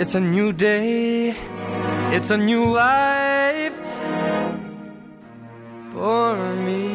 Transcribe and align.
It's 0.00 0.14
a 0.14 0.20
new 0.20 0.54
day. 0.54 1.34
It's 2.10 2.30
a 2.30 2.36
new 2.38 2.74
life 2.74 3.74
for 5.92 6.36
me. 6.64 6.88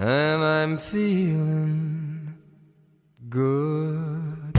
And 0.00 0.42
I'm 0.42 0.78
feeling 0.78 2.32
good. 3.28 4.56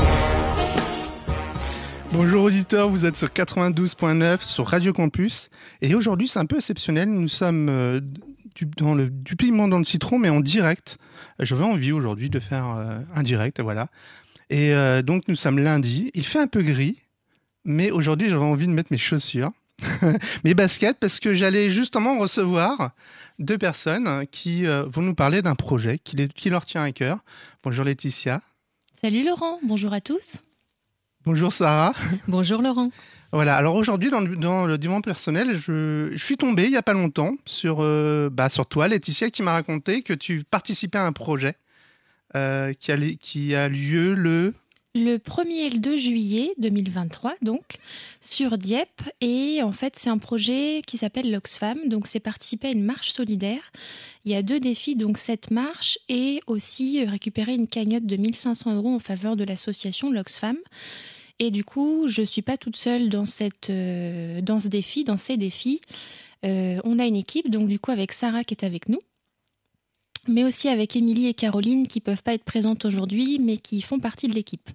Bonjour 2.11 2.43
auditeurs, 2.43 2.89
vous 2.89 3.07
êtes 3.07 3.17
sur 3.17 3.29
92.9 3.29 4.41
sur 4.43 4.67
Radio 4.67 4.93
Campus 4.93 5.49
et 5.81 5.95
aujourd'hui 5.95 6.27
c'est 6.27 6.39
un 6.39 6.45
peu 6.45 6.57
exceptionnel, 6.57 7.09
nous 7.09 7.27
sommes 7.27 7.67
euh, 7.69 7.99
du, 8.57 8.65
dans 8.65 8.93
le, 8.93 9.09
du 9.09 9.35
piment 9.37 9.67
dans 9.69 9.77
le 9.77 9.83
citron 9.85 10.19
mais 10.19 10.29
en 10.29 10.41
direct. 10.41 10.97
J'avais 11.39 11.63
envie 11.63 11.91
aujourd'hui 11.93 12.29
de 12.29 12.39
faire 12.39 12.67
euh, 12.67 12.99
un 13.15 13.23
direct, 13.23 13.61
voilà. 13.61 13.87
Et 14.49 14.73
euh, 14.73 15.01
donc 15.01 15.27
nous 15.29 15.35
sommes 15.35 15.59
lundi, 15.59 16.11
il 16.13 16.25
fait 16.25 16.39
un 16.39 16.47
peu 16.47 16.61
gris, 16.63 16.97
mais 17.63 17.91
aujourd'hui 17.91 18.27
j'avais 18.29 18.43
envie 18.43 18.67
de 18.67 18.71
mettre 18.73 18.91
mes 18.91 18.97
chaussures, 18.97 19.51
mes 20.43 20.53
baskets 20.53 20.97
parce 20.99 21.19
que 21.19 21.33
j'allais 21.35 21.69
justement 21.69 22.17
recevoir 22.17 22.91
deux 23.39 23.57
personnes 23.57 24.25
qui 24.31 24.65
euh, 24.65 24.83
vont 24.87 25.01
nous 25.03 25.15
parler 25.15 25.41
d'un 25.41 25.55
projet 25.55 25.99
qui, 25.99 26.15
les- 26.15 26.27
qui 26.27 26.49
leur 26.49 26.65
tient 26.65 26.81
à 26.83 26.91
cœur. 26.91 27.19
Bonjour 27.63 27.85
Laetitia, 27.85 28.41
Salut 29.01 29.23
Laurent, 29.23 29.59
bonjour 29.63 29.93
à 29.93 30.01
tous. 30.01 30.41
bonjour 31.25 31.53
Sarah. 31.53 31.93
Bonjour 32.27 32.61
Laurent. 32.63 32.89
Voilà, 33.33 33.55
alors 33.57 33.75
aujourd'hui, 33.75 34.09
dans, 34.09 34.21
le- 34.21 34.37
dans 34.37 34.65
personnel, 35.01 35.57
je, 35.57 36.13
suis 36.17 36.37
tombé 36.37 36.65
il 36.65 36.71
y 36.71 36.77
a 36.77 36.81
pas 36.83 36.93
longtemps 36.93 37.35
sur, 37.45 37.79
euh, 37.81 38.29
bah, 38.31 38.49
sur 38.49 38.65
toi, 38.65 38.87
Laetitia, 38.87 39.29
qui 39.29 39.43
m'a 39.43 39.51
raconté 39.51 40.01
que 40.01 40.13
tu 40.13 40.43
participais 40.49 40.97
à 40.97 41.05
un 41.05 41.11
projet 41.11 41.55
euh, 42.35 42.73
qui, 42.73 42.91
a, 42.91 42.95
li- 42.95 43.17
qui 43.17 43.53
a 43.55 43.67
lieu 43.67 44.13
le. 44.13 44.53
Le 44.95 45.17
1er 45.17 45.67
et 45.67 45.69
le 45.69 45.77
2 45.79 45.95
juillet 45.97 46.53
2023, 46.57 47.35
donc, 47.43 47.75
sur 48.19 48.57
Dieppe. 48.57 49.01
Et 49.21 49.61
en 49.61 49.71
fait, 49.71 49.93
c'est 49.97 50.09
un 50.09 50.17
projet 50.17 50.81
qui 50.87 50.97
s'appelle 50.97 51.29
l'Oxfam. 51.29 51.77
Donc, 51.87 52.07
c'est 52.07 52.19
participer 52.19 52.69
à 52.69 52.71
une 52.71 52.83
marche 52.83 53.11
solidaire. 53.11 53.71
Il 54.25 54.31
y 54.31 54.35
a 54.35 54.41
deux 54.41 54.59
défis, 54.59 54.95
donc 54.95 55.19
cette 55.19 55.51
marche 55.51 55.99
et 56.09 56.39
aussi 56.47 57.03
euh, 57.05 57.09
récupérer 57.11 57.53
une 57.53 57.67
cagnotte 57.67 58.05
de 58.07 58.15
1500 58.15 58.73
euros 58.75 58.95
en 58.95 58.99
faveur 58.99 59.35
de 59.35 59.43
l'association 59.43 60.09
l'Oxfam. 60.11 60.57
Et 61.39 61.51
du 61.51 61.63
coup, 61.63 62.07
je 62.07 62.21
suis 62.23 62.41
pas 62.41 62.57
toute 62.57 62.75
seule 62.75 63.09
dans, 63.09 63.25
cette, 63.25 63.69
euh, 63.69 64.41
dans 64.41 64.59
ce 64.59 64.67
défi, 64.67 65.03
dans 65.03 65.17
ces 65.17 65.37
défis. 65.37 65.81
Euh, 66.45 66.79
on 66.83 66.97
a 66.99 67.05
une 67.05 67.15
équipe, 67.15 67.49
donc 67.49 67.67
du 67.67 67.79
coup, 67.79 67.91
avec 67.91 68.11
Sarah 68.11 68.43
qui 68.43 68.53
est 68.53 68.63
avec 68.65 68.89
nous. 68.89 68.99
mais 70.29 70.43
aussi 70.43 70.67
avec 70.67 70.95
Émilie 70.97 71.27
et 71.27 71.33
Caroline 71.33 71.87
qui 71.87 72.01
peuvent 72.01 72.21
pas 72.21 72.33
être 72.33 72.43
présentes 72.43 72.83
aujourd'hui, 72.83 73.39
mais 73.39 73.55
qui 73.57 73.81
font 73.81 73.97
partie 73.99 74.27
de 74.27 74.33
l'équipe. 74.33 74.69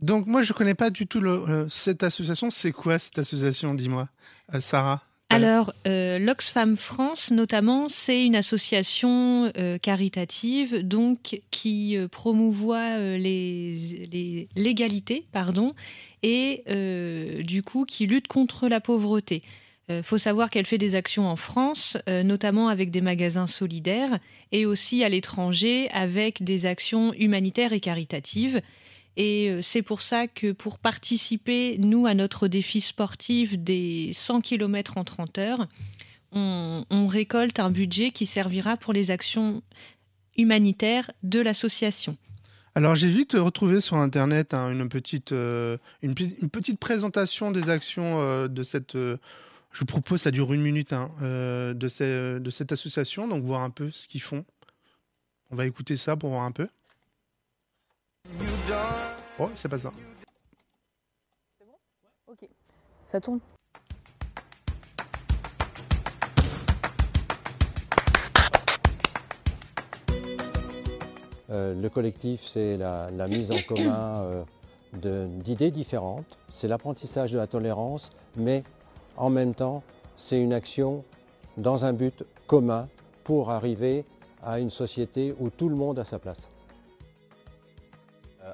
Donc, 0.00 0.26
moi, 0.26 0.42
je 0.42 0.52
connais 0.52 0.74
pas 0.74 0.90
du 0.90 1.06
tout 1.06 1.20
le- 1.20 1.66
cette 1.68 2.02
association. 2.02 2.50
C'est 2.50 2.72
quoi 2.72 2.98
cette 2.98 3.18
association, 3.18 3.74
dis-moi, 3.74 4.08
Euh, 4.54 4.60
Sarah? 4.60 5.02
Alors, 5.28 5.72
euh, 5.86 6.18
l'Oxfam 6.18 6.76
France, 6.76 7.30
notamment, 7.30 7.88
c'est 7.88 8.24
une 8.24 8.36
association 8.36 9.52
euh, 9.56 9.76
caritative 9.76 10.86
donc 10.86 11.40
qui 11.50 11.96
euh, 11.96 12.06
promouvoit 12.06 12.96
les, 12.98 14.48
l'égalité, 14.54 15.26
et 16.22 16.64
du 17.44 17.62
coup 17.62 17.84
qui 17.84 18.06
lutte 18.06 18.28
contre 18.28 18.68
la 18.68 18.80
pauvreté. 18.80 19.42
Il 19.88 20.02
faut 20.02 20.18
savoir 20.18 20.50
qu'elle 20.50 20.66
fait 20.66 20.78
des 20.78 20.96
actions 20.96 21.28
en 21.28 21.36
France, 21.36 21.96
notamment 22.08 22.68
avec 22.68 22.90
des 22.90 23.00
magasins 23.00 23.46
solidaires, 23.46 24.18
et 24.50 24.66
aussi 24.66 25.04
à 25.04 25.08
l'étranger 25.08 25.88
avec 25.90 26.42
des 26.42 26.66
actions 26.66 27.12
humanitaires 27.14 27.72
et 27.72 27.78
caritatives. 27.78 28.60
Et 29.16 29.48
euh, 29.50 29.62
c'est 29.62 29.82
pour 29.82 30.02
ça 30.02 30.26
que 30.26 30.52
pour 30.52 30.78
participer, 30.78 31.78
nous, 31.78 32.06
à 32.06 32.14
notre 32.14 32.48
défi 32.48 32.80
sportif 32.80 33.58
des 33.58 34.10
100 34.12 34.42
km 34.42 34.98
en 34.98 35.04
30 35.04 35.38
heures, 35.38 35.68
on, 36.32 37.06
récolte 37.06 37.60
un 37.60 37.70
budget 37.70 38.10
qui 38.10 38.26
servira 38.26 38.76
pour 38.76 38.92
les 38.92 39.10
actions 39.10 39.62
humanitaires 40.36 41.10
de 41.22 41.40
l'association. 41.40 42.18
Alors, 42.74 42.94
j'ai 42.94 43.08
vite 43.08 43.32
retrouvé 43.32 43.80
sur 43.80 43.96
Internet 43.96 44.52
hein, 44.52 44.70
une, 44.70 44.86
petite, 44.90 45.32
euh, 45.32 45.78
une, 46.02 46.14
pe- 46.14 46.36
une 46.42 46.50
petite 46.50 46.78
présentation 46.78 47.52
des 47.52 47.70
actions 47.70 48.20
euh, 48.20 48.48
de 48.48 48.62
cette. 48.62 48.92
je 48.92 49.16
vous 49.78 49.86
propose, 49.86 50.20
ça 50.20 50.30
dure 50.30 50.52
une 50.52 50.60
minute, 50.60 50.92
hein, 50.92 51.10
de 51.22 51.88
cette 51.88 52.72
association, 52.72 53.28
donc 53.28 53.42
voir 53.42 53.62
un 53.62 53.70
peu 53.70 53.90
ce 53.90 54.06
qu'ils 54.06 54.20
font. 54.20 54.44
On 55.50 55.56
va 55.56 55.64
écouter 55.64 55.96
ça 55.96 56.16
pour 56.16 56.30
voir 56.30 56.42
un 56.42 56.52
peu. 56.52 56.68
Oh, 59.38 59.50
c'est 59.54 59.68
pas 59.68 59.78
ça. 59.78 59.92
Ça 63.06 63.20
tourne. 63.20 63.40
Euh, 71.50 71.80
le 71.80 71.88
collectif, 71.88 72.40
c'est 72.52 72.76
la, 72.76 73.10
la 73.12 73.28
mise 73.28 73.52
en 73.52 73.62
commun 73.68 74.20
euh, 74.22 74.44
d'idées 75.44 75.70
différentes, 75.70 76.38
c'est 76.48 76.66
l'apprentissage 76.66 77.32
de 77.32 77.38
la 77.38 77.46
tolérance, 77.46 78.10
mais 78.36 78.64
en 79.16 79.30
même 79.30 79.54
temps, 79.54 79.84
c'est 80.16 80.40
une 80.40 80.52
action 80.52 81.04
dans 81.56 81.84
un 81.84 81.92
but 81.92 82.24
commun 82.46 82.88
pour 83.22 83.50
arriver 83.50 84.04
à 84.42 84.58
une 84.58 84.70
société 84.70 85.34
où 85.38 85.50
tout 85.50 85.68
le 85.68 85.76
monde 85.76 85.98
a 85.98 86.04
sa 86.04 86.18
place. 86.18 86.48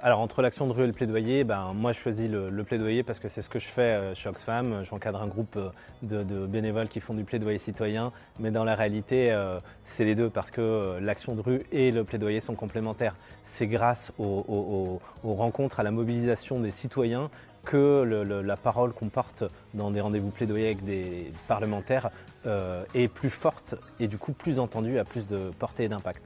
Alors 0.05 0.19
entre 0.19 0.43
l'action 0.43 0.67
de 0.67 0.73
rue 0.73 0.83
et 0.83 0.87
le 0.89 0.93
plaidoyer, 0.93 1.45
ben, 1.45 1.75
moi 1.77 1.93
je 1.93 2.01
choisis 2.01 2.29
le, 2.29 2.65
plaidoyer 2.65 3.05
parce 3.05 3.21
que 3.21 3.29
c'est 3.29 3.41
ce 3.41 3.49
que 3.49 3.61
je 3.61 3.69
fais 3.69 3.83
euh, 3.83 4.15
chez 4.17 4.29
Oxfam. 4.29 4.83
J'encadre 4.83 5.23
un 5.23 5.29
groupe 5.29 5.57
euh, 5.57 5.71
de, 6.03 6.45
bénévoles 6.45 6.89
qui 6.89 6.99
font 6.99 7.15
du 7.15 7.23
plaidoyer 7.23 7.59
citoyen, 7.59 8.11
mais 8.41 8.51
dans 8.51 8.65
la 8.65 8.75
réalité 8.75 9.31
euh, 9.31 9.61
c'est 9.85 10.05
les 10.05 10.17
deux 10.17 10.29
parce 10.29 10.51
que 10.51 10.99
l'action 11.01 11.37
de 11.37 11.41
rue 11.41 11.63
et 11.71 11.93
le 11.93 12.03
plaidoyer 12.03 12.41
sont 12.41 12.57
complémentaires. 12.57 13.15
C'est 13.45 13.69
grâce 13.69 14.13
aux, 14.19 15.01
rencontres, 15.23 15.79
à 15.79 15.85
la 15.85 15.93
mobilisation 15.93 16.59
des 16.59 16.73
citoyens 16.73 17.31
que 17.65 18.03
la 18.43 18.57
parole 18.57 18.93
qu'on 18.93 19.09
porte 19.09 19.45
dans 19.73 19.93
des 19.93 20.01
rendez-vous 20.01 20.31
plaidoyer 20.31 20.67
avec 20.67 20.85
des 20.85 21.33
parlementaires 21.47 22.11
est 22.45 23.07
plus 23.07 23.31
forte 23.31 23.77
et 24.01 24.09
du 24.09 24.19
coup 24.19 24.33
plus 24.33 24.59
entendue, 24.59 24.99
a 24.99 25.05
plus 25.05 25.29
de 25.29 25.53
portée 25.61 25.85
et 25.85 25.89
d'impact. 25.89 26.23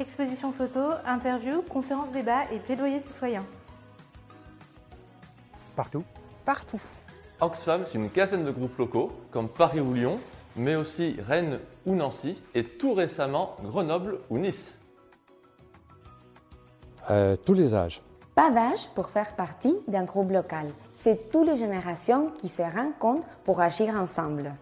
Exposition 0.00 0.50
photo, 0.50 0.80
interview, 1.06 1.60
conférence 1.60 2.10
débat 2.10 2.44
et 2.50 2.58
plaidoyer 2.58 3.02
citoyen. 3.02 3.44
Partout. 5.76 6.02
Partout. 6.46 6.80
Oxfam, 7.38 7.84
c'est 7.84 7.98
une 7.98 8.08
quinzaine 8.08 8.46
de 8.46 8.50
groupes 8.50 8.78
locaux, 8.78 9.12
comme 9.30 9.50
Paris 9.50 9.80
ou 9.80 9.92
Lyon, 9.92 10.18
mais 10.56 10.74
aussi 10.74 11.16
Rennes 11.20 11.60
ou 11.84 11.94
Nancy, 11.96 12.42
et 12.54 12.64
tout 12.64 12.94
récemment 12.94 13.56
Grenoble 13.62 14.20
ou 14.30 14.38
Nice. 14.38 14.80
Euh, 17.10 17.36
tous 17.36 17.52
les 17.52 17.74
âges. 17.74 18.00
Pas 18.34 18.50
d'âge 18.50 18.88
pour 18.94 19.10
faire 19.10 19.36
partie 19.36 19.76
d'un 19.86 20.04
groupe 20.04 20.30
local. 20.30 20.72
C'est 20.98 21.30
toutes 21.30 21.46
les 21.46 21.56
générations 21.56 22.30
qui 22.38 22.48
se 22.48 22.62
rencontrent 22.62 23.28
pour 23.44 23.60
agir 23.60 23.94
ensemble. 23.94 24.54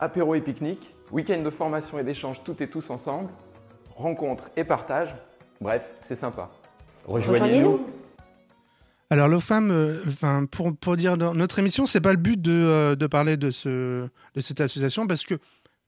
Apéro 0.00 0.34
et 0.34 0.40
pique-nique, 0.40 0.95
week-end 1.12 1.42
de 1.42 1.50
formation 1.50 1.98
et 1.98 2.04
d'échange 2.04 2.42
toutes 2.44 2.60
et 2.60 2.68
tous 2.68 2.90
ensemble, 2.90 3.30
rencontres 3.94 4.50
et 4.56 4.64
partage. 4.64 5.14
Bref, 5.60 5.84
c'est 6.00 6.16
sympa. 6.16 6.50
Rejoignez-nous. 7.06 7.86
Alors, 9.08 9.28
l'OFAM, 9.28 9.70
euh, 9.70 10.02
enfin, 10.08 10.46
pour, 10.46 10.76
pour 10.76 10.96
dire 10.96 11.16
dans 11.16 11.32
notre 11.32 11.60
émission, 11.60 11.86
c'est 11.86 12.00
pas 12.00 12.10
le 12.10 12.18
but 12.18 12.40
de, 12.42 12.50
euh, 12.52 12.96
de 12.96 13.06
parler 13.06 13.36
de, 13.36 13.50
ce, 13.52 14.08
de 14.34 14.40
cette 14.40 14.60
association 14.60 15.06
parce 15.06 15.24
que 15.24 15.34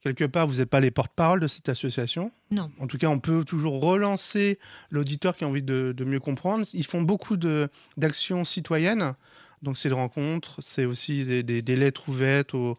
quelque 0.02 0.24
part, 0.24 0.46
vous 0.46 0.58
n'êtes 0.58 0.70
pas 0.70 0.78
les 0.78 0.92
porte-parole 0.92 1.40
de 1.40 1.48
cette 1.48 1.68
association. 1.68 2.30
Non. 2.52 2.70
En 2.78 2.86
tout 2.86 2.96
cas, 2.96 3.08
on 3.08 3.18
peut 3.18 3.44
toujours 3.44 3.80
relancer 3.80 4.60
l'auditeur 4.90 5.36
qui 5.36 5.42
a 5.42 5.48
envie 5.48 5.62
de, 5.64 5.92
de 5.96 6.04
mieux 6.04 6.20
comprendre. 6.20 6.64
Ils 6.72 6.86
font 6.86 7.02
beaucoup 7.02 7.36
de- 7.36 7.68
d'actions 7.96 8.44
citoyennes. 8.44 9.14
Donc, 9.62 9.76
c'est 9.76 9.88
de 9.88 9.94
rencontres, 9.94 10.58
c'est 10.62 10.84
aussi 10.84 11.24
des, 11.24 11.42
des- 11.42 11.60
des 11.62 11.74
lettres 11.74 12.08
ouvertes 12.08 12.54
aux, 12.54 12.78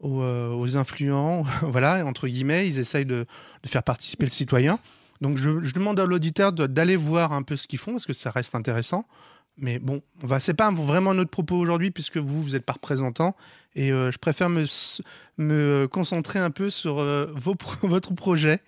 aux, 0.00 0.22
euh, 0.22 0.52
aux 0.52 0.76
influents, 0.76 1.44
voilà, 1.62 2.04
entre 2.04 2.28
guillemets, 2.28 2.68
ils 2.68 2.78
essayent 2.78 3.06
de, 3.06 3.26
faire 3.64 3.82
participer 3.82 4.24
le 4.24 4.30
citoyen. 4.30 4.78
Donc 5.20 5.38
je, 5.38 5.50
demande 5.72 5.98
à 5.98 6.04
l'auditeur 6.04 6.52
d'aller 6.52 6.96
voir 6.96 7.32
un 7.32 7.42
peu 7.42 7.56
ce 7.56 7.66
qu'ils 7.66 7.78
font, 7.78 7.92
parce 7.92 8.06
que 8.06 8.12
ça 8.12 8.30
reste 8.30 8.54
intéressant. 8.54 9.06
Mais 9.58 9.78
bon, 9.78 10.02
on 10.22 10.26
va, 10.26 10.38
c'est 10.38 10.52
pas 10.52 10.70
vraiment 10.70 11.14
notre 11.14 11.30
propos 11.30 11.56
aujourd'hui, 11.56 11.90
puisque 11.90 12.18
vous, 12.18 12.42
vous 12.42 12.50
n'êtes 12.50 12.66
pas 12.66 12.74
représentant, 12.74 13.34
et 13.74 13.90
euh, 13.90 14.10
je 14.10 14.18
préfère 14.18 14.50
me, 14.50 14.66
me 15.38 15.86
concentrer 15.86 16.38
un 16.38 16.50
peu 16.50 16.68
sur 16.68 16.98
euh, 16.98 17.32
votre 17.82 18.14
projet, 18.14 18.60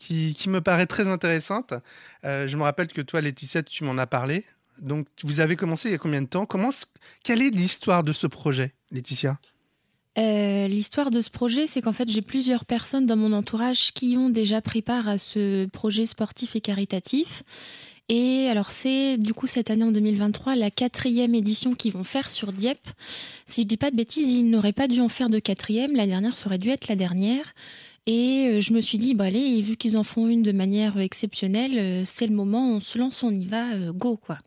qui, 0.00 0.34
me 0.48 0.60
paraît 0.60 0.86
très 0.86 1.08
intéressante. 1.08 1.72
Je 2.24 2.56
me 2.56 2.62
rappelle 2.62 2.88
que 2.88 3.00
toi, 3.00 3.22
Laetitia, 3.22 3.62
tu 3.62 3.84
m'en 3.84 3.96
as 3.96 4.06
parlé. 4.06 4.44
Donc, 4.78 5.06
vous 5.22 5.40
avez 5.40 5.56
commencé 5.56 5.88
il 5.88 5.92
y 5.92 5.94
a 5.94 5.98
combien 5.98 6.20
de 6.20 6.26
temps? 6.26 6.46
Quelle 7.22 7.40
est 7.40 7.48
l'histoire 7.48 8.04
de 8.04 8.12
ce 8.12 8.26
projet, 8.26 8.74
Laetitia? 8.90 9.38
Euh, 10.18 10.68
L'histoire 10.68 11.10
de 11.10 11.20
ce 11.20 11.30
projet, 11.30 11.66
c'est 11.66 11.80
qu'en 11.80 11.92
fait, 11.92 12.08
j'ai 12.08 12.22
plusieurs 12.22 12.64
personnes 12.64 13.06
dans 13.06 13.16
mon 13.16 13.32
entourage 13.32 13.92
qui 13.92 14.16
ont 14.16 14.30
déjà 14.30 14.60
pris 14.60 14.82
part 14.82 15.08
à 15.08 15.18
ce 15.18 15.66
projet 15.66 16.06
sportif 16.06 16.54
et 16.56 16.60
caritatif. 16.60 17.42
Et 18.08 18.48
alors, 18.50 18.70
c'est 18.70 19.16
du 19.16 19.32
coup 19.32 19.46
cette 19.46 19.70
année 19.70 19.84
en 19.84 19.90
2023 19.90 20.56
la 20.56 20.70
quatrième 20.70 21.34
édition 21.34 21.74
qu'ils 21.74 21.92
vont 21.92 22.04
faire 22.04 22.30
sur 22.30 22.52
Dieppe. 22.52 22.88
Si 23.46 23.62
je 23.62 23.66
dis 23.66 23.78
pas 23.78 23.90
de 23.90 23.96
bêtises, 23.96 24.30
ils 24.32 24.48
n'auraient 24.48 24.74
pas 24.74 24.88
dû 24.88 25.00
en 25.00 25.08
faire 25.08 25.30
de 25.30 25.38
quatrième. 25.38 25.96
La 25.96 26.06
dernière, 26.06 26.36
ça 26.36 26.46
aurait 26.46 26.58
dû 26.58 26.68
être 26.68 26.88
la 26.88 26.96
dernière. 26.96 27.54
Et 28.06 28.48
euh, 28.48 28.60
je 28.60 28.74
me 28.74 28.82
suis 28.82 28.98
dit, 28.98 29.14
bah 29.14 29.24
allez, 29.24 29.60
vu 29.62 29.76
qu'ils 29.76 29.96
en 29.96 30.04
font 30.04 30.28
une 30.28 30.42
de 30.42 30.52
manière 30.52 30.98
exceptionnelle, 30.98 31.78
euh, 31.78 32.02
c'est 32.04 32.26
le 32.26 32.34
moment, 32.34 32.72
on 32.72 32.80
se 32.80 32.98
lance, 32.98 33.22
on 33.22 33.30
y 33.30 33.46
va, 33.46 33.72
euh, 33.72 33.92
go 33.92 34.18
quoi. 34.18 34.38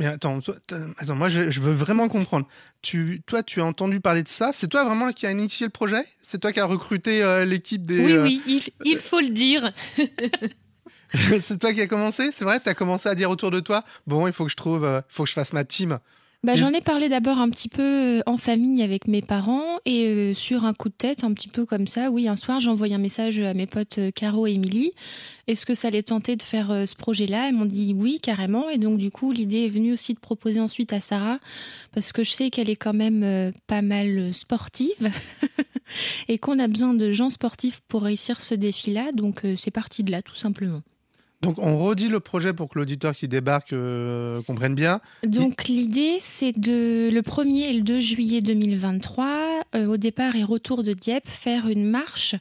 Mais 0.00 0.06
attends, 0.06 0.40
toi, 0.40 0.54
attends 0.96 1.14
moi, 1.14 1.28
je, 1.28 1.50
je 1.50 1.60
veux 1.60 1.74
vraiment 1.74 2.08
comprendre. 2.08 2.48
Tu, 2.80 3.22
toi, 3.26 3.42
tu 3.42 3.60
as 3.60 3.66
entendu 3.66 4.00
parler 4.00 4.22
de 4.22 4.28
ça? 4.28 4.50
C'est 4.54 4.66
toi 4.66 4.82
vraiment 4.86 5.12
qui 5.12 5.26
a 5.26 5.30
initié 5.30 5.66
le 5.66 5.70
projet? 5.70 6.02
C'est 6.22 6.38
toi 6.38 6.52
qui 6.52 6.60
as 6.60 6.64
recruté 6.64 7.22
euh, 7.22 7.44
l'équipe 7.44 7.84
des... 7.84 8.06
Oui, 8.06 8.12
euh, 8.12 8.22
oui, 8.22 8.42
il, 8.46 8.62
il 8.86 8.98
faut 8.98 9.20
le 9.20 9.28
dire. 9.28 9.74
c'est 11.40 11.58
toi 11.60 11.74
qui 11.74 11.82
as 11.82 11.86
commencé? 11.86 12.30
C'est 12.32 12.46
vrai? 12.46 12.60
Tu 12.60 12.70
as 12.70 12.74
commencé 12.74 13.10
à 13.10 13.14
dire 13.14 13.28
autour 13.28 13.50
de 13.50 13.60
toi, 13.60 13.84
bon, 14.06 14.26
il 14.26 14.32
faut 14.32 14.46
que 14.46 14.50
je 14.50 14.56
trouve, 14.56 14.86
euh, 14.86 15.02
il 15.06 15.14
faut 15.14 15.24
que 15.24 15.28
je 15.28 15.34
fasse 15.34 15.52
ma 15.52 15.64
team. 15.64 15.98
Bah, 16.42 16.56
j'en 16.56 16.70
ai 16.70 16.80
parlé 16.80 17.10
d'abord 17.10 17.38
un 17.38 17.50
petit 17.50 17.68
peu 17.68 17.82
euh, 17.82 18.20
en 18.24 18.38
famille 18.38 18.82
avec 18.82 19.06
mes 19.06 19.20
parents 19.20 19.78
et 19.84 20.06
euh, 20.06 20.34
sur 20.34 20.64
un 20.64 20.72
coup 20.72 20.88
de 20.88 20.94
tête, 20.94 21.22
un 21.22 21.34
petit 21.34 21.48
peu 21.48 21.66
comme 21.66 21.86
ça. 21.86 22.10
Oui, 22.10 22.28
un 22.28 22.36
soir, 22.36 22.60
j'ai 22.60 22.70
envoyé 22.70 22.94
un 22.94 22.98
message 22.98 23.38
à 23.40 23.52
mes 23.52 23.66
potes 23.66 23.98
euh, 23.98 24.10
Caro 24.10 24.46
et 24.46 24.52
Émilie. 24.52 24.92
Est-ce 25.50 25.66
que 25.66 25.74
ça 25.74 25.90
les 25.90 26.04
tentait 26.04 26.36
de 26.36 26.42
faire 26.42 26.70
euh, 26.70 26.86
ce 26.86 26.94
projet-là? 26.94 27.48
Elles 27.48 27.54
m'ont 27.54 27.64
dit 27.64 27.92
oui, 27.92 28.20
carrément. 28.22 28.68
Et 28.70 28.78
donc, 28.78 28.98
du 28.98 29.10
coup, 29.10 29.32
l'idée 29.32 29.64
est 29.64 29.68
venue 29.68 29.92
aussi 29.92 30.14
de 30.14 30.20
proposer 30.20 30.60
ensuite 30.60 30.92
à 30.92 31.00
Sarah, 31.00 31.40
parce 31.92 32.12
que 32.12 32.22
je 32.22 32.30
sais 32.30 32.50
qu'elle 32.50 32.70
est 32.70 32.76
quand 32.76 32.92
même 32.92 33.24
euh, 33.24 33.50
pas 33.66 33.82
mal 33.82 34.32
sportive 34.32 35.10
et 36.28 36.38
qu'on 36.38 36.60
a 36.60 36.68
besoin 36.68 36.94
de 36.94 37.10
gens 37.10 37.30
sportifs 37.30 37.80
pour 37.88 38.02
réussir 38.02 38.40
ce 38.40 38.54
défi-là. 38.54 39.10
Donc, 39.12 39.42
c'est 39.56 39.72
parti 39.72 40.04
de 40.04 40.12
là, 40.12 40.22
tout 40.22 40.36
simplement. 40.36 40.82
Donc, 41.42 41.58
on 41.58 41.78
redit 41.78 42.08
le 42.08 42.20
projet 42.20 42.52
pour 42.52 42.68
que 42.68 42.78
l'auditeur 42.78 43.14
qui 43.14 43.26
débarque 43.26 43.72
euh, 43.72 44.42
comprenne 44.42 44.74
bien. 44.74 45.00
Donc 45.22 45.68
l'idée, 45.68 46.18
c'est 46.20 46.52
de 46.52 47.08
le 47.10 47.22
1er 47.22 47.70
et 47.70 47.72
le 47.72 47.82
2 47.82 47.98
juillet 47.98 48.42
2023, 48.42 49.62
euh, 49.74 49.86
au 49.86 49.96
départ 49.96 50.36
et 50.36 50.44
retour 50.44 50.82
de 50.82 50.92
Dieppe, 50.92 51.28
faire 51.28 51.68
une 51.68 51.88
marche 51.88 52.34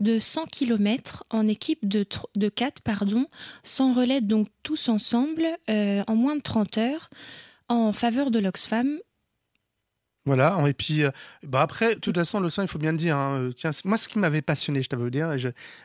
de 0.00 0.18
100 0.18 0.46
km 0.46 1.24
en 1.30 1.48
équipe 1.48 1.88
de, 1.88 2.04
de 2.36 2.48
4, 2.50 2.82
pardon, 2.82 3.26
sans 3.64 3.94
relais, 3.94 4.20
donc 4.20 4.48
tous 4.62 4.90
ensemble, 4.90 5.46
euh, 5.70 6.02
en 6.06 6.14
moins 6.14 6.36
de 6.36 6.42
30 6.42 6.76
heures, 6.76 7.08
en 7.68 7.94
faveur 7.94 8.30
de 8.30 8.38
l'Oxfam. 8.38 8.98
Voilà, 10.24 10.56
et 10.68 10.72
puis 10.72 11.02
euh, 11.02 11.10
bah 11.42 11.62
après, 11.62 11.96
de 11.96 12.00
toute 12.00 12.14
façon, 12.14 12.38
le 12.38 12.48
sang, 12.48 12.62
il 12.62 12.68
faut 12.68 12.78
bien 12.78 12.92
le 12.92 12.98
dire. 12.98 13.16
hein, 13.16 13.40
euh, 13.40 13.52
tiens, 13.52 13.72
moi, 13.84 13.98
ce 13.98 14.06
qui 14.06 14.20
m'avait 14.20 14.40
passionné, 14.40 14.80
je 14.80 14.88
t'avais 14.88 15.10
dire, 15.10 15.36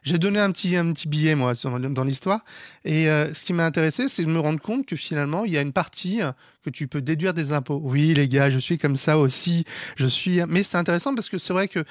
j'ai 0.03 0.17
donné 0.19 0.39
un 0.39 0.51
petit, 0.51 0.75
un 0.75 0.93
petit 0.93 1.07
billet, 1.07 1.33
moi, 1.33 1.53
dans 1.63 2.03
l'histoire. 2.03 2.45
Et 2.85 3.09
euh, 3.09 3.33
ce 3.33 3.43
qui 3.43 3.53
m'a 3.53 3.65
intéressé, 3.65 4.07
c'est 4.09 4.23
de 4.23 4.29
me 4.29 4.39
rendre 4.39 4.61
compte 4.61 4.85
que 4.85 4.95
finalement, 4.95 5.43
il 5.43 5.53
y 5.53 5.57
a 5.57 5.61
une 5.61 5.73
partie 5.73 6.19
que 6.63 6.69
tu 6.69 6.87
peux 6.87 7.01
déduire 7.01 7.33
des 7.33 7.51
impôts. 7.51 7.81
Oui, 7.83 8.13
les 8.13 8.29
gars, 8.29 8.51
je 8.51 8.59
suis 8.59 8.77
comme 8.77 8.95
ça 8.95 9.17
aussi. 9.17 9.65
Je 9.95 10.05
suis. 10.05 10.39
Mais 10.47 10.61
c'est 10.61 10.77
intéressant 10.77 11.15
parce 11.15 11.29
que 11.29 11.39
c'est 11.39 11.53
vrai 11.53 11.67
que 11.67 11.83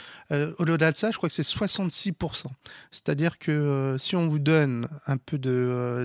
au-delà 0.59 0.93
de 0.93 0.97
ça, 0.97 1.11
je 1.11 1.17
crois 1.17 1.29
que 1.29 1.35
c'est 1.35 1.43
66%. 1.43 2.45
C'est-à-dire 2.93 3.39
que 3.41 3.97
si 3.99 4.15
on 4.15 4.29
vous 4.29 4.39
donne 4.39 4.89
un 5.09 5.17
peu 5.17 5.37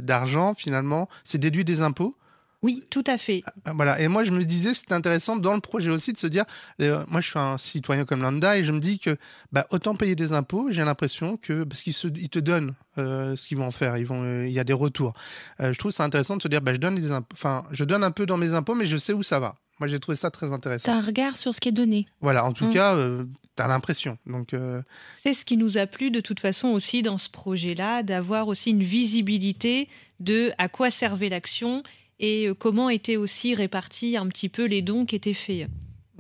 d'argent, 0.02 0.56
finalement, 0.58 1.08
c'est 1.24 1.38
déduit 1.38 1.66
des 1.66 1.82
impôts. 1.82 2.18
Oui, 2.64 2.84
tout 2.92 3.04
à 3.08 3.18
fait. 3.18 3.42
Ah, 3.66 3.74
Voilà. 3.74 4.00
Et 4.00 4.08
moi, 4.08 4.24
je 4.24 4.32
me 4.32 4.44
disais, 4.44 4.74
c'était 4.74 4.94
intéressant 4.94 5.36
dans 5.36 5.56
le 5.56 5.62
projet 5.62 5.90
aussi 5.90 6.14
de 6.14 6.18
se 6.18 6.28
dire, 6.28 6.46
euh, 6.82 7.04
moi, 7.08 7.20
je 7.22 7.28
suis 7.30 7.40
un 7.40 7.58
citoyen 7.58 8.06
comme 8.06 8.22
lambda 8.22 8.58
et 8.58 8.64
je 8.64 8.72
me 8.72 8.80
dis 8.80 9.00
que, 9.00 9.18
bah, 9.52 9.66
autant 9.72 9.96
payer 9.96 10.16
des 10.16 10.32
impôts. 10.34 10.68
J'ai 10.72 10.84
l'impression 10.86 11.38
que 11.38 11.64
parce 11.64 11.82
qu'ils 11.82 11.96
ils 12.18 12.30
te 12.30 12.38
donnent 12.40 12.74
euh, 12.98 13.36
ce 13.36 13.48
qu'ils 13.48 13.58
vont 13.58 13.66
en 13.66 13.72
faire, 13.72 13.98
ils 13.98 14.06
vont, 14.06 14.22
euh, 14.24 14.48
il 14.48 14.54
y 14.54 14.60
a 14.60 14.64
des 14.64 14.74
retours. 14.74 15.14
Je 15.60 15.78
trouve 15.78 15.92
ça 15.92 16.04
intéressant 16.04 16.38
de 16.38 16.42
se 16.42 16.48
dire, 16.48 16.62
bah, 16.62 16.74
je 16.74 16.80
donne 16.80 16.96
des 16.96 17.12
impôts, 17.12 17.34
enfin, 17.34 17.64
je 17.72 17.84
donne 17.84 18.04
un 18.04 18.12
peu 18.12 18.26
dans 18.26 18.38
mes 18.38 18.54
impôts, 18.54 18.76
mais 18.76 18.86
je 18.86 18.98
sais 18.98 19.14
où 19.14 19.24
ça 19.24 19.40
va. 19.40 19.56
Moi, 19.80 19.88
j'ai 19.88 20.00
trouvé 20.00 20.16
ça 20.16 20.30
très 20.30 20.52
intéressant. 20.54 20.92
T'as 20.92 20.98
un 21.00 21.02
regard 21.02 21.38
sur 21.38 21.56
ce 21.56 21.60
qui 21.60 21.70
est 21.70 21.72
donné. 21.72 22.06
Voilà. 22.20 22.46
En 22.46 22.54
tout 22.54 22.66
Mm. 22.68 22.74
cas, 22.74 22.96
euh, 22.96 23.24
t'as 23.56 23.68
l'impression. 23.68 24.20
Donc, 24.28 24.54
euh, 24.54 24.84
C'est 25.24 25.34
ce 25.34 25.44
qui 25.44 25.58
nous 25.58 25.80
a 25.80 25.88
plu 25.88 26.12
de 26.12 26.20
toute 26.20 26.40
façon 26.40 26.68
aussi 26.68 27.02
dans 27.02 27.18
ce 27.18 27.30
projet-là, 27.32 28.04
d'avoir 28.04 28.48
aussi 28.48 28.70
une 28.70 28.84
visibilité 28.84 29.90
de 30.20 30.52
à 30.60 30.68
quoi 30.70 30.92
servait 30.92 31.30
l'action 31.30 31.82
et 32.22 32.48
euh, 32.48 32.54
comment 32.54 32.90
étaient 32.90 33.18
aussi 33.18 33.54
répartis 33.54 34.16
un 34.16 34.28
petit 34.28 34.48
peu 34.48 34.64
les 34.66 34.82
dons 34.82 35.06
qui 35.06 35.16
étaient 35.16 35.34
faits. 35.34 35.68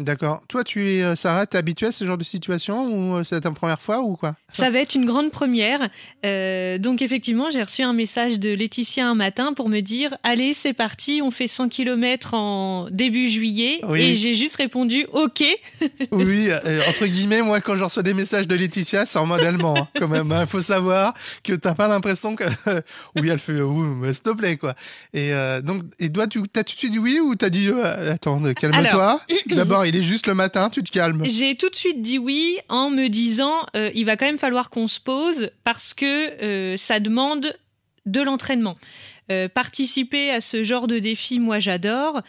D'accord. 0.03 0.43
Toi, 0.47 0.63
tu 0.63 0.89
es, 0.89 1.03
euh, 1.03 1.15
Sarah, 1.15 1.45
t'es 1.45 1.57
habituée 1.57 1.87
à 1.87 1.91
ce 1.91 2.05
genre 2.05 2.17
de 2.17 2.23
situation 2.23 2.87
ou 2.87 3.15
euh, 3.17 3.23
c'est 3.23 3.41
ta 3.41 3.51
première 3.51 3.81
fois 3.81 4.01
ou 4.01 4.15
quoi? 4.15 4.35
Ça 4.51 4.69
va 4.69 4.79
être 4.79 4.95
une 4.95 5.05
grande 5.05 5.31
première. 5.31 5.89
Euh, 6.25 6.77
donc 6.77 7.01
effectivement, 7.01 7.49
j'ai 7.49 7.63
reçu 7.63 7.83
un 7.83 7.93
message 7.93 8.39
de 8.39 8.49
Laetitia 8.49 9.07
un 9.07 9.15
matin 9.15 9.53
pour 9.53 9.69
me 9.69 9.79
dire 9.79 10.15
allez, 10.23 10.53
c'est 10.53 10.73
parti, 10.73 11.21
on 11.23 11.31
fait 11.31 11.47
100 11.47 11.69
km 11.69 12.33
en 12.33 12.89
début 12.91 13.29
juillet. 13.29 13.79
Oui. 13.87 14.01
Et 14.01 14.15
j'ai 14.15 14.33
juste 14.33 14.55
répondu 14.55 15.07
ok. 15.13 15.43
Oui, 16.11 16.49
euh, 16.49 16.81
entre 16.89 17.05
guillemets, 17.05 17.41
moi, 17.41 17.61
quand 17.61 17.75
je 17.75 17.83
reçois 17.83 18.03
des 18.03 18.13
messages 18.13 18.47
de 18.47 18.55
Laetitia, 18.55 19.05
c'est 19.05 19.19
en 19.19 19.25
mode 19.25 19.41
allemand, 19.41 19.75
hein, 19.77 19.87
quand 19.97 20.07
même. 20.07 20.35
Il 20.39 20.47
faut 20.47 20.61
savoir 20.61 21.13
que 21.43 21.53
t'as 21.53 21.73
pas 21.73 21.87
l'impression 21.87 22.35
que... 22.35 22.43
oui, 23.15 23.29
elle 23.29 23.39
fait, 23.39 23.61
oui, 23.61 24.13
s'il 24.13 24.23
te 24.23 24.29
plaît, 24.31 24.57
quoi. 24.57 24.75
Et 25.13 25.33
euh, 25.33 25.61
donc, 25.61 25.83
et 25.99 26.11
toi, 26.11 26.27
tu 26.27 26.41
t'as 26.51 26.63
tout 26.63 26.73
de 26.73 26.77
suite 26.77 26.91
dit 26.91 26.99
oui 26.99 27.19
ou 27.19 27.35
t'as 27.35 27.49
dit, 27.49 27.69
attends, 28.09 28.41
calme-toi. 28.53 29.21
D'abord, 29.47 29.85
il 29.91 29.97
est 29.97 30.03
juste 30.03 30.25
le 30.25 30.33
matin, 30.33 30.69
tu 30.69 30.83
te 30.83 30.89
calmes. 30.89 31.21
J'ai 31.25 31.55
tout 31.55 31.69
de 31.69 31.75
suite 31.75 32.01
dit 32.01 32.17
oui 32.17 32.59
en 32.69 32.89
me 32.89 33.09
disant 33.09 33.65
euh, 33.75 33.91
il 33.93 34.05
va 34.05 34.15
quand 34.15 34.25
même 34.25 34.37
falloir 34.37 34.69
qu'on 34.69 34.87
se 34.87 35.01
pose 35.01 35.51
parce 35.65 35.93
que 35.93 36.41
euh, 36.41 36.77
ça 36.77 37.01
demande 37.01 37.53
de 38.05 38.21
l'entraînement. 38.21 38.77
Euh, 39.29 39.49
participer 39.49 40.31
à 40.31 40.39
ce 40.39 40.63
genre 40.63 40.87
de 40.87 40.97
défi, 40.99 41.39
moi 41.39 41.59
j'adore. 41.59 42.21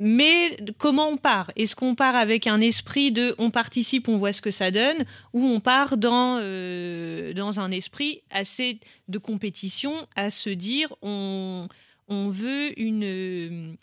Mais 0.00 0.56
comment 0.78 1.08
on 1.08 1.16
part? 1.16 1.50
Est-ce 1.54 1.76
qu'on 1.76 1.94
part 1.94 2.16
avec 2.16 2.46
un 2.48 2.60
esprit 2.60 3.12
de 3.12 3.34
on 3.38 3.50
participe, 3.50 4.08
on 4.08 4.16
voit 4.16 4.32
ce 4.32 4.40
que 4.40 4.52
ça 4.52 4.70
donne, 4.70 5.04
ou 5.32 5.44
on 5.44 5.60
part 5.60 5.96
dans, 5.96 6.36
dans 7.34 7.60
un 7.60 7.70
esprit 7.72 8.22
assez 8.30 8.78
de 9.08 9.18
compétition 9.18 10.06
à 10.14 10.30
se 10.30 10.50
dire 10.50 10.94
on, 11.02 11.68
on 12.08 12.28
veut 12.30 12.78
une, 12.80 13.76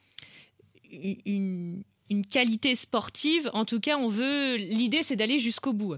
une, 0.91 1.83
une 2.09 2.25
qualité 2.25 2.75
sportive. 2.75 3.49
En 3.53 3.65
tout 3.65 3.79
cas, 3.79 3.97
on 3.97 4.09
veut. 4.09 4.55
L'idée, 4.55 5.03
c'est 5.03 5.15
d'aller 5.15 5.39
jusqu'au 5.39 5.73
bout. 5.73 5.95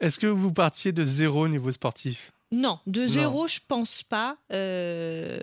Est-ce 0.00 0.18
que 0.18 0.26
vous 0.26 0.52
partiez 0.52 0.92
de 0.92 1.04
zéro 1.04 1.44
au 1.44 1.48
niveau 1.48 1.70
sportif? 1.70 2.32
Non, 2.50 2.80
de 2.86 3.02
Non. 3.02 3.06
zéro, 3.08 3.46
je 3.46 3.60
pense 3.66 4.02
pas. 4.02 4.36
Euh, 4.52 5.40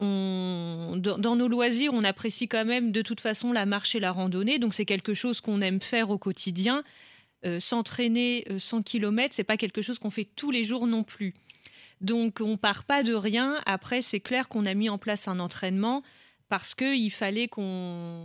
on, 0.00 0.94
dans, 0.96 1.18
dans 1.18 1.36
nos 1.36 1.48
loisirs, 1.48 1.92
on 1.92 2.04
apprécie 2.04 2.48
quand 2.48 2.64
même 2.64 2.92
de 2.92 3.02
toute 3.02 3.20
façon 3.20 3.52
la 3.52 3.66
marche 3.66 3.94
et 3.94 4.00
la 4.00 4.12
randonnée, 4.12 4.58
donc 4.58 4.74
c'est 4.74 4.84
quelque 4.86 5.14
chose 5.14 5.40
qu'on 5.40 5.60
aime 5.60 5.80
faire 5.80 6.10
au 6.10 6.18
quotidien. 6.18 6.84
Euh, 7.44 7.60
S'entraîner 7.60 8.44
euh, 8.50 8.58
100 8.58 8.82
km, 8.82 9.34
c'est 9.34 9.44
pas 9.44 9.56
quelque 9.56 9.82
chose 9.82 9.98
qu'on 9.98 10.10
fait 10.10 10.28
tous 10.36 10.50
les 10.50 10.64
jours 10.64 10.86
non 10.86 11.02
plus. 11.04 11.34
Donc 12.00 12.38
on 12.40 12.56
part 12.56 12.84
pas 12.84 13.02
de 13.02 13.12
rien. 13.14 13.60
Après, 13.66 14.02
c'est 14.02 14.20
clair 14.20 14.48
qu'on 14.48 14.66
a 14.66 14.74
mis 14.74 14.88
en 14.88 14.98
place 14.98 15.26
un 15.28 15.40
entraînement 15.40 16.02
parce 16.48 16.74
qu'il 16.74 17.10
fallait 17.12 17.48
qu'on 17.48 18.24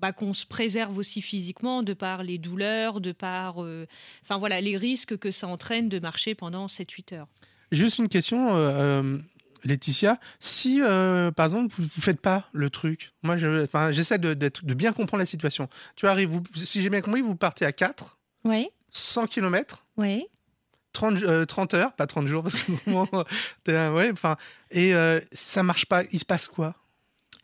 bah, 0.00 0.12
qu'on 0.12 0.34
se 0.34 0.44
préserve 0.46 0.98
aussi 0.98 1.22
physiquement 1.22 1.82
de 1.82 1.94
par 1.94 2.22
les 2.22 2.36
douleurs, 2.38 3.00
de 3.00 3.12
par 3.12 3.62
euh, 3.62 3.86
enfin 4.22 4.38
voilà 4.38 4.60
les 4.60 4.76
risques 4.76 5.16
que 5.16 5.30
ça 5.30 5.46
entraîne 5.46 5.88
de 5.88 5.98
marcher 5.98 6.34
pendant 6.34 6.66
7-8 6.66 7.14
heures. 7.14 7.28
Juste 7.72 7.98
une 7.98 8.08
question, 8.08 8.50
euh, 8.54 9.02
euh, 9.02 9.18
Laetitia. 9.64 10.18
Si, 10.40 10.82
euh, 10.82 11.30
par 11.30 11.46
exemple, 11.46 11.74
vous, 11.78 11.84
vous 11.84 12.00
faites 12.02 12.20
pas 12.20 12.48
le 12.52 12.68
truc, 12.70 13.12
moi, 13.22 13.36
je- 13.38 13.64
enfin, 13.64 13.90
j'essaie 13.92 14.18
de, 14.18 14.34
bien 14.74 14.92
comprendre 14.92 15.20
la 15.20 15.26
situation. 15.26 15.68
Tu 15.96 16.06
arrives, 16.06 16.28
vous- 16.28 16.42
si 16.54 16.82
j'ai 16.82 16.90
bien 16.90 17.00
compris, 17.00 17.22
vous 17.22 17.34
partez 17.34 17.64
à 17.64 17.72
4, 17.72 18.18
Ouais, 18.44 18.70
100 18.90 19.26
km, 19.26 19.86
ouais. 19.96 20.26
30, 20.92 21.22
euh, 21.22 21.46
30 21.46 21.72
heures, 21.74 21.94
pas 21.94 22.06
30 22.06 22.26
jours, 22.28 22.42
parce 22.42 22.56
que 22.56 22.72
un- 23.68 23.94
ouais, 23.94 24.10
enfin, 24.12 24.36
et 24.70 24.94
euh, 24.94 25.18
ça 25.32 25.62
marche 25.62 25.86
pas, 25.86 26.04
il 26.12 26.18
se 26.20 26.24
passe 26.26 26.46
quoi? 26.48 26.74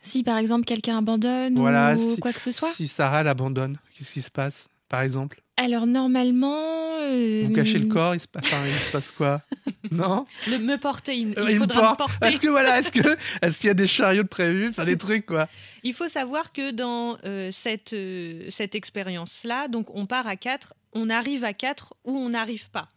Si 0.02 0.22
par 0.22 0.38
exemple 0.38 0.64
quelqu'un 0.64 0.98
abandonne 0.98 1.56
Voilà, 1.58 1.94
ou 1.96 2.14
si- 2.14 2.20
quoi 2.20 2.32
que 2.32 2.40
ce 2.40 2.52
soit. 2.52 2.70
Si 2.72 2.88
Sarah 2.88 3.22
l'abandonne, 3.22 3.78
qu'est-ce 3.94 4.12
qui 4.12 4.22
se 4.22 4.30
passe, 4.30 4.66
par 4.88 5.02
exemple? 5.02 5.40
Alors 5.56 5.86
normalement, 5.86 6.56
euh, 7.02 7.44
Vous 7.46 7.52
cachez 7.54 7.78
le 7.78 7.86
corps, 7.86 8.14
il 8.14 8.20
se 8.20 8.26
passe, 8.28 8.44
enfin, 8.46 8.64
il 8.66 8.72
se 8.72 8.90
passe 8.92 9.10
quoi? 9.12 9.42
Non? 9.90 10.24
Le- 10.48 10.58
me 10.58 10.76
porter, 10.78 11.16
il, 11.16 11.34
Euh, 11.38 11.46
il 11.50 11.54
me 11.56 11.60
faudra 11.60 11.80
porte. 11.80 12.00
me 12.00 12.06
porter. 12.06 12.28
Est-ce 12.28 12.40
que 12.40 12.48
voilà, 12.48 12.78
est-ce 12.78 12.90
que 12.92 13.16
est-ce 13.42 13.58
qu'il 13.58 13.66
y 13.68 13.70
a 13.70 13.74
des 13.74 13.86
chariots 13.86 14.22
de 14.22 14.28
prévus, 14.28 14.68
enfin 14.70 14.84
des 14.84 14.96
trucs 14.96 15.26
quoi? 15.26 15.48
Il 15.82 15.92
faut 15.92 16.08
savoir 16.08 16.52
que 16.52 16.70
dans 16.70 17.18
euh, 17.24 17.50
cette, 17.52 17.92
euh, 17.92 18.46
cette 18.50 18.74
expérience-là, 18.74 19.68
donc 19.68 19.94
on 19.94 20.06
part 20.06 20.26
à 20.26 20.36
quatre, 20.36 20.74
on 20.94 21.10
arrive 21.10 21.44
à 21.44 21.52
quatre 21.52 21.94
ou 22.04 22.16
on 22.16 22.30
n'arrive 22.30 22.70
pas. 22.70 22.88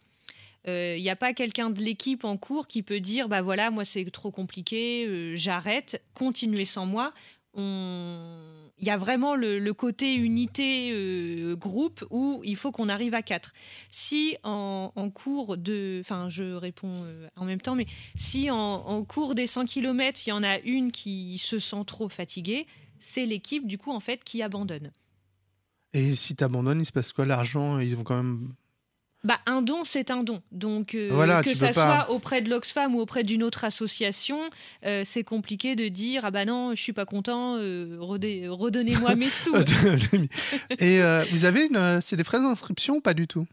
Il 0.66 1.02
n'y 1.02 1.10
a 1.10 1.16
pas 1.16 1.34
quelqu'un 1.34 1.70
de 1.70 1.80
l'équipe 1.80 2.24
en 2.24 2.36
cours 2.36 2.66
qui 2.66 2.82
peut 2.82 3.00
dire 3.00 3.28
bah 3.28 3.42
voilà, 3.42 3.70
moi 3.70 3.84
c'est 3.84 4.04
trop 4.10 4.30
compliqué, 4.30 5.06
euh, 5.06 5.36
j'arrête, 5.36 6.02
continuez 6.14 6.64
sans 6.64 6.86
moi. 6.86 7.12
Il 7.56 8.88
y 8.88 8.90
a 8.90 8.96
vraiment 8.96 9.36
le, 9.36 9.72
côté 9.72 10.14
unité 10.14 10.90
euh, 10.92 11.54
groupe 11.54 12.04
où 12.10 12.42
il 12.44 12.56
faut 12.56 12.72
qu'on 12.72 12.88
arrive 12.88 13.14
à 13.14 13.22
quatre. 13.22 13.52
Si 13.90 14.36
en, 14.42 14.92
en 14.94 15.10
cours 15.10 15.56
de. 15.56 15.98
Enfin, 16.00 16.28
je 16.28 16.54
réponds 16.54 17.04
euh, 17.04 17.28
en 17.36 17.44
même 17.44 17.60
temps, 17.60 17.76
mais 17.76 17.86
si 18.16 18.50
en, 18.50 18.56
en 18.56 19.04
cours 19.04 19.34
des 19.34 19.46
100 19.46 19.66
km, 19.66 20.26
il 20.26 20.30
y 20.30 20.32
en 20.32 20.42
a 20.42 20.58
une 20.58 20.90
qui 20.90 21.38
se 21.38 21.58
sent 21.60 21.84
trop 21.86 22.08
fatiguée, 22.08 22.66
c'est 22.98 23.26
l'équipe 23.26 23.66
du 23.66 23.78
coup 23.78 23.92
en 23.92 24.00
fait 24.00 24.24
qui 24.24 24.42
abandonne. 24.42 24.90
Et 25.92 26.16
si 26.16 26.34
t'abandonnes, 26.34 26.80
il 26.80 26.86
se 26.86 26.92
passe 26.92 27.12
quoi? 27.12 27.24
L'argent, 27.24 27.78
ils 27.78 27.94
vont 27.94 28.02
quand 28.02 28.16
même. 28.16 28.52
Bah, 29.24 29.40
un 29.46 29.62
don, 29.62 29.84
c'est 29.84 30.10
un 30.10 30.22
don. 30.22 30.42
Donc, 30.52 30.94
euh, 30.94 31.08
Voilà, 31.10 31.42
que 31.42 31.54
ça 31.54 31.72
soit 31.72 32.10
auprès 32.10 32.42
de 32.42 32.50
l'Oxfam 32.50 32.94
ou 32.94 33.00
auprès 33.00 33.24
d'une 33.24 33.42
autre 33.42 33.64
association, 33.64 34.38
euh, 34.84 35.02
c'est 35.04 35.24
compliqué 35.24 35.74
de 35.76 35.88
dire 35.88 36.26
ah 36.26 36.30
bah 36.30 36.44
non, 36.44 36.74
je 36.74 36.82
suis 36.82 36.92
pas 36.92 37.06
content, 37.06 37.56
euh, 37.56 37.96
redé- 38.00 38.46
redonnez-moi 38.48 39.16
mes 39.16 39.30
sous. 39.44 39.54
Et 40.78 41.00
euh, 41.02 41.24
vous 41.30 41.44
avez 41.44 41.66
une, 41.66 42.00
c'est 42.02 42.16
des 42.16 42.24
frais 42.24 42.38
d'inscription 42.40 42.96
ou 42.96 43.00
pas 43.00 43.14
du 43.14 43.26
tout? 43.26 43.46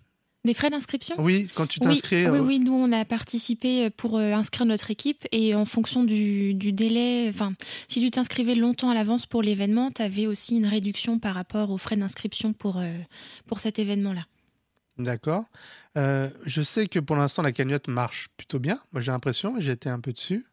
Des 0.43 0.55
frais 0.55 0.71
d'inscription? 0.71 1.15
Oui, 1.19 1.47
quand 1.53 1.67
tu 1.67 1.79
t'inscris. 1.79 2.27
Oui, 2.27 2.39
euh, 2.39 2.41
oui, 2.41 2.59
nous 2.59 2.73
on 2.73 2.91
a 2.91 3.05
participé 3.05 3.91
pour 3.91 4.17
euh, 4.17 4.33
inscrire 4.33 4.65
notre 4.65 4.89
équipe 4.89 5.27
et 5.31 5.53
en 5.53 5.65
fonction 5.65 6.03
du, 6.03 6.55
du 6.55 6.73
délai, 6.73 7.27
enfin, 7.29 7.53
si 7.87 8.01
tu 8.01 8.09
t'inscrivais 8.09 8.55
longtemps 8.55 8.89
à 8.89 8.95
l'avance 8.95 9.27
pour 9.27 9.43
l'événement, 9.43 9.91
tu 9.91 10.01
avais 10.01 10.25
aussi 10.25 10.55
une 10.57 10.65
réduction 10.65 11.19
par 11.19 11.35
rapport 11.35 11.69
aux 11.69 11.77
frais 11.77 11.95
d'inscription 11.95 12.53
pour, 12.53 12.77
euh, 12.79 12.91
pour 13.45 13.59
cet 13.59 13.77
événement-là. 13.77 14.25
D'accord. 15.03 15.45
Euh, 15.97 16.29
je 16.45 16.61
sais 16.61 16.87
que 16.87 16.99
pour 16.99 17.15
l'instant 17.15 17.41
la 17.41 17.51
cagnotte 17.51 17.87
marche 17.87 18.27
plutôt 18.37 18.59
bien. 18.59 18.79
Moi 18.91 19.01
j'ai 19.01 19.11
l'impression, 19.11 19.55
j'ai 19.59 19.71
été 19.71 19.89
un 19.89 19.99
peu 19.99 20.13
dessus. 20.13 20.45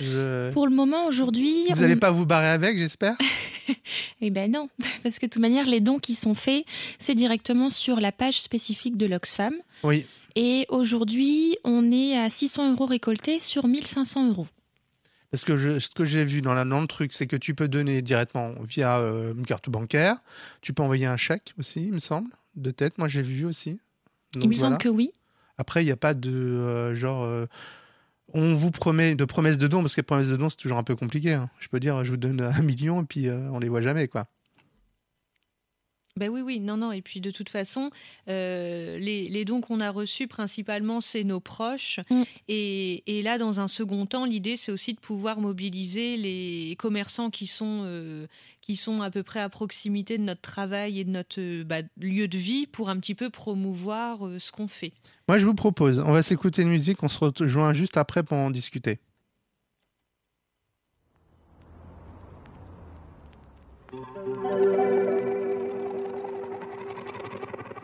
Je- 0.00 0.50
Pour 0.52 0.66
le 0.66 0.74
moment, 0.74 1.06
aujourd'hui. 1.06 1.64
Vous 1.70 1.78
on- 1.78 1.80
n'allez 1.80 1.94
pas 1.96 2.10
vous 2.10 2.26
barrer 2.26 2.48
avec, 2.48 2.76
j'espère? 2.78 3.16
Eh 4.20 4.30
ben 4.30 4.50
non, 4.50 4.68
parce 5.02 5.18
que 5.18 5.26
de 5.26 5.30
toute 5.30 5.42
manière, 5.42 5.66
les 5.66 5.80
dons 5.80 5.98
qui 5.98 6.14
sont 6.14 6.34
faits, 6.34 6.64
c'est 6.98 7.14
directement 7.14 7.70
sur 7.70 8.00
la 8.00 8.10
page 8.12 8.40
spécifique 8.40 8.96
de 8.96 9.06
l'Oxfam. 9.06 9.54
Oui. 9.84 10.06
Et 10.34 10.66
aujourd'hui, 10.70 11.56
on 11.64 11.90
est 11.92 12.16
à 12.18 12.28
600 12.30 12.72
euros 12.72 12.86
récoltés 12.86 13.40
sur 13.40 13.66
1500 13.66 14.28
euros. 14.28 14.46
Parce 15.30 15.44
que 15.44 15.56
je- 15.56 15.78
ce 15.78 15.88
que 15.90 16.04
j'ai 16.04 16.24
vu 16.24 16.42
dans, 16.42 16.54
la, 16.54 16.64
dans 16.64 16.80
le 16.80 16.86
truc, 16.86 17.12
c'est 17.12 17.26
que 17.26 17.36
tu 17.36 17.54
peux 17.54 17.68
donner 17.68 18.02
directement 18.02 18.52
via 18.68 18.98
euh, 18.98 19.34
une 19.34 19.44
carte 19.46 19.68
bancaire. 19.68 20.16
Tu 20.62 20.72
peux 20.72 20.82
envoyer 20.82 21.06
un 21.06 21.16
chèque 21.16 21.52
aussi, 21.58 21.84
il 21.86 21.92
me 21.92 21.98
semble, 21.98 22.30
de 22.56 22.70
tête. 22.70 22.98
Moi, 22.98 23.08
j'ai 23.08 23.22
vu 23.22 23.44
aussi. 23.44 23.78
Il 24.34 24.48
me 24.48 24.54
semble 24.54 24.78
que 24.78 24.88
oui. 24.88 25.12
Après, 25.58 25.82
il 25.82 25.86
n'y 25.86 25.92
a 25.92 25.96
pas 25.96 26.14
de 26.14 26.30
euh, 26.30 26.94
genre. 26.94 27.24
euh, 27.24 27.46
on 28.34 28.54
vous 28.56 28.70
promet 28.70 29.14
de 29.14 29.24
promesses 29.24 29.56
de 29.56 29.68
dons, 29.68 29.80
parce 29.82 29.94
que 29.94 30.00
les 30.00 30.04
promesses 30.06 30.28
de 30.28 30.36
dons, 30.36 30.48
c'est 30.50 30.56
toujours 30.56 30.78
un 30.78 30.82
peu 30.82 30.96
compliqué. 30.96 31.32
hein. 31.34 31.48
Je 31.60 31.68
peux 31.68 31.78
dire, 31.80 32.04
je 32.04 32.10
vous 32.10 32.16
donne 32.16 32.40
un 32.40 32.62
million 32.62 33.02
et 33.02 33.06
puis 33.06 33.28
euh, 33.28 33.48
on 33.52 33.58
les 33.60 33.68
voit 33.68 33.80
jamais, 33.82 34.08
quoi. 34.08 34.26
Ben 36.16 36.30
oui, 36.30 36.40
oui, 36.40 36.60
non, 36.60 36.76
non. 36.78 36.92
Et 36.92 37.02
puis 37.02 37.20
de 37.20 37.30
toute 37.30 37.50
façon, 37.50 37.90
euh, 38.28 38.98
les, 38.98 39.28
les 39.28 39.44
dons 39.44 39.60
qu'on 39.60 39.80
a 39.80 39.90
reçus, 39.90 40.26
principalement, 40.26 41.00
c'est 41.00 41.24
nos 41.24 41.40
proches. 41.40 42.00
Mm. 42.10 42.22
Et, 42.48 43.18
et 43.18 43.22
là, 43.22 43.36
dans 43.36 43.60
un 43.60 43.68
second 43.68 44.06
temps, 44.06 44.24
l'idée, 44.24 44.56
c'est 44.56 44.72
aussi 44.72 44.94
de 44.94 45.00
pouvoir 45.00 45.40
mobiliser 45.40 46.16
les 46.16 46.74
commerçants 46.78 47.30
qui 47.30 47.46
sont, 47.46 47.82
euh, 47.84 48.26
qui 48.62 48.76
sont 48.76 49.02
à 49.02 49.10
peu 49.10 49.22
près 49.22 49.40
à 49.40 49.48
proximité 49.48 50.16
de 50.16 50.22
notre 50.22 50.40
travail 50.40 51.00
et 51.00 51.04
de 51.04 51.10
notre 51.10 51.40
euh, 51.40 51.64
bah, 51.64 51.82
lieu 52.00 52.28
de 52.28 52.38
vie 52.38 52.66
pour 52.66 52.88
un 52.88 52.98
petit 52.98 53.14
peu 53.14 53.28
promouvoir 53.28 54.26
euh, 54.26 54.38
ce 54.38 54.50
qu'on 54.52 54.68
fait. 54.68 54.92
Moi, 55.28 55.38
je 55.38 55.44
vous 55.44 55.54
propose, 55.54 55.98
on 55.98 56.12
va 56.12 56.22
s'écouter 56.22 56.62
une 56.62 56.70
musique, 56.70 57.02
on 57.02 57.08
se 57.08 57.18
rejoint 57.18 57.72
juste 57.74 57.96
après 57.96 58.22
pour 58.22 58.38
en 58.38 58.50
discuter. 58.50 58.98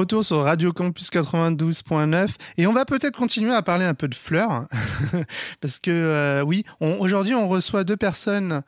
retour 0.00 0.24
sur 0.24 0.44
Radio 0.44 0.72
Campus 0.72 1.10
92.9 1.10 2.30
et 2.56 2.66
on 2.66 2.72
va 2.72 2.86
peut-être 2.86 3.14
continuer 3.14 3.52
à 3.52 3.60
parler 3.60 3.84
un 3.84 3.92
peu 3.92 4.08
de 4.08 4.14
fleurs 4.14 4.66
parce 5.60 5.78
que 5.78 5.90
euh, 5.90 6.42
oui, 6.42 6.64
aujourd'hui 6.80 7.34
on 7.34 7.46
reçoit 7.46 7.84
deux 7.84 7.98
personnes 7.98 8.62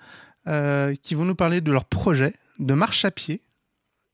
euh, 0.46 0.94
qui 1.02 1.14
vont 1.14 1.24
nous 1.24 1.34
parler 1.34 1.62
de 1.62 1.72
leur 1.72 1.86
projet 1.86 2.34
de 2.58 2.74
marche 2.74 3.06
à 3.06 3.10
pied 3.10 3.40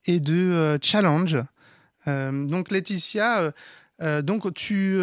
et 0.04 0.20
de 0.20 0.37
euh, 0.37 0.78
challenge. 0.80 1.37
donc 2.06 2.70
Laetitia, 2.70 3.52
donc 4.22 4.54
tu, 4.54 5.00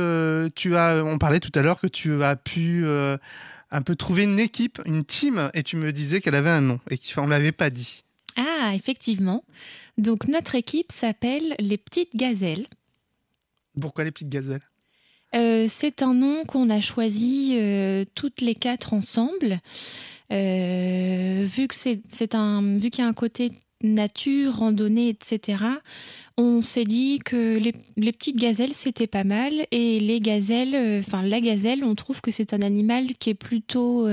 tu 0.55 0.75
as, 0.77 1.03
on 1.03 1.17
parlait 1.17 1.41
tout 1.41 1.51
à 1.53 1.61
l'heure 1.61 1.81
que 1.81 1.87
tu 1.87 2.23
as 2.23 2.37
pu 2.37 2.85
un 2.87 3.81
peu 3.81 3.95
trouver 3.97 4.23
une 4.23 4.39
équipe, 4.39 4.81
une 4.85 5.03
team 5.03 5.49
et 5.53 5.63
tu 5.63 5.75
me 5.75 5.91
disais 5.91 6.21
qu'elle 6.21 6.35
avait 6.35 6.49
un 6.49 6.61
nom 6.61 6.79
et 6.89 6.97
qu'on 6.97 7.25
ne 7.25 7.31
l'avait 7.31 7.51
pas 7.51 7.69
dit. 7.69 8.05
Ah, 8.37 8.71
effectivement. 8.73 9.43
Donc 9.97 10.27
notre 10.27 10.55
équipe 10.55 10.91
s'appelle 10.91 11.55
les 11.59 11.77
Petites 11.77 12.15
Gazelles. 12.15 12.67
Pourquoi 13.79 14.03
les 14.03 14.11
Petites 14.11 14.29
Gazelles? 14.29 14.61
Euh, 15.35 15.67
C'est 15.69 16.01
un 16.01 16.13
nom 16.13 16.43
qu'on 16.45 16.69
a 16.69 16.81
choisi 16.81 17.55
euh, 17.55 18.05
toutes 18.15 18.41
les 18.41 18.55
quatre 18.55 18.93
ensemble. 18.93 19.59
Euh, 20.31 21.45
vu 21.47 21.67
que 21.67 21.75
c'est 21.75 22.35
un 22.35 22.77
vu 22.77 22.89
qu'il 22.89 23.03
y 23.03 23.05
a 23.05 23.09
un 23.09 23.13
côté 23.13 23.51
nature, 23.83 24.57
randonnée, 24.57 25.09
etc. 25.09 25.63
On 26.37 26.61
s'est 26.61 26.85
dit 26.85 27.19
que 27.19 27.57
les, 27.57 27.73
les 27.95 28.11
petites 28.11 28.37
gazelles 28.37 28.73
c'était 28.73 29.07
pas 29.07 29.23
mal 29.23 29.67
et 29.71 29.99
les 29.99 30.19
gazelles, 30.19 30.99
enfin 30.99 31.21
la 31.21 31.39
gazelle, 31.39 31.83
on 31.83 31.93
trouve 31.93 32.21
que 32.21 32.31
c'est 32.31 32.53
un 32.53 32.61
animal 32.61 33.15
qui 33.19 33.29
est 33.29 33.35
plutôt 33.35 34.07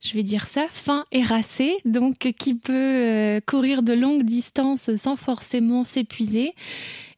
je 0.00 0.14
vais 0.14 0.22
dire 0.22 0.48
ça, 0.48 0.66
fin 0.70 1.04
et 1.12 1.22
racé, 1.22 1.76
donc 1.84 2.16
qui 2.18 2.54
peut 2.54 2.72
euh, 2.72 3.40
courir 3.44 3.82
de 3.82 3.92
longues 3.92 4.24
distances 4.24 4.94
sans 4.96 5.16
forcément 5.16 5.84
s'épuiser. 5.84 6.54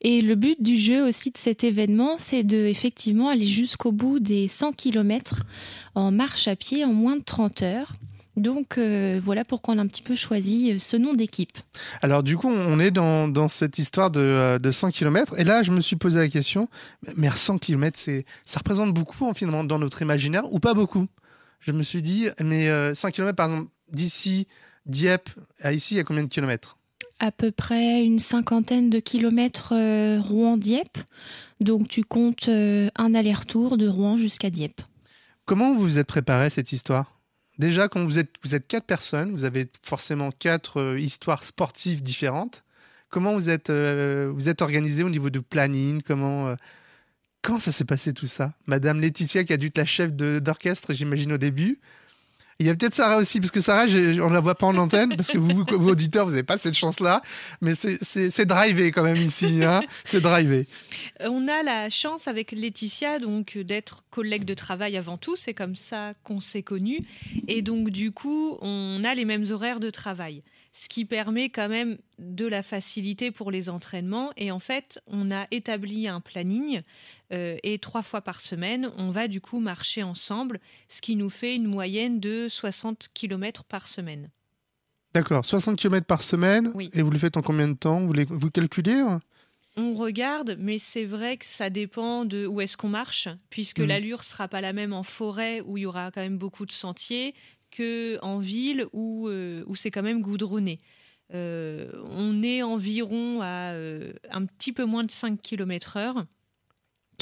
Et 0.01 0.21
le 0.21 0.35
but 0.35 0.61
du 0.61 0.77
jeu 0.77 1.07
aussi 1.07 1.31
de 1.31 1.39
cet 1.39 1.62
événement, 1.62 2.17
c'est 2.19 2.43
de 2.43 2.57
effectivement 2.57 3.29
aller 3.29 3.45
jusqu'au 3.45 3.93
bout 3.93 4.19
des 4.19 4.49
100 4.49 4.73
km 4.73 5.45
en 5.95 6.11
marche 6.11 6.49
à 6.49 6.57
pied 6.57 6.85
en 6.85 6.93
moins 6.93 7.17
de 7.17 7.23
30 7.23 7.62
heures. 7.62 7.93
Donc 8.37 8.79
euh, 8.79 9.21
voilà 9.23 9.45
pourquoi 9.45 9.75
on 9.75 9.79
a 9.79 9.83
un 9.83 9.87
petit 9.87 10.03
peu 10.03 10.17
choisi 10.17 10.73
euh, 10.73 10.79
ce 10.79 10.97
nom 10.97 11.12
d'équipe. 11.12 11.57
Alors 12.01 12.25
du 12.25 12.37
coup, 12.37 12.49
on 12.49 12.81
est 12.81 12.91
dans, 12.91 13.49
cette 13.49 13.79
histoire 13.79 14.11
de, 14.11 14.59
de 14.59 14.71
100 14.73 14.91
km. 14.91 15.39
Et 15.39 15.45
là, 15.45 15.62
je 15.62 15.71
me 15.71 15.81
suis 15.81 15.97
posé 15.97 16.19
la 16.19 16.29
question, 16.29 16.69
mais 17.17 17.31
100 17.31 17.59
km, 17.59 17.97
ça 18.45 18.59
représente 18.59 18.93
beaucoup 18.93 19.33
finalement 19.35 19.62
dans 19.62 19.79
notre 19.79 20.03
imaginaire 20.03 20.53
ou 20.53 20.59
pas 20.59 20.75
beaucoup? 20.75 21.07
Je 21.62 21.73
me 21.73 21.83
suis 21.83 22.02
dit, 22.02 22.28
mais 22.40 22.66
100 22.95 23.09
euh, 23.09 23.11
km, 23.11 23.37
par 23.37 23.50
exemple, 23.50 23.71
d'ici, 23.92 24.47
Dieppe 24.85 25.31
à 25.61 25.73
ici, 25.73 25.95
il 25.95 25.97
y 25.99 26.00
a 26.00 26.04
combien 26.04 26.25
de 26.25 26.28
kilomètres? 26.28 26.76
À 27.20 27.31
peu 27.31 27.53
près 27.53 28.05
une 28.05 28.18
cinquantaine 28.18 28.90
de 28.90 28.98
kilomètres 28.98 29.75
euh, 29.75 30.20
Rouen-Dieppe. 30.20 30.98
Donc 31.61 31.88
tu 31.88 32.03
comptes 32.03 32.48
euh, 32.48 32.88
un 32.96 33.14
aller-retour 33.14 33.77
de 33.77 33.87
Rouen 33.87 34.16
jusqu'à 34.16 34.51
Dieppe. 34.51 34.81
Comment 35.44 35.72
vous 35.75 35.81
vous 35.81 35.98
êtes 35.98 36.09
préparé 36.09 36.46
à 36.46 36.51
cette 36.51 36.72
histoire? 36.72 37.20
Déjà, 37.59 37.87
quand 37.87 38.03
vous 38.05 38.18
êtes, 38.18 38.35
vous 38.42 38.57
êtes 38.57 38.66
quatre 38.66 38.87
personnes, 38.87 39.31
vous 39.31 39.44
avez 39.44 39.70
forcément 39.85 40.33
quatre 40.33 40.96
histoires 40.98 41.44
sportives 41.44 42.03
différentes. 42.03 42.64
Comment 43.09 43.35
vous 43.35 43.51
êtes, 43.51 43.70
vous 43.70 44.48
êtes 44.48 44.62
organisé 44.62 45.05
au 45.05 45.11
niveau 45.11 45.31
de 45.31 45.38
planning? 45.38 46.01
Comment 46.03 46.57
Comment 47.42 47.59
ça 47.59 47.72
s'est 47.72 47.85
passé 47.85 48.14
tout 48.14 48.26
ça? 48.26 48.55
Madame 48.66 49.00
Laetitia 49.00 49.42
qui 49.42 49.52
a 49.52 49.57
dû 49.57 49.66
être 49.66 49.78
la 49.78 49.85
chef 49.85 50.12
d'orchestre, 50.12 50.94
j'imagine, 50.94 51.33
au 51.33 51.38
début? 51.38 51.81
Il 52.61 52.66
y 52.66 52.70
a 52.70 52.74
peut-être 52.76 52.94
Sarah 52.94 53.16
aussi, 53.16 53.40
parce 53.40 53.50
que 53.50 53.61
Sarah, 53.61 53.87
on 53.87 54.28
ne 54.28 54.33
la 54.33 54.38
voit 54.38 54.55
pas 54.55 54.68
en 54.68 54.76
antenne, 54.76 55.16
parce 55.16 55.28
que 55.28 55.38
vous, 55.38 55.64
vous 55.68 55.88
auditeurs, 55.88 56.26
vous 56.26 56.31
n'avez 56.31 56.44
pas 56.44 56.59
cette 56.59 56.76
chance-là. 56.76 57.20
Mais 57.61 57.72
c'est 57.74 58.46
drivé 58.46 58.92
quand 58.92 59.02
même 59.02 59.16
ici. 59.16 59.64
Hein 59.64 59.83
c'est 60.05 60.20
drivé. 60.20 60.68
On 61.18 61.48
a 61.48 61.64
la 61.64 61.90
chance 61.90 62.28
avec 62.28 62.52
Laetitia 62.52 63.18
d'être 63.57 64.05
collègue 64.11 64.44
de 64.44 64.55
travail 64.55 64.96
avant 64.96 65.18
tout. 65.18 65.35
C'est 65.35 65.55
comme 65.55 65.74
ça 65.74 66.14
qu'on 66.22 66.40
s'est 66.40 66.62
connus. 66.62 67.05
Et 67.48 67.62
donc, 67.62 67.90
du 67.90 68.12
coup, 68.12 68.57
on 68.61 69.02
a 69.02 69.14
les 69.14 69.24
mêmes 69.24 69.50
horaires 69.50 69.81
de 69.81 69.90
travail 69.90 70.44
ce 70.72 70.88
qui 70.88 71.05
permet 71.05 71.50
quand 71.50 71.68
même 71.68 71.98
de 72.18 72.46
la 72.46 72.62
facilité 72.62 73.31
pour 73.31 73.50
les 73.50 73.68
entraînements. 73.68 74.33
Et 74.37 74.50
en 74.50 74.59
fait, 74.59 75.00
on 75.07 75.31
a 75.31 75.46
établi 75.50 76.09
un 76.09 76.20
planning 76.20 76.83
euh, 77.33 77.57
et 77.62 77.79
trois 77.79 78.03
fois 78.03 78.21
par 78.21 78.40
semaine, 78.40 78.90
on 78.97 79.11
va 79.11 79.29
du 79.29 79.40
coup 79.40 79.61
marcher 79.61 80.03
ensemble, 80.03 80.61
ce 80.88 81.01
qui 81.01 81.16
nous 81.16 81.31
fait 81.31 81.55
une 81.55 81.66
moyenne 81.66 82.21
de 82.21 82.47
60 82.49 83.09
km 83.14 83.64
par 83.64 83.88
semaine. 83.88 84.31
D'accord, 85.14 85.45
60 85.45 85.79
km 85.79 86.07
par 86.07 86.23
semaine. 86.23 86.73
Et 86.92 87.03
vous 87.03 87.11
le 87.11 87.18
faites 87.18 87.37
en 87.37 87.42
combien 87.42 87.68
de 87.68 87.77
temps? 87.77 88.01
Vous, 88.01 88.14
vous 88.29 88.51
calculez 88.51 88.95
hein? 88.95 89.21
On 89.77 89.95
regarde, 89.95 90.57
mais 90.59 90.79
c'est 90.79 91.07
vrai 91.07 91.38
que 91.38 91.47
ça 91.47 91.71
dépend 91.71 92.27
de 92.27 92.47
où 92.47 92.61
est-ce 92.61 92.77
qu'on 92.77 92.90
marche, 92.90 93.29
puisque 93.49 93.81
mmh. 93.81 93.85
l'allure 93.85 94.25
sera 94.25 94.47
pas 94.47 94.61
la 94.61 94.75
même 94.75 94.92
en 94.92 95.03
forêt 95.03 95.62
où 95.62 95.79
il 95.79 95.83
y 95.83 95.87
aura 95.87 96.11
quand 96.11 96.21
même 96.21 96.37
beaucoup 96.37 96.66
de 96.66 96.73
sentiers 96.73 97.35
que 97.71 98.18
en 98.21 98.38
ville 98.38 98.87
où, 98.92 99.29
euh, 99.29 99.64
où 99.66 99.75
c'est 99.75 99.90
quand 99.90 100.03
même 100.03 100.21
goudronné. 100.21 100.79
Euh, 101.33 101.90
on 102.05 102.42
est 102.42 102.62
environ 102.62 103.40
à 103.40 103.73
un 104.31 104.45
petit 104.45 104.75
peu 104.75 104.85
moins 104.85 105.05
de 105.05 105.11
5 105.11 105.40
km 105.40 105.97
heure. 105.97 106.27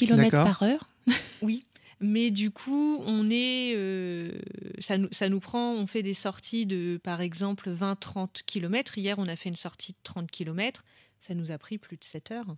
Kilomètres 0.06 0.30
par 0.30 0.62
heure 0.62 0.88
Oui. 1.42 1.64
Mais 2.00 2.30
du 2.30 2.50
coup, 2.50 3.02
on 3.04 3.28
est, 3.30 3.74
euh, 3.76 4.32
ça, 4.78 4.96
nous, 4.96 5.08
ça 5.12 5.28
nous 5.28 5.40
prend, 5.40 5.74
on 5.74 5.86
fait 5.86 6.02
des 6.02 6.14
sorties 6.14 6.64
de, 6.64 6.98
par 7.02 7.20
exemple, 7.20 7.70
20-30 7.70 8.42
km. 8.46 8.96
Hier, 8.96 9.18
on 9.18 9.26
a 9.28 9.36
fait 9.36 9.50
une 9.50 9.56
sortie 9.56 9.92
de 9.92 9.98
30 10.02 10.30
km. 10.30 10.82
Ça 11.20 11.34
nous 11.34 11.50
a 11.50 11.58
pris 11.58 11.76
plus 11.76 11.98
de 11.98 12.04
7 12.04 12.30
heures. 12.30 12.56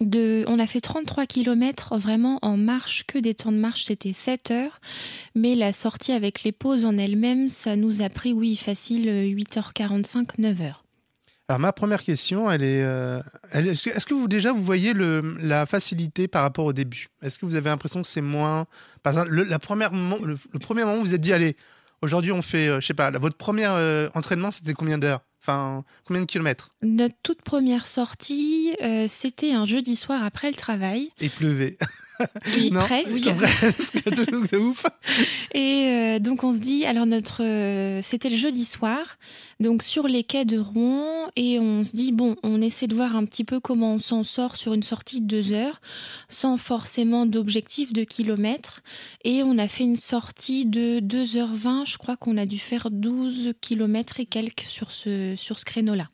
De, 0.00 0.44
on 0.46 0.60
a 0.60 0.66
fait 0.66 0.80
33 0.80 1.26
km 1.26 1.96
vraiment 1.96 2.38
en 2.42 2.56
marche, 2.56 3.04
que 3.06 3.18
des 3.18 3.34
temps 3.34 3.52
de 3.52 3.58
marche, 3.58 3.84
c'était 3.84 4.12
7 4.12 4.52
heures. 4.52 4.80
Mais 5.34 5.56
la 5.56 5.72
sortie 5.72 6.12
avec 6.12 6.44
les 6.44 6.52
pauses 6.52 6.84
en 6.84 6.96
elle-même, 6.96 7.48
ça 7.48 7.74
nous 7.74 8.00
a 8.00 8.08
pris, 8.08 8.32
oui, 8.32 8.54
facile 8.54 9.06
8h45, 9.08 10.38
9h. 10.38 10.83
Alors 11.48 11.60
ma 11.60 11.72
première 11.74 12.02
question, 12.02 12.50
elle 12.50 12.62
est, 12.62 12.82
euh, 12.82 13.20
est-ce 13.52 14.06
que 14.06 14.14
vous 14.14 14.28
déjà 14.28 14.50
vous 14.52 14.62
voyez 14.64 14.94
le, 14.94 15.36
la 15.40 15.66
facilité 15.66 16.26
par 16.26 16.40
rapport 16.40 16.64
au 16.64 16.72
début? 16.72 17.08
Est-ce 17.20 17.38
que 17.38 17.44
vous 17.44 17.54
avez 17.54 17.68
l'impression 17.68 18.00
que 18.00 18.08
c'est 18.08 18.22
moins, 18.22 18.66
par 19.02 19.12
exemple, 19.12 19.30
le, 19.30 19.44
la 19.44 19.56
le, 19.56 19.58
premier 19.58 19.88
moment 19.90 20.16
où 20.94 21.00
vous 21.00 21.04
vous 21.04 21.14
êtes 21.14 21.20
dit 21.20 21.34
allez, 21.34 21.56
aujourd'hui 22.00 22.32
on 22.32 22.40
fait, 22.40 22.68
euh, 22.68 22.80
je 22.80 22.86
sais 22.86 22.94
pas, 22.94 23.10
votre 23.10 23.36
premier 23.36 23.66
euh, 23.68 24.08
entraînement 24.14 24.50
c'était 24.50 24.72
combien 24.72 24.96
d'heures? 24.96 25.20
Enfin, 25.46 25.84
combien 26.06 26.22
de 26.22 26.26
kilomètres? 26.26 26.70
Notre 26.80 27.16
toute 27.22 27.42
première 27.42 27.86
sortie, 27.86 28.74
euh, 28.82 29.04
c'était 29.10 29.52
un 29.52 29.66
jeudi 29.66 29.94
soir 29.94 30.24
après 30.24 30.48
le 30.48 30.56
travail. 30.56 31.10
Et 31.20 31.26
il 31.26 31.30
pleuvait. 31.30 31.76
non, 32.70 32.80
presque. 32.80 33.28
c'est 34.46 34.56
ouf. 34.56 34.86
Et 35.54 35.88
euh, 35.88 36.18
donc 36.18 36.44
on 36.44 36.52
se 36.52 36.58
dit, 36.58 36.86
alors 36.86 37.06
notre, 37.06 37.42
euh, 37.42 38.00
c'était 38.02 38.30
le 38.30 38.36
jeudi 38.36 38.64
soir, 38.64 39.18
donc 39.60 39.82
sur 39.82 40.06
les 40.06 40.24
quais 40.24 40.44
de 40.44 40.58
Rouen, 40.58 41.30
et 41.36 41.58
on 41.58 41.84
se 41.84 41.94
dit 41.94 42.12
bon, 42.12 42.36
on 42.42 42.60
essaie 42.62 42.86
de 42.86 42.94
voir 42.94 43.16
un 43.16 43.24
petit 43.24 43.44
peu 43.44 43.60
comment 43.60 43.94
on 43.94 43.98
s'en 43.98 44.24
sort 44.24 44.56
sur 44.56 44.74
une 44.74 44.82
sortie 44.82 45.20
de 45.20 45.26
deux 45.26 45.52
heures, 45.52 45.80
sans 46.28 46.56
forcément 46.56 47.26
d'objectif 47.26 47.92
de 47.92 48.04
kilomètres. 48.04 48.80
Et 49.24 49.42
on 49.42 49.58
a 49.58 49.68
fait 49.68 49.84
une 49.84 49.96
sortie 49.96 50.66
de 50.66 51.00
2h20, 51.00 51.88
je 51.88 51.98
crois 51.98 52.16
qu'on 52.16 52.36
a 52.36 52.46
dû 52.46 52.58
faire 52.58 52.90
12 52.90 53.54
kilomètres 53.60 54.20
et 54.20 54.26
quelques 54.26 54.66
sur 54.66 54.92
ce 54.92 55.33
sur 55.36 55.58
ce 55.58 55.64
créneau-là. 55.64 56.08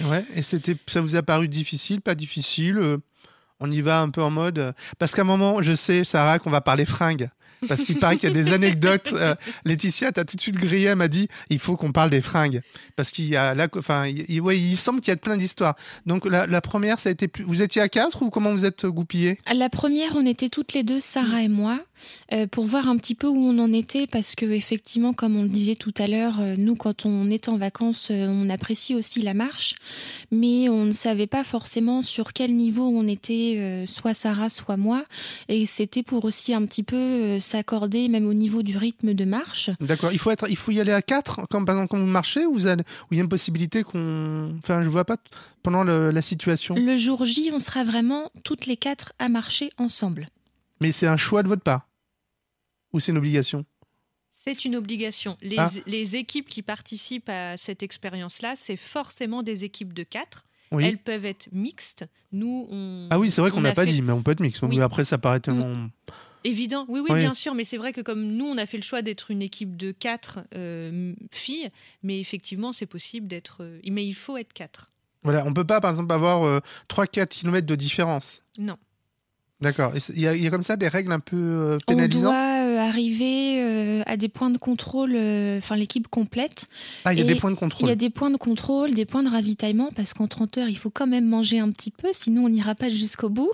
Ouais, 0.00 0.24
et 0.34 0.42
c'était, 0.42 0.76
ça 0.86 1.00
vous 1.00 1.16
a 1.16 1.22
paru 1.22 1.48
difficile, 1.48 2.00
pas 2.00 2.14
difficile 2.14 2.78
euh, 2.78 2.98
On 3.60 3.70
y 3.70 3.82
va 3.82 4.00
un 4.00 4.08
peu 4.08 4.22
en 4.22 4.30
mode. 4.30 4.58
Euh, 4.58 4.72
parce 4.98 5.14
qu'à 5.14 5.22
un 5.22 5.26
moment, 5.26 5.60
je 5.60 5.74
sais, 5.74 6.04
Sarah, 6.04 6.38
qu'on 6.38 6.50
va 6.50 6.62
parler 6.62 6.86
fringues. 6.86 7.28
Parce 7.68 7.84
qu'il 7.84 7.98
paraît 7.98 8.16
qu'il 8.16 8.28
y 8.28 8.32
a 8.32 8.42
des 8.42 8.52
anecdotes. 8.52 9.12
Euh, 9.12 9.34
Laetitia, 9.64 10.12
t'as 10.12 10.24
tout 10.24 10.36
de 10.36 10.40
suite 10.40 10.56
grillé, 10.56 10.88
elle 10.88 10.96
m'a 10.96 11.08
dit, 11.08 11.28
il 11.50 11.58
faut 11.58 11.76
qu'on 11.76 11.92
parle 11.92 12.10
des 12.10 12.20
fringues. 12.20 12.62
Parce 12.96 13.10
qu'il 13.10 13.26
y 13.26 13.36
a 13.36 13.54
là, 13.54 13.68
enfin, 13.76 14.06
il, 14.06 14.40
ouais, 14.40 14.58
il 14.58 14.76
semble 14.76 15.00
qu'il 15.00 15.10
y 15.10 15.14
a 15.14 15.16
plein 15.16 15.36
d'histoires. 15.36 15.76
Donc 16.06 16.26
la, 16.26 16.60
première, 16.60 16.98
ça 16.98 17.08
a 17.08 17.12
été 17.12 17.28
plus, 17.28 17.44
vous 17.44 17.62
étiez 17.62 17.82
à 17.82 17.88
quatre 17.88 18.22
ou 18.22 18.30
comment 18.30 18.52
vous 18.52 18.64
êtes 18.64 18.86
goupillés? 18.86 19.38
La 19.52 19.68
première, 19.68 20.16
on 20.16 20.26
était 20.26 20.48
toutes 20.48 20.72
les 20.72 20.82
deux, 20.82 21.00
Sarah 21.00 21.42
et 21.42 21.48
moi. 21.48 21.80
Euh, 22.32 22.46
pour 22.46 22.64
voir 22.64 22.88
un 22.88 22.96
petit 22.96 23.14
peu 23.14 23.26
où 23.26 23.36
on 23.36 23.58
en 23.58 23.72
était 23.72 24.06
parce 24.06 24.34
que 24.34 24.46
effectivement 24.46 25.12
comme 25.12 25.36
on 25.36 25.42
le 25.42 25.48
disait 25.48 25.74
tout 25.74 25.94
à 25.98 26.06
l'heure 26.06 26.40
euh, 26.40 26.54
nous 26.56 26.76
quand 26.76 27.04
on 27.04 27.30
est 27.30 27.48
en 27.48 27.56
vacances 27.56 28.08
euh, 28.10 28.26
on 28.28 28.48
apprécie 28.48 28.94
aussi 28.94 29.22
la 29.22 29.34
marche 29.34 29.74
mais 30.30 30.68
on 30.68 30.84
ne 30.84 30.92
savait 30.92 31.26
pas 31.26 31.44
forcément 31.44 32.02
sur 32.02 32.32
quel 32.32 32.54
niveau 32.54 32.88
on 32.88 33.06
était 33.06 33.84
soit 33.86 34.14
Sarah 34.14 34.48
soit 34.48 34.76
moi 34.76 35.04
et 35.48 35.66
c'était 35.66 36.02
pour 36.02 36.24
aussi 36.24 36.54
un 36.54 36.64
petit 36.64 36.82
peu 36.82 37.38
s'accorder 37.52 38.08
même 38.08 38.26
au 38.26 38.34
niveau 38.34 38.62
du 38.62 38.76
rythme 38.76 39.14
de 39.14 39.24
marche. 39.24 39.70
D'accord, 39.80 40.12
il 40.12 40.18
faut 40.18 40.30
être 40.30 40.48
il 40.48 40.56
faut 40.56 40.72
y 40.72 40.80
aller 40.80 40.92
à 40.92 41.02
quatre 41.02 41.46
comme 41.48 41.64
par 41.64 41.74
exemple 41.76 41.90
quand 41.90 41.98
vous 41.98 42.06
marchez 42.06 42.44
ou 42.46 42.54
vous 42.54 42.68
il 42.68 43.16
y 43.16 43.20
a 43.20 43.22
une 43.22 43.28
possibilité 43.28 43.82
qu'on 43.82 44.54
enfin 44.58 44.82
je 44.82 44.88
vois 44.88 45.04
pas 45.04 45.16
pendant 45.62 45.84
la 45.84 46.22
situation. 46.22 46.74
Le 46.74 46.96
jour 46.96 47.24
J, 47.24 47.50
on 47.52 47.60
sera 47.60 47.84
vraiment 47.84 48.30
toutes 48.44 48.66
les 48.66 48.76
quatre 48.76 49.12
à 49.18 49.28
marcher 49.28 49.70
ensemble. 49.78 50.28
Mais 50.80 50.90
c'est 50.92 51.06
un 51.06 51.16
choix 51.16 51.42
de 51.42 51.48
votre 51.48 51.62
part? 51.62 51.88
Ou 52.92 53.00
c'est 53.00 53.12
une 53.12 53.18
obligation? 53.18 53.64
C'est 54.44 54.64
une 54.64 54.74
obligation. 54.74 55.38
Ah. 55.56 55.70
Les, 55.86 56.16
équipes 56.16 56.48
qui 56.48 56.62
participent 56.62 57.28
à 57.28 57.56
cette 57.56 57.84
expérience-là, 57.84 58.54
c'est 58.56 58.76
forcément 58.76 59.44
des 59.44 59.62
équipes 59.62 59.92
de 59.92 60.02
quatre. 60.02 60.44
Oui. 60.72 60.84
Elles 60.84 60.98
peuvent 60.98 61.24
être 61.24 61.48
mixtes. 61.52 62.06
Nous, 62.32 62.66
on. 62.70 63.06
Ah 63.10 63.20
oui, 63.20 63.30
c'est 63.30 63.40
vrai 63.40 63.50
on 63.50 63.54
qu'on 63.54 63.60
n'a 63.60 63.74
pas 63.74 63.84
fait- 63.84 63.92
dit, 63.92 64.02
mais 64.02 64.12
on 64.12 64.22
peut 64.22 64.32
être 64.32 64.40
mix. 64.40 64.60
Oui. 64.62 64.76
Mais 64.76 64.80
après, 64.82 65.04
ça 65.04 65.18
paraît 65.18 65.38
tellement. 65.38 65.88
Évident, 66.44 66.84
oui, 66.88 67.00
oui, 67.00 67.10
Oui. 67.10 67.18
bien 67.20 67.32
sûr, 67.34 67.54
mais 67.54 67.64
c'est 67.64 67.76
vrai 67.76 67.92
que 67.92 68.00
comme 68.00 68.22
nous, 68.24 68.46
on 68.46 68.58
a 68.58 68.66
fait 68.66 68.76
le 68.78 68.82
choix 68.82 69.02
d'être 69.02 69.30
une 69.30 69.42
équipe 69.42 69.76
de 69.76 69.92
quatre 69.92 70.40
euh, 70.54 71.14
filles, 71.30 71.68
mais 72.02 72.18
effectivement, 72.20 72.72
c'est 72.72 72.86
possible 72.86 73.26
d'être. 73.28 73.58
euh, 73.62 73.78
mais 73.88 74.04
il 74.06 74.14
faut 74.14 74.36
être 74.36 74.52
quatre. 74.52 74.90
Voilà, 75.22 75.44
on 75.46 75.54
peut 75.54 75.64
pas, 75.64 75.80
par 75.80 75.90
exemple, 75.92 76.12
avoir 76.12 76.42
euh, 76.44 76.58
3-4 76.88 77.28
km 77.28 77.66
de 77.66 77.74
différence. 77.76 78.42
Non. 78.58 78.76
D'accord. 79.60 79.92
Il 80.08 80.18
y, 80.20 80.26
a- 80.26 80.34
il 80.34 80.42
y 80.42 80.46
a 80.48 80.50
comme 80.50 80.64
ça 80.64 80.76
des 80.76 80.88
règles 80.88 81.12
un 81.12 81.20
peu 81.20 81.36
euh, 81.36 81.78
On 81.86 81.92
pénalisantes? 81.92 82.32
doit 82.32 82.61
arriver 82.92 83.62
euh, 83.62 84.02
à 84.04 84.16
des 84.18 84.28
points 84.28 84.50
de 84.50 84.58
contrôle, 84.58 85.12
euh, 85.14 85.58
enfin 85.58 85.76
l'équipe 85.76 86.08
complète. 86.08 86.66
Ah, 87.04 87.14
il 87.14 87.18
y 87.18 87.22
a 87.22 87.24
des 87.24 87.36
points 87.36 87.50
de 87.50 87.56
contrôle. 87.56 87.86
Il 87.86 87.88
y 87.88 87.92
a 87.92 87.96
des 87.96 88.10
points 88.10 88.30
de 88.30 88.36
contrôle, 88.36 88.92
des 88.92 89.06
points 89.06 89.22
de 89.22 89.30
ravitaillement, 89.30 89.88
parce 89.96 90.12
qu'en 90.12 90.26
30 90.28 90.58
heures, 90.58 90.68
il 90.68 90.76
faut 90.76 90.90
quand 90.90 91.06
même 91.06 91.26
manger 91.26 91.58
un 91.58 91.70
petit 91.70 91.90
peu, 91.90 92.08
sinon 92.12 92.44
on 92.44 92.48
n'ira 92.50 92.74
pas 92.74 92.90
jusqu'au 92.90 93.30
bout. 93.30 93.50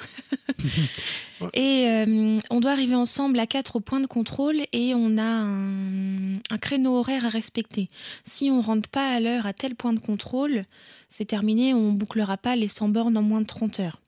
et 1.54 1.86
euh, 1.88 2.40
on 2.50 2.60
doit 2.60 2.72
arriver 2.72 2.96
ensemble 2.96 3.38
à 3.38 3.46
quatre 3.46 3.76
au 3.76 3.80
point 3.80 4.00
de 4.00 4.06
contrôle 4.06 4.56
et 4.72 4.92
on 4.94 5.16
a 5.18 5.22
un, 5.22 6.34
un 6.50 6.58
créneau 6.60 6.96
horaire 6.96 7.24
à 7.24 7.28
respecter. 7.28 7.90
Si 8.24 8.50
on 8.50 8.60
rentre 8.60 8.88
pas 8.88 9.08
à 9.08 9.20
l'heure 9.20 9.46
à 9.46 9.52
tel 9.52 9.76
point 9.76 9.92
de 9.92 10.00
contrôle, 10.00 10.64
c'est 11.08 11.26
terminé, 11.26 11.74
on 11.74 11.92
bouclera 11.92 12.36
pas 12.36 12.56
les 12.56 12.68
100 12.68 12.88
bornes 12.88 13.16
en 13.16 13.22
moins 13.22 13.40
de 13.40 13.46
30 13.46 13.80
heures. 13.80 14.00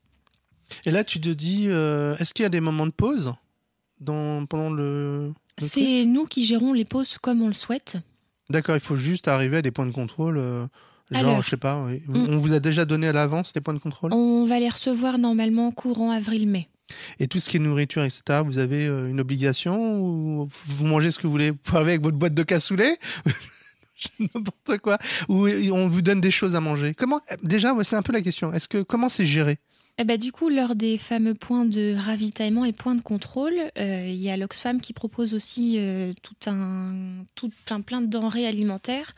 Et 0.85 0.91
là, 0.91 1.03
tu 1.03 1.19
te 1.19 1.29
dis, 1.29 1.65
euh, 1.67 2.15
est-ce 2.17 2.33
qu'il 2.33 2.43
y 2.43 2.45
a 2.45 2.49
des 2.49 2.61
moments 2.61 2.85
de 2.85 2.91
pause? 2.91 3.33
Dans, 4.01 4.45
pendant 4.45 4.69
le. 4.69 5.27
le 5.27 5.33
truc 5.55 5.69
C'est 5.71 6.05
nous 6.05 6.25
qui 6.25 6.43
gérons 6.43 6.73
les 6.73 6.85
pauses 6.85 7.17
comme 7.21 7.41
on 7.41 7.47
le 7.47 7.53
souhaite. 7.53 7.97
D'accord, 8.49 8.75
il 8.75 8.81
faut 8.81 8.97
juste 8.97 9.27
arriver 9.27 9.57
à 9.57 9.61
des 9.61 9.71
points 9.71 9.85
de 9.85 9.91
contrôle. 9.91 10.37
euh, 10.37 10.67
genre, 11.11 11.41
je 11.41 11.49
sais 11.49 11.57
pas, 11.57 11.83
oui. 11.85 12.01
On 12.13 12.37
vous 12.37 12.51
a 12.53 12.59
déjà 12.59 12.83
donné 12.85 13.07
à 13.07 13.13
l'avance 13.13 13.53
les 13.55 13.61
points 13.61 13.73
de 13.73 13.79
contrôle? 13.79 14.13
On 14.13 14.45
va 14.45 14.59
les 14.59 14.69
recevoir 14.69 15.17
normalement 15.17 15.71
courant 15.71 16.11
avril-mai. 16.11 16.67
Et 17.19 17.27
tout 17.27 17.39
ce 17.39 17.49
qui 17.49 17.55
est 17.57 17.59
nourriture, 17.61 18.03
etc., 18.03 18.41
vous 18.43 18.57
avez 18.57 18.85
euh, 18.85 19.07
une 19.09 19.21
obligation 19.21 20.01
ou 20.01 20.49
vous 20.65 20.85
mangez 20.85 21.11
ce 21.11 21.19
que 21.19 21.27
vous 21.27 21.31
voulez 21.31 21.53
avec 21.73 22.01
votre 22.01 22.17
boîte 22.17 22.33
de 22.33 22.43
cassoulet? 22.43 22.97
N'importe 24.19 24.79
quoi. 24.81 24.97
Ou 25.29 25.47
on 25.47 25.87
vous 25.87 26.01
donne 26.01 26.21
des 26.21 26.31
choses 26.31 26.55
à 26.55 26.59
manger. 26.59 26.93
Comment 26.93 27.21
Déjà, 27.43 27.73
ouais, 27.73 27.83
c'est 27.83 27.95
un 27.95 28.01
peu 28.01 28.11
la 28.11 28.21
question. 28.21 28.51
Est-ce 28.51 28.67
que 28.67 28.81
comment 28.81 29.09
c'est 29.09 29.25
géré? 29.27 29.59
Eh 30.01 30.03
ben, 30.03 30.17
du 30.17 30.31
coup, 30.31 30.49
lors 30.49 30.73
des 30.73 30.97
fameux 30.97 31.35
points 31.35 31.63
de 31.63 31.93
ravitaillement 31.95 32.65
et 32.65 32.71
points 32.71 32.95
de 32.95 33.03
contrôle, 33.03 33.53
euh, 33.77 34.07
il 34.07 34.15
y 34.15 34.31
a 34.31 34.37
l'Oxfam 34.37 34.81
qui 34.81 34.93
propose 34.93 35.35
aussi 35.35 35.75
euh, 35.77 36.13
tout 36.23 36.49
un 36.49 37.23
tout 37.35 37.51
plein, 37.65 37.81
plein 37.81 38.01
de 38.01 38.07
denrées 38.07 38.47
alimentaires. 38.47 39.13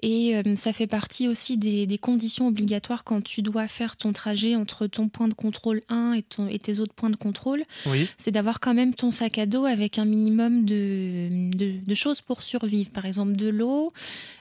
Et 0.00 0.34
euh, 0.34 0.56
ça 0.56 0.72
fait 0.72 0.86
partie 0.86 1.28
aussi 1.28 1.58
des, 1.58 1.86
des 1.86 1.98
conditions 1.98 2.48
obligatoires 2.48 3.04
quand 3.04 3.22
tu 3.22 3.42
dois 3.42 3.68
faire 3.68 3.98
ton 3.98 4.14
trajet 4.14 4.56
entre 4.56 4.86
ton 4.86 5.10
point 5.10 5.28
de 5.28 5.34
contrôle 5.34 5.82
1 5.90 6.14
et, 6.14 6.22
ton, 6.22 6.48
et 6.48 6.58
tes 6.58 6.78
autres 6.78 6.94
points 6.94 7.10
de 7.10 7.16
contrôle. 7.16 7.64
Oui. 7.84 8.08
C'est 8.16 8.30
d'avoir 8.30 8.58
quand 8.58 8.72
même 8.72 8.94
ton 8.94 9.10
sac 9.10 9.36
à 9.36 9.44
dos 9.44 9.66
avec 9.66 9.98
un 9.98 10.06
minimum 10.06 10.64
de, 10.64 11.28
de, 11.54 11.84
de 11.84 11.94
choses 11.94 12.22
pour 12.22 12.42
survivre. 12.42 12.88
Par 12.88 13.04
exemple, 13.04 13.36
de 13.36 13.50
l'eau, 13.50 13.92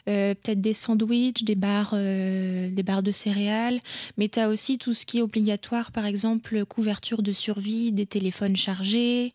peut-être 0.06 0.62
des 0.62 0.74
sandwichs, 0.74 1.44
des 1.44 1.56
barres, 1.56 1.96
des 1.96 2.84
barres 2.86 3.04
de 3.04 3.12
céréales. 3.12 3.82
Mais 4.18 4.30
tu 4.30 4.40
as 4.40 4.48
aussi 4.48 4.78
tout 4.78 4.94
ce 4.94 5.06
qui 5.06 5.20
est 5.20 5.22
obligatoire, 5.22 5.81
par 5.90 6.06
exemple, 6.06 6.64
couverture 6.66 7.24
de 7.24 7.32
survie, 7.32 7.92
des 7.92 8.06
téléphones 8.06 8.56
chargés. 8.56 9.34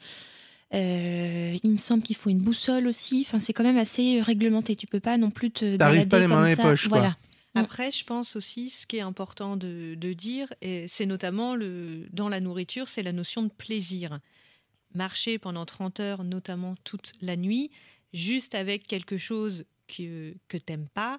Euh, 0.75 1.57
il 1.63 1.71
me 1.71 1.79
semble 1.79 2.03
qu'il 2.05 2.15
faut 2.17 2.31
une 2.31 2.41
boussole 2.41 2.87
aussi. 2.87 3.25
Enfin, 3.27 3.41
c'est 3.41 3.53
quand 3.53 3.65
même 3.65 3.77
assez 3.77 4.21
réglementé. 4.23 4.77
Tu 4.77 4.87
peux 4.87 5.01
pas 5.01 5.17
non 5.17 5.31
plus 5.31 5.51
te. 5.51 5.77
T'arrives 5.77 6.07
balader 6.07 6.09
pas 6.09 6.21
les 6.21 6.27
mains 6.29 6.35
comme 6.37 6.45
dans 6.45 6.51
les 6.51 6.55
ça. 6.55 6.63
poches, 6.63 6.89
quoi. 6.89 6.99
Voilà. 6.99 7.17
Après, 7.57 7.91
je 7.91 8.05
pense 8.05 8.37
aussi, 8.37 8.69
ce 8.69 8.87
qui 8.87 8.99
est 8.99 9.01
important 9.01 9.57
de, 9.57 9.95
de 9.97 10.13
dire, 10.13 10.53
et 10.61 10.87
c'est 10.89 11.07
notamment 11.07 11.55
le, 11.57 12.07
dans 12.13 12.29
la 12.29 12.41
nourriture, 12.41 12.87
c'est 12.87 13.03
la 13.03 13.13
notion 13.13 13.43
de 13.43 13.49
plaisir. 13.49 14.21
Marcher 14.95 15.39
pendant 15.39 15.65
30 15.65 16.01
heures, 16.01 16.25
notamment 16.25 16.75
toute 16.85 17.13
la 17.23 17.37
nuit, 17.37 17.71
juste 18.13 18.55
avec 18.55 18.87
quelque 18.87 19.17
chose 19.17 19.65
que, 19.89 20.35
que 20.49 20.59
t'aimes 20.59 20.89
pas, 20.93 21.19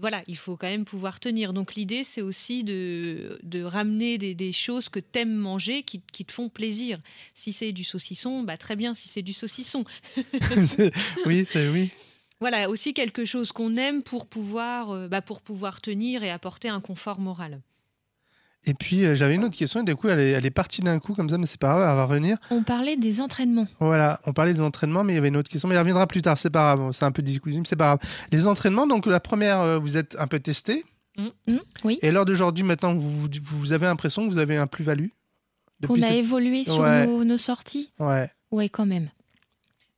voilà, 0.00 0.22
il 0.26 0.36
faut 0.36 0.56
quand 0.56 0.68
même 0.68 0.84
pouvoir 0.84 1.20
tenir. 1.20 1.52
Donc 1.52 1.74
l'idée, 1.74 2.04
c'est 2.04 2.22
aussi 2.22 2.64
de, 2.64 3.38
de 3.42 3.62
ramener 3.62 4.18
des, 4.18 4.34
des 4.34 4.52
choses 4.52 4.88
que 4.88 5.00
t'aimes 5.00 5.34
manger 5.34 5.82
qui, 5.82 6.02
qui 6.12 6.24
te 6.24 6.32
font 6.32 6.48
plaisir. 6.48 7.00
Si 7.34 7.52
c'est 7.52 7.72
du 7.72 7.84
saucisson, 7.84 8.42
bah 8.42 8.56
très 8.56 8.76
bien, 8.76 8.94
si 8.94 9.08
c'est 9.08 9.22
du 9.22 9.32
saucisson. 9.32 9.84
Oui, 11.26 11.46
c'est 11.50 11.68
oui. 11.68 11.90
Voilà, 12.40 12.68
aussi 12.68 12.92
quelque 12.92 13.24
chose 13.24 13.52
qu'on 13.52 13.76
aime 13.76 14.02
pour 14.02 14.26
pouvoir, 14.26 14.90
euh, 14.90 15.08
bah, 15.08 15.22
pour 15.22 15.40
pouvoir 15.40 15.80
tenir 15.80 16.22
et 16.22 16.30
apporter 16.30 16.68
un 16.68 16.80
confort 16.80 17.18
moral. 17.18 17.62
Et 18.68 18.74
puis 18.74 19.04
euh, 19.04 19.14
j'avais 19.14 19.36
une 19.36 19.44
autre 19.44 19.56
question 19.56 19.80
et 19.80 19.84
du 19.84 19.94
coup 19.94 20.08
elle 20.08 20.18
est, 20.18 20.30
elle 20.32 20.44
est 20.44 20.50
partie 20.50 20.82
d'un 20.82 20.98
coup 20.98 21.14
comme 21.14 21.28
ça, 21.28 21.38
mais 21.38 21.46
c'est 21.46 21.58
pas 21.60 21.68
grave, 21.74 21.88
elle 21.88 21.96
va 21.96 22.04
revenir. 22.04 22.36
On 22.50 22.62
parlait 22.64 22.96
des 22.96 23.20
entraînements. 23.20 23.66
Voilà, 23.78 24.20
on 24.26 24.32
parlait 24.32 24.52
des 24.54 24.60
entraînements, 24.60 25.04
mais 25.04 25.12
il 25.12 25.16
y 25.16 25.18
avait 25.18 25.28
une 25.28 25.36
autre 25.36 25.48
question, 25.48 25.68
mais 25.68 25.74
elle 25.76 25.80
reviendra 25.80 26.06
plus 26.08 26.20
tard, 26.22 26.36
c'est 26.36 26.50
pas 26.50 26.74
grave, 26.74 26.90
c'est 26.92 27.04
un 27.04 27.12
peu 27.12 27.22
discussion, 27.22 27.62
c'est 27.64 27.76
pas 27.76 27.96
grave. 27.96 27.98
Les 28.32 28.46
entraînements, 28.46 28.86
donc 28.88 29.06
la 29.06 29.20
première, 29.20 29.60
euh, 29.60 29.78
vous 29.78 29.96
êtes 29.96 30.16
un 30.18 30.26
peu 30.26 30.40
testé, 30.40 30.84
oui. 31.84 31.98
et 32.02 32.10
lors 32.10 32.24
d'aujourd'hui, 32.24 32.64
maintenant, 32.64 32.94
vous, 32.94 33.28
vous 33.44 33.72
avez 33.72 33.86
l'impression 33.86 34.26
que 34.26 34.32
vous 34.32 34.38
avez 34.38 34.56
un 34.56 34.66
plus-value 34.66 35.08
Qu'on 35.86 35.94
a 35.96 36.00
cette- 36.08 36.12
évolué 36.12 36.64
sur 36.64 36.80
Ouais. 36.80 37.06
nos, 37.06 37.22
nos 37.24 37.38
sorties. 37.38 37.92
Ouais. 38.00 38.30
Ouais, 38.50 38.68
quand 38.68 38.86
même. 38.86 39.08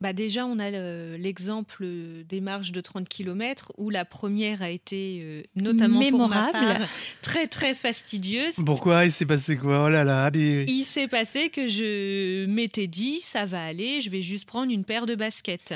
Bah 0.00 0.12
déjà, 0.12 0.46
on 0.46 0.61
a 0.61 0.70
le- 0.70 1.16
l'exemple 1.18 1.84
des 2.28 2.40
marches 2.40 2.70
de 2.70 2.80
30 2.80 3.08
km 3.08 3.72
où 3.78 3.90
la 3.90 4.04
première 4.04 4.62
a 4.62 4.70
été 4.70 5.20
euh, 5.24 5.42
notamment 5.56 5.98
Mémorable. 5.98 6.52
pour 6.52 6.61
ma 6.61 6.76
part, 6.78 6.88
très 7.20 7.48
très 7.48 7.74
fastidieuse. 7.74 8.54
Pourquoi 8.64 9.06
Il 9.06 9.12
s'est 9.12 9.26
passé 9.26 9.56
quoi? 9.56 9.87
Oh 9.87 9.88
là 9.88 10.04
là, 10.04 10.26
allez. 10.26 10.66
Il 10.68 10.84
s'est 10.84 11.08
passé 11.08 11.48
que 11.48 11.66
je 11.66 12.46
m'étais 12.46 12.87
dit 12.87 13.20
ça 13.20 13.44
va 13.44 13.64
aller, 13.64 14.00
je 14.00 14.11
vais 14.11 14.22
juste 14.22 14.44
prendre 14.46 14.70
une 14.70 14.84
paire 14.84 15.06
de 15.06 15.16
baskets. 15.16 15.74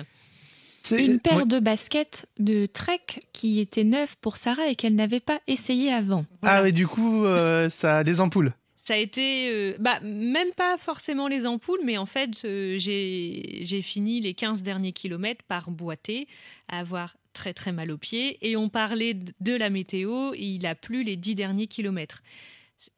Une 0.97 1.19
paire 1.21 1.47
de 1.47 1.59
baskets 1.59 2.27
de 2.39 2.67
Trek 2.67 3.01
qui 3.33 3.61
était 3.61 3.85
neuve 3.85 4.17
pour 4.21 4.37
Sarah 4.37 4.69
et 4.69 4.75
qu'elle 4.77 4.95
n'avait 4.95 5.21
pas 5.21 5.41
essayé 5.49 5.93
avant. 5.93 6.27
Ah 6.43 6.63
oui, 6.63 6.73
du 6.73 6.87
coup, 6.89 7.25
euh, 7.25 7.71
ça, 7.71 8.03
les 8.03 8.21
ampoules. 8.21 8.53
Ça 8.85 8.95
a 8.95 8.97
été, 8.97 9.49
euh, 9.49 9.77
bah, 9.79 10.01
même 10.03 10.51
pas 10.57 10.77
forcément 10.77 11.29
les 11.29 11.47
ampoules, 11.47 11.83
mais 11.85 11.99
en 11.99 12.07
fait, 12.07 12.31
euh, 12.45 12.75
j'ai 12.79 13.81
fini 13.83 14.21
les 14.21 14.35
15 14.35 14.63
derniers 14.65 14.93
kilomètres 14.93 15.45
par 15.47 15.71
boiter, 15.71 16.27
à 16.69 16.81
avoir 16.81 17.17
très 17.33 17.55
très 17.55 17.71
mal 17.71 17.93
aux 17.93 17.97
pieds. 17.97 18.39
Et 18.47 18.57
on 18.57 18.69
parlait 18.69 19.15
de 19.41 19.55
la 19.55 19.71
météo, 19.71 20.33
et 20.35 20.45
il 20.45 20.67
a 20.67 20.75
plu 20.75 21.05
les 21.05 21.15
10 21.17 21.37
derniers 21.37 21.69
kilomètres. 21.69 22.23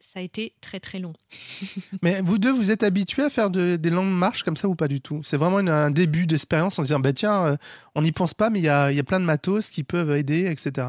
Ça 0.01 0.21
a 0.21 0.23
été 0.23 0.55
très 0.63 0.81
très 0.81 1.01
long. 1.01 1.13
Mais 2.03 2.23
vous 2.23 2.39
deux, 2.39 2.51
vous 2.51 2.71
êtes 2.71 2.83
habitués 2.83 3.25
à 3.25 3.29
faire 3.29 3.51
de- 3.51 3.77
des 3.77 3.91
longues 3.91 4.09
marches 4.11 4.43
comme 4.43 4.57
ça 4.57 4.69
ou 4.69 4.75
pas 4.75 4.89
du 4.89 5.03
tout? 5.03 5.21
C'est 5.23 5.37
vraiment 5.37 5.59
un 5.59 5.91
début 5.91 6.27
d'expérience 6.27 6.79
en 6.79 6.83
se 6.83 6.87
disant, 6.87 7.01
bah 7.01 7.13
tiens, 7.13 7.45
euh, 7.45 7.57
on 7.95 8.01
n'y 8.01 8.13
pense 8.13 8.33
pas, 8.33 8.49
mais 8.49 8.61
il 8.61 8.65
y 8.65 8.71
a, 8.71 8.91
y 8.91 8.99
a 8.99 9.05
plein 9.05 9.21
de 9.21 9.27
matos 9.27 9.69
qui 9.69 9.83
peuvent 9.85 10.13
aider, 10.17 10.47
etc. 10.51 10.87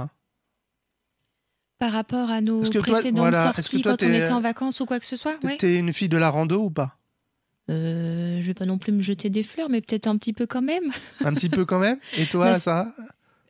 Par 1.77 1.91
rapport 1.91 2.29
à 2.31 2.41
nos 2.41 2.61
précédentes 2.61 3.17
voilà, 3.17 3.49
est-ce 3.49 3.55
que 3.57 3.61
sorties 3.61 3.81
toi, 3.81 3.97
quand 3.97 4.05
on 4.05 4.13
était 4.13 4.31
en 4.31 4.41
vacances 4.41 4.79
ou 4.79 4.85
quoi 4.85 4.99
que 4.99 5.05
ce 5.05 5.15
soit. 5.17 5.37
ouais. 5.43 5.57
T'es 5.57 5.77
une 5.77 5.91
fille 5.91 6.09
de 6.09 6.17
la 6.17 6.29
rando 6.29 6.61
ou 6.61 6.69
pas? 6.69 6.97
Euh, 7.69 8.39
je 8.41 8.45
vais 8.45 8.53
pas 8.53 8.65
non 8.65 8.77
plus 8.77 8.91
me 8.91 9.01
jeter 9.01 9.29
des 9.29 9.43
fleurs, 9.43 9.69
mais 9.69 9.81
peut-être 9.81 10.07
un 10.07 10.17
petit 10.17 10.33
peu 10.33 10.45
quand 10.45 10.61
même. 10.61 10.91
Un 11.21 11.33
petit 11.33 11.49
peu 11.49 11.65
quand 11.65 11.79
même? 11.79 11.97
Et 12.17 12.25
toi, 12.25 12.45
Bah, 12.53 12.59
ça 12.59 12.93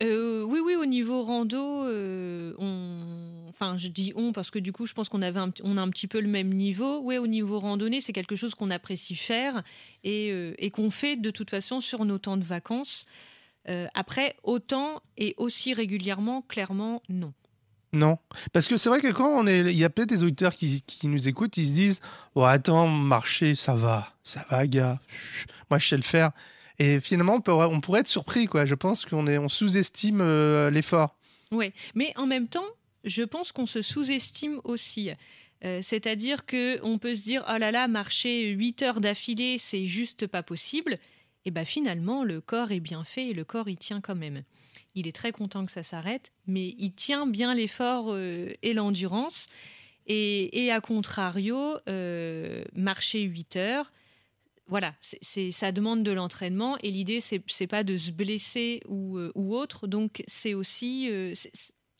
Euh, 0.02 0.42
oui, 0.42 0.60
oui, 0.64 0.74
au 0.74 0.86
niveau 0.86 1.22
rando, 1.22 1.84
euh, 1.84 2.52
on... 2.58 3.48
enfin, 3.50 3.76
je 3.76 3.88
dis 3.88 4.12
on 4.16 4.32
parce 4.32 4.50
que 4.50 4.58
du 4.58 4.72
coup, 4.72 4.86
je 4.86 4.94
pense 4.94 5.08
qu'on 5.08 5.22
avait 5.22 5.38
un... 5.38 5.50
on 5.62 5.76
a 5.76 5.82
un 5.82 5.90
petit 5.90 6.06
peu 6.06 6.20
le 6.20 6.28
même 6.28 6.48
niveau. 6.52 7.00
Oui, 7.02 7.18
au 7.18 7.26
niveau 7.26 7.60
randonnée, 7.60 8.00
c'est 8.00 8.12
quelque 8.12 8.36
chose 8.36 8.54
qu'on 8.54 8.70
apprécie 8.70 9.16
faire 9.16 9.62
et, 10.02 10.30
euh, 10.32 10.54
et 10.58 10.70
qu'on 10.70 10.90
fait 10.90 11.16
de 11.16 11.30
toute 11.30 11.50
façon 11.50 11.80
sur 11.80 12.04
nos 12.04 12.18
temps 12.18 12.36
de 12.38 12.44
vacances. 12.44 13.06
Euh, 13.68 13.86
après, 13.94 14.36
autant 14.44 15.02
et 15.18 15.34
aussi 15.38 15.74
régulièrement, 15.74 16.42
clairement, 16.42 17.02
non. 17.08 17.32
Non. 17.92 18.18
Parce 18.52 18.68
que 18.68 18.76
c'est 18.76 18.88
vrai 18.88 19.00
que 19.00 19.12
quand 19.12 19.28
on 19.28 19.46
est. 19.46 19.60
Il 19.60 19.76
y 19.76 19.84
a 19.84 19.90
peut-être 19.90 20.08
des 20.08 20.22
auditeurs 20.22 20.54
qui, 20.54 20.82
qui 20.82 21.08
nous 21.08 21.28
écoutent, 21.28 21.56
ils 21.56 21.66
se 21.66 21.72
disent 21.72 22.00
Oh, 22.34 22.44
attends, 22.44 22.88
marcher, 22.88 23.54
ça 23.54 23.74
va. 23.74 24.12
Ça 24.22 24.44
va, 24.50 24.66
gars. 24.66 25.00
Moi, 25.70 25.78
je 25.78 25.88
sais 25.88 25.96
le 25.96 26.02
faire. 26.02 26.32
Et 26.78 27.00
finalement, 27.00 27.40
on 27.46 27.80
pourrait, 27.80 28.00
être 28.00 28.08
surpris, 28.08 28.46
quoi. 28.46 28.66
Je 28.66 28.74
pense 28.74 29.06
qu'on 29.06 29.26
on 29.26 29.48
sous-estime 29.48 30.20
euh, 30.20 30.70
l'effort. 30.70 31.16
Ouais, 31.50 31.72
mais 31.94 32.12
en 32.16 32.26
même 32.26 32.48
temps, 32.48 32.66
je 33.04 33.22
pense 33.22 33.52
qu'on 33.52 33.66
se 33.66 33.82
sous-estime 33.82 34.60
aussi. 34.64 35.10
Euh, 35.64 35.80
C'est-à-dire 35.82 36.44
que 36.44 36.78
on 36.82 36.98
peut 36.98 37.14
se 37.14 37.22
dire 37.22 37.44
oh 37.48 37.56
là 37.56 37.70
là, 37.70 37.88
marcher 37.88 38.50
8 38.50 38.82
heures 38.82 39.00
d'affilée, 39.00 39.56
c'est 39.58 39.86
juste 39.86 40.26
pas 40.26 40.42
possible. 40.42 40.98
Et 41.44 41.50
ben 41.50 41.64
finalement, 41.64 42.24
le 42.24 42.40
corps 42.40 42.72
est 42.72 42.80
bien 42.80 43.04
fait 43.04 43.28
et 43.28 43.32
le 43.32 43.44
corps 43.44 43.68
il 43.68 43.76
tient 43.76 44.00
quand 44.00 44.16
même. 44.16 44.42
Il 44.96 45.06
est 45.06 45.12
très 45.14 45.30
content 45.30 45.64
que 45.66 45.70
ça 45.72 45.82
s'arrête, 45.82 46.32
mais 46.46 46.74
il 46.78 46.92
tient 46.92 47.26
bien 47.26 47.54
l'effort 47.54 48.06
euh, 48.08 48.48
et 48.62 48.72
l'endurance. 48.74 49.46
Et, 50.06 50.64
et 50.64 50.72
à 50.72 50.80
contrario, 50.80 51.76
euh, 51.88 52.64
marcher 52.74 53.20
8 53.22 53.56
heures, 53.56 53.92
voilà, 54.68 54.94
c'est- 55.00 55.18
c'est 55.20 55.52
ça 55.52 55.70
demande 55.70 56.02
de 56.02 56.10
l'entraînement 56.12 56.76
et 56.82 56.90
l'idée 56.90 57.20
c'est 57.20 57.40
c'est 57.46 57.66
pas 57.68 57.84
de 57.84 57.96
se 57.96 58.10
blesser 58.10 58.80
ou, 58.88 59.16
euh, 59.18 59.30
ou 59.34 59.54
autre. 59.54 59.86
Donc 59.86 60.24
c'est 60.26 60.54
aussi 60.54 61.08
euh, 61.10 61.32
c'est- 61.34 61.52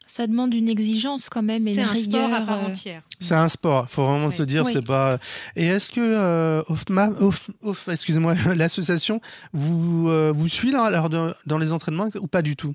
Ça 0.09 0.29
demande 0.29 0.55
une 0.55 0.69
exigence 0.69 1.29
quand 1.29 1.43
même 1.43 1.67
et 1.67 1.75
C'est 1.75 1.83
une 1.83 1.89
un 1.89 1.95
sport 1.97 2.21
à 2.21 2.27
rigueur, 2.39 2.47
part 2.47 2.61
entière. 2.65 3.03
C'est 3.19 3.35
un 3.35 3.49
sport, 3.49 3.91
faut 3.91 4.05
vraiment 4.07 4.31
se 4.31 4.45
dire, 4.45 4.65
Oui. 4.65 4.73
c'est 4.73 4.85
pas. 4.87 5.19
Et 5.57 5.67
est-ce 5.67 5.91
que 5.91 6.01
euh, 6.01 6.63
Hoff- 6.69 7.89
excusez-moi, 7.91 8.35
l'association 8.55 9.21
vous 9.53 10.09
euh, 10.09 10.31
vous 10.33 10.49
suit 10.49 10.71
là, 10.71 10.91
lors 10.91 11.09
de- 11.11 11.35
dans 11.47 11.59
les 11.59 11.73
entraînements 11.73 12.09
ou 12.21 12.29
pas 12.29 12.43
du 12.43 12.55
tout? 12.55 12.75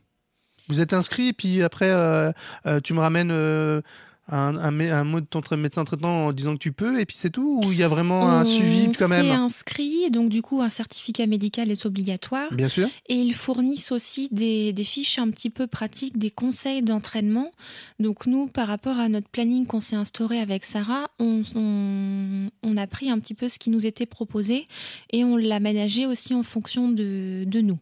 Vous 0.67 0.79
êtes 0.79 0.93
inscrit 0.93 1.27
et 1.29 1.33
puis 1.33 1.63
après 1.63 1.89
euh, 1.89 2.31
euh, 2.65 2.79
tu 2.81 2.93
me 2.93 2.99
ramènes 2.99 3.31
euh, 3.31 3.81
un, 4.27 4.55
un, 4.55 4.71
mé- 4.71 4.91
un 4.91 5.03
mot 5.03 5.19
de 5.19 5.25
ton 5.25 5.41
médecin 5.57 5.83
traitant 5.83 6.27
en 6.27 6.31
disant 6.31 6.53
que 6.53 6.59
tu 6.59 6.71
peux 6.71 7.01
et 7.01 7.05
puis 7.05 7.17
c'est 7.19 7.31
tout 7.31 7.61
ou 7.65 7.71
il 7.73 7.77
y 7.79 7.83
a 7.83 7.89
vraiment 7.89 8.29
un 8.29 8.45
suivi 8.45 8.89
quand 8.93 9.09
même? 9.09 9.29
inscrit, 9.31 10.09
donc 10.09 10.29
du 10.29 10.41
coup 10.41 10.61
un 10.61 10.69
certificat 10.69 11.25
médical 11.27 11.69
est 11.69 11.85
obligatoire. 11.85 12.53
Bien 12.53 12.69
sûr. 12.69 12.87
Et 13.09 13.15
ils 13.15 13.33
fournissent 13.33 13.91
aussi 13.91 14.29
des, 14.31 14.71
des 14.71 14.83
fiches 14.85 15.19
un 15.19 15.29
petit 15.31 15.49
peu 15.49 15.67
pratiques, 15.67 16.17
des 16.17 16.29
conseils 16.31 16.81
d'entraînement. 16.81 17.51
Donc 17.99 18.25
nous, 18.25 18.47
par 18.47 18.67
rapport 18.69 18.97
à 18.99 19.09
notre 19.09 19.27
planning 19.27 19.65
qu'on 19.65 19.81
s'est 19.81 19.97
instauré 19.97 20.39
avec 20.39 20.63
Sarah, 20.63 21.09
on, 21.19 21.41
on, 21.55 22.49
on 22.63 22.77
a 22.77 22.87
pris 22.87 23.09
un 23.09 23.19
petit 23.19 23.33
peu 23.33 23.49
ce 23.49 23.59
qui 23.59 23.69
nous 23.69 23.85
était 23.85 24.05
proposé 24.05 24.65
et 25.11 25.25
on 25.25 25.35
l'a 25.35 25.59
managé 25.59 26.05
aussi 26.05 26.33
en 26.33 26.43
fonction 26.43 26.87
de, 26.89 27.43
de 27.45 27.59
nous. 27.59 27.79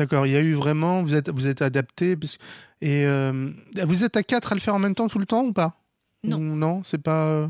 D'accord, 0.00 0.26
il 0.26 0.32
y 0.32 0.36
a 0.36 0.40
eu 0.40 0.54
vraiment, 0.54 1.02
vous 1.02 1.14
êtes, 1.14 1.28
vous 1.28 1.46
êtes 1.46 1.60
adapté, 1.60 2.16
parce- 2.16 2.38
et 2.80 3.04
euh, 3.04 3.50
vous 3.84 4.02
êtes 4.02 4.16
à 4.16 4.22
quatre 4.22 4.52
à 4.52 4.54
le 4.54 4.60
faire 4.62 4.74
en 4.74 4.78
même 4.78 4.94
temps 4.94 5.08
tout 5.08 5.18
le 5.18 5.26
temps 5.26 5.44
ou 5.44 5.52
pas? 5.52 5.76
Non. 6.24 6.38
Non, 6.38 6.82
c'est 6.84 7.02
pas. 7.02 7.28
euh, 7.28 7.48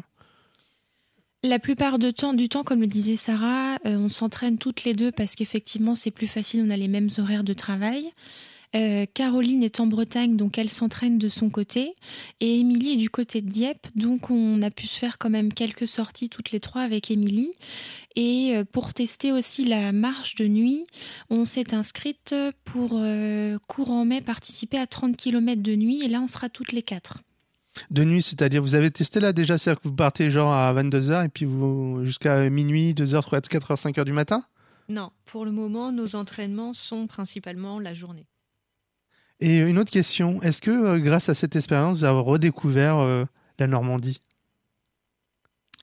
La 1.45 1.61
plupart 1.61 2.01
de 2.01 2.11
temps, 2.11 2.35
du 2.35 2.49
temps, 2.49 2.65
comme 2.65 2.81
le 2.81 2.89
disait 2.89 3.15
Sarah, 3.15 3.77
euh, 3.87 3.97
on 3.97 4.09
s'entraîne 4.09 4.59
toutes 4.59 4.83
les 4.83 4.95
deux 4.95 5.13
parce 5.13 5.37
qu'effectivement 5.37 5.95
c'est 5.95 6.11
plus 6.11 6.27
facile, 6.27 6.65
on 6.67 6.71
a 6.71 6.77
les 6.77 6.89
mêmes 6.89 7.09
horaires 7.19 7.45
de 7.45 7.53
travail. 7.53 8.11
Euh, 8.77 9.05
Caroline 9.13 9.63
est 9.63 9.81
en 9.81 9.87
Bretagne, 9.87 10.37
donc 10.37 10.59
elle 10.59 10.71
s'entraîne 10.71 11.19
de 11.19 11.29
son 11.29 11.51
côté. 11.51 11.95
Et 12.41 12.61
Émilie 12.61 12.93
est 12.93 12.97
du 12.97 13.11
côté 13.11 13.43
de 13.43 13.51
Dieppe, 13.51 13.89
donc 13.97 14.31
on 14.31 14.63
a 14.63 14.71
pu 14.71 14.87
se 14.87 14.99
faire 14.99 15.19
quand 15.19 15.31
même 15.31 15.53
quelques 15.53 15.89
sorties 15.89 16.29
toutes 16.29 16.53
les 16.53 16.61
trois 16.61 16.83
avec 16.83 17.11
Émilie. 17.11 17.53
Et 18.17 18.53
euh, 18.55 18.65
pour 18.65 18.95
tester 18.95 19.33
aussi 19.33 19.65
la 19.65 19.93
marche 19.93 20.35
de 20.37 20.47
nuit, 20.47 20.87
on 21.31 21.45
s'est 21.45 21.75
inscrite 21.75 22.35
pour 22.65 22.93
euh, 22.95 23.59
courant 23.67 24.05
mai 24.05 24.21
participer 24.21 24.79
à 24.79 24.87
30 24.87 25.17
km 25.17 25.63
de 25.63 25.75
nuit. 25.75 26.03
Et 26.05 26.09
là, 26.09 26.21
on 26.21 26.29
sera 26.29 26.49
toutes 26.49 26.73
les 26.73 26.83
quatre. 26.83 27.19
De 27.91 28.05
nuit, 28.05 28.23
c'est-à-dire 28.23 28.63
vous 28.63 28.75
avez 28.75 28.91
testé 28.91 29.21
là 29.21 29.33
déjà, 29.33 29.57
c'est-à-dire 29.57 29.81
que 29.81 29.89
vous 29.89 29.95
partez 29.95 30.31
genre 30.31 30.53
à 30.53 30.73
22h 30.75 31.25
et 31.25 31.29
puis 31.29 31.45
vous 31.45 32.05
jusqu'à 32.05 32.51
minuit, 32.51 32.95
2h, 32.95 33.23
3h, 33.23 33.49
4h, 33.49 33.93
5h 33.93 34.05
du 34.05 34.13
matin? 34.13 34.45
Non, 34.89 35.13
pour 35.25 35.45
le 35.45 35.53
moment, 35.53 35.93
nos 35.93 36.17
entraînements 36.17 36.75
sont 36.75 37.07
principalement 37.07 37.79
la 37.79 37.95
journée. 37.95 38.27
Et 39.41 39.59
une 39.59 39.79
autre 39.79 39.91
question, 39.91 40.41
est-ce 40.43 40.61
que 40.61 40.71
euh, 40.71 40.99
grâce 40.99 41.29
à 41.29 41.35
cette 41.35 41.57
expérience, 41.57 41.99
vous 41.99 42.05
avez 42.05 42.21
redécouvert 42.21 42.99
euh, 42.99 43.25
la 43.59 43.67
Normandie? 43.67 44.23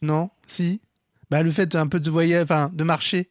Non? 0.02 0.30
Si? 0.46 0.80
Bah, 1.30 1.42
Le 1.42 1.52
fait 1.52 1.76
un 1.76 1.88
peu 1.88 2.00
de 2.00 2.10
voyager, 2.10 2.44
enfin 2.44 2.72
de 2.74 2.84
marcher. 2.84 3.30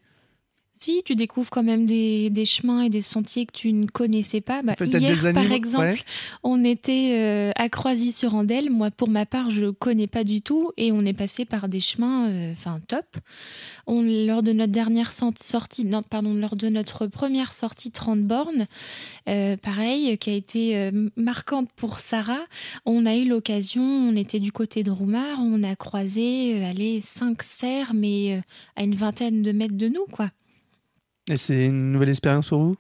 Si 0.78 1.02
tu 1.04 1.16
découvres 1.16 1.48
quand 1.48 1.62
même 1.62 1.86
des, 1.86 2.28
des 2.28 2.44
chemins 2.44 2.82
et 2.82 2.90
des 2.90 3.00
sentiers 3.00 3.46
que 3.46 3.52
tu 3.52 3.72
ne 3.72 3.86
connaissais 3.86 4.42
pas, 4.42 4.62
bah, 4.62 4.74
hier 4.80 5.32
par 5.32 5.50
exemple, 5.50 5.84
ouais. 5.84 5.98
on 6.42 6.64
était 6.64 7.14
euh, 7.16 7.50
à 7.56 7.70
Croisy-sur-Andelle. 7.70 8.70
Moi, 8.70 8.90
pour 8.90 9.08
ma 9.08 9.24
part, 9.24 9.50
je 9.50 9.70
connais 9.70 10.06
pas 10.06 10.22
du 10.22 10.42
tout 10.42 10.72
et 10.76 10.92
on 10.92 11.04
est 11.06 11.14
passé 11.14 11.46
par 11.46 11.68
des 11.68 11.80
chemins, 11.80 12.28
euh, 12.28 12.52
enfin 12.52 12.80
top. 12.86 13.06
On, 13.86 14.02
lors 14.02 14.42
de 14.42 14.52
notre 14.52 14.72
dernière 14.72 15.12
sortie, 15.12 15.84
non, 15.84 16.02
pardon, 16.02 16.34
lors 16.34 16.56
de 16.56 16.68
notre 16.68 17.06
première 17.06 17.54
sortie 17.54 17.90
30 17.90 18.24
bornes, 18.24 18.66
euh, 19.28 19.56
pareil, 19.56 20.18
qui 20.18 20.30
a 20.30 20.34
été 20.34 20.90
marquante 21.16 21.70
pour 21.74 22.00
Sarah. 22.00 22.44
On 22.84 23.06
a 23.06 23.16
eu 23.16 23.26
l'occasion, 23.26 23.82
on 23.82 24.14
était 24.14 24.40
du 24.40 24.52
côté 24.52 24.82
de 24.82 24.90
Roumard, 24.90 25.38
on 25.40 25.62
a 25.62 25.74
croisé, 25.74 26.64
allez, 26.64 27.00
cinq 27.00 27.42
cerfs, 27.42 27.94
mais 27.94 28.42
à 28.74 28.82
une 28.82 28.94
vingtaine 28.94 29.42
de 29.42 29.52
mètres 29.52 29.76
de 29.76 29.88
nous, 29.88 30.06
quoi. 30.10 30.30
Et 31.28 31.36
c'est 31.36 31.66
une 31.66 31.92
nouvelle 31.92 32.08
expérience 32.10 32.48
pour 32.48 32.60
vous 32.62 32.76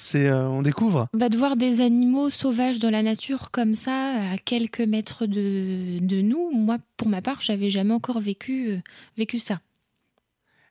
C'est 0.00 0.26
euh, 0.26 0.48
On 0.48 0.62
découvre? 0.62 1.08
Bah, 1.14 1.28
de 1.28 1.36
voir 1.36 1.56
des 1.56 1.80
animaux 1.80 2.30
sauvages 2.30 2.78
dans 2.78 2.90
la 2.90 3.02
nature 3.02 3.50
comme 3.50 3.74
ça, 3.74 4.32
à 4.32 4.38
quelques 4.38 4.80
mètres 4.80 5.26
de, 5.26 5.98
de 6.00 6.20
nous, 6.20 6.50
moi, 6.52 6.78
pour 6.96 7.08
ma 7.08 7.22
part, 7.22 7.40
j'avais 7.40 7.70
jamais 7.70 7.94
encore 7.94 8.20
vécu, 8.20 8.70
euh, 8.70 8.78
vécu 9.16 9.38
ça. 9.38 9.60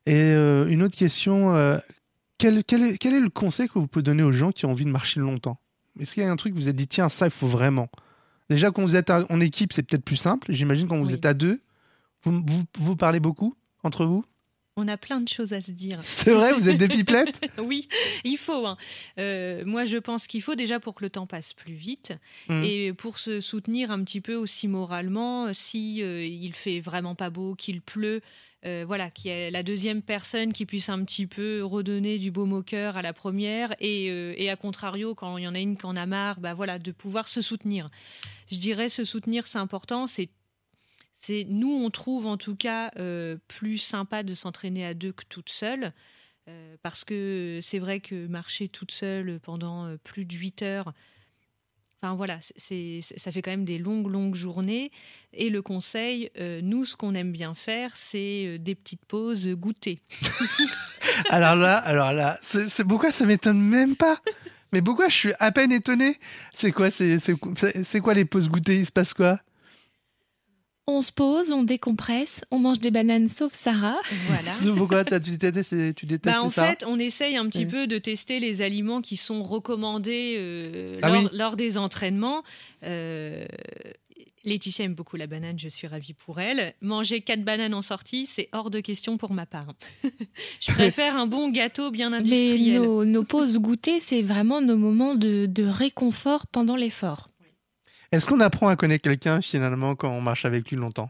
Et 0.06 0.16
euh, 0.16 0.68
une 0.68 0.84
autre 0.84 0.98
question, 0.98 1.54
quel, 2.38 2.64
quel 2.66 2.84
est, 2.84 2.98
quel 2.98 3.14
est 3.14 3.22
le 3.22 3.30
conseil 3.30 3.70
que 3.70 3.80
vous 3.80 3.88
pouvez 3.88 4.04
donner 4.04 4.24
aux 4.24 4.34
gens 4.34 4.52
qui 4.52 4.66
ont 4.66 4.72
envie 4.72 4.84
de 4.86 4.90
marcher 4.90 5.22
longtemps? 5.22 5.58
Est-ce 6.00 6.14
qu'il 6.14 6.24
y 6.24 6.26
a 6.26 6.32
un 6.32 6.36
truc 6.36 6.54
que 6.54 6.60
vous 6.60 6.68
êtes 6.68 6.76
dit, 6.76 6.88
tiens, 6.88 7.08
ça, 7.08 7.28
il 7.28 7.32
faut 7.32 7.48
vraiment? 7.48 7.88
Déjà, 8.50 8.72
quand 8.72 8.82
vous 8.82 8.98
êtes 8.98 9.10
en 9.12 9.40
équipe, 9.40 9.72
c'est 9.72 9.84
peut-être 9.84 10.04
plus 10.04 10.18
simple. 10.18 10.52
J'imagine 10.52 10.88
quand 10.90 10.98
vous 10.98 11.08
Oui. 11.08 11.14
êtes 11.14 11.26
à 11.26 11.34
deux, 11.34 11.62
vous, 12.24 12.44
vous, 12.46 12.64
vous 12.78 12.96
parlez 12.98 13.22
beaucoup 13.22 13.56
entre 13.84 14.06
vous? 14.06 14.26
On 14.76 14.88
a 14.88 14.98
plein 14.98 15.22
de 15.22 15.28
choses 15.28 15.54
à 15.54 15.62
se 15.62 15.70
dire. 15.72 16.02
C'est 16.16 16.32
vrai, 16.34 16.52
vous 16.54 16.68
êtes 16.68 16.80
des 16.80 16.88
pipelettes 16.88 17.40
Oui, 17.60 17.88
il 18.24 18.38
faut. 18.38 18.66
hein. 18.66 18.78
Euh, 19.20 19.64
moi, 19.66 19.86
je 19.86 19.98
pense 19.98 20.26
qu'il 20.26 20.42
faut 20.42 20.56
déjà 20.56 20.80
pour 20.80 20.96
que 20.96 21.04
le 21.04 21.12
temps 21.12 21.28
passe 21.28 21.54
plus 21.54 21.74
vite 21.76 22.14
Mhm. 22.50 22.64
et 22.64 22.94
pour 22.94 23.20
se 23.20 23.40
soutenir 23.40 23.92
un 23.92 24.04
petit 24.04 24.20
peu 24.22 24.34
aussi 24.36 24.68
moralement. 24.68 25.54
Si 25.54 26.02
euh, 26.02 26.26
il 26.26 26.54
fait 26.54 26.80
vraiment 26.80 27.14
pas 27.14 27.30
beau, 27.30 27.54
qu'il 27.54 27.82
pleut, 27.82 28.22
euh, 28.66 28.84
voilà, 28.88 29.12
qu'il 29.12 29.30
y 29.30 29.34
ait 29.34 29.52
la 29.52 29.62
deuxième 29.62 30.02
personne 30.02 30.54
qui 30.54 30.66
puisse 30.66 30.90
un 30.90 31.04
petit 31.04 31.28
peu 31.28 31.64
redonner 31.64 32.18
du 32.18 32.32
baume 32.32 32.54
au 32.54 32.64
cœur 32.64 32.98
à 32.98 33.02
la 33.04 33.14
première 33.14 33.76
et, 33.80 34.10
euh, 34.10 34.34
et 34.38 34.50
à 34.50 34.56
contrario, 34.56 35.14
quand 35.14 35.38
il 35.38 35.44
y 35.44 35.48
en 35.48 35.54
a 35.54 35.60
une 35.60 35.78
qui 35.78 35.86
en 35.86 35.96
a 35.96 36.06
marre, 36.08 36.40
bah 36.40 36.56
voilà, 36.56 36.80
de 36.80 36.92
pouvoir 36.92 37.28
se 37.28 37.42
soutenir. 37.42 37.92
Je 38.52 38.58
dirais 38.58 38.90
se 38.90 39.04
soutenir, 39.04 39.46
c'est 39.46 39.60
important. 39.60 40.08
C'est 40.08 40.30
c'est 41.26 41.46
nous, 41.50 41.72
on 41.72 41.90
trouve 41.90 42.26
en 42.26 42.36
tout 42.36 42.56
cas 42.56 42.92
euh, 42.98 43.38
plus 43.48 43.78
sympa 43.78 44.24
de 44.24 44.34
s'entraîner 44.34 44.86
à 44.86 44.94
deux 44.94 45.14
que 45.14 45.24
toute 45.30 45.50
seule. 45.50 45.94
Euh, 46.50 46.76
parce 46.82 47.06
que 47.06 47.60
c'est 47.62 47.80
vrai 47.80 48.02
que 48.02 48.28
marcher 48.28 48.68
toute 48.68 48.92
seule 48.92 49.40
pendant 49.40 49.86
euh, 49.86 49.96
plus 50.04 50.26
de 50.26 50.34
8 50.34 50.62
heures, 50.64 50.94
enfin 52.02 52.16
voilà, 52.16 52.40
c'est, 52.58 53.00
ça 53.02 53.32
fait 53.32 53.42
quand 53.42 53.52
même 53.52 53.64
des 53.64 53.78
longues, 53.78 54.12
longues 54.12 54.36
journées. 54.36 54.92
Et 55.32 55.50
le 55.50 55.62
conseil, 55.62 56.30
nous, 56.62 56.84
ce 56.84 56.98
qu'on 56.98 57.16
aime 57.16 57.32
bien 57.32 57.54
faire, 57.56 57.96
c'est 57.96 58.60
des 58.60 58.76
petites 58.76 59.06
pauses 59.06 59.48
goûter. 59.48 60.02
Alors 61.30 61.56
là, 61.56 61.78
alors 61.78 62.12
là, 62.12 62.38
c'est 62.42 62.84
pourquoi 62.84 63.14
ça 63.14 63.26
m'étonne 63.26 63.62
même 63.62 63.96
pas 63.96 64.18
Mais 64.74 64.82
pourquoi 64.82 65.08
je 65.08 65.16
suis 65.16 65.34
à 65.40 65.52
peine 65.52 65.72
étonné? 65.72 66.20
C'est 66.54 66.72
quoi, 66.74 66.90
c'est 66.92 68.00
quoi 68.02 68.14
les 68.14 68.26
pauses 68.26 68.50
goûter? 68.50 68.80
Il 68.80 68.86
se 68.86 68.92
passe 68.92 69.14
quoi? 69.14 69.40
On 70.86 71.02
se 71.02 71.14
pose, 71.14 71.52
on 71.54 71.64
décompresse, 71.64 72.42
on 72.52 72.60
mange 72.60 72.80
des 72.80 72.92
bananes 72.92 73.30
sauf 73.30 73.54
Sarah. 73.54 74.00
Voilà. 74.28 74.52
Pourquoi 74.78 75.06
tu 75.06 75.38
détestes, 75.38 75.96
tu 75.96 76.06
détestes 76.06 76.36
Bah, 76.36 76.42
en 76.44 76.50
ça 76.50 76.68
fait, 76.68 76.84
on 76.86 77.00
essaye 77.00 77.38
un 77.38 77.48
petit 77.48 77.60
Oui. 77.60 77.66
peu 77.68 77.88
de 77.88 77.98
tester 77.98 78.40
les 78.42 78.62
aliments 78.62 79.02
qui 79.02 79.16
sont 79.16 79.44
recommandés 79.44 80.36
euh, 80.38 81.00
Ah 81.02 81.08
lors, 81.10 81.22
oui. 81.24 81.30
lors 81.32 81.56
des 81.56 81.78
entraînements. 81.78 82.44
Euh, 82.84 83.46
Laetitia 84.46 84.84
aime 84.84 84.94
beaucoup 84.94 85.16
la 85.16 85.26
banane, 85.26 85.58
je 85.58 85.70
suis 85.70 85.88
ravie 85.88 86.12
pour 86.14 86.42
elle. 86.42 86.74
Manger 86.82 87.22
quatre 87.22 87.46
bananes 87.46 87.74
en 87.74 87.82
sortie, 87.82 88.26
c'est 88.26 88.50
hors 88.52 88.70
de 88.70 88.82
question 88.82 89.16
pour 89.18 89.32
ma 89.32 89.46
part. 89.46 89.68
je 90.60 90.72
préfère 90.74 91.16
un 91.16 91.28
bon 91.28 91.50
gâteau 91.50 91.92
bien 91.92 92.10
Mais 92.10 92.18
industriel. 92.18 92.82
nos, 92.82 93.06
nos 93.06 93.24
pauses 93.24 93.58
goûter, 93.58 94.02
c'est 94.02 94.22
vraiment 94.22 94.60
nos 94.60 94.76
moments 94.76 95.16
de, 95.16 95.46
de 95.46 95.64
réconfort 95.64 96.46
pendant 96.48 96.76
l'effort. 96.76 97.30
Est-ce 98.14 98.28
qu'on 98.28 98.40
apprend 98.42 98.68
à 98.68 98.76
connaître 98.76 99.02
quelqu'un 99.04 99.42
finalement 99.42 99.96
quand 99.96 100.10
on 100.12 100.22
marche 100.22 100.46
avec 100.46 100.70
lui 100.70 100.78
longtemps? 100.78 101.10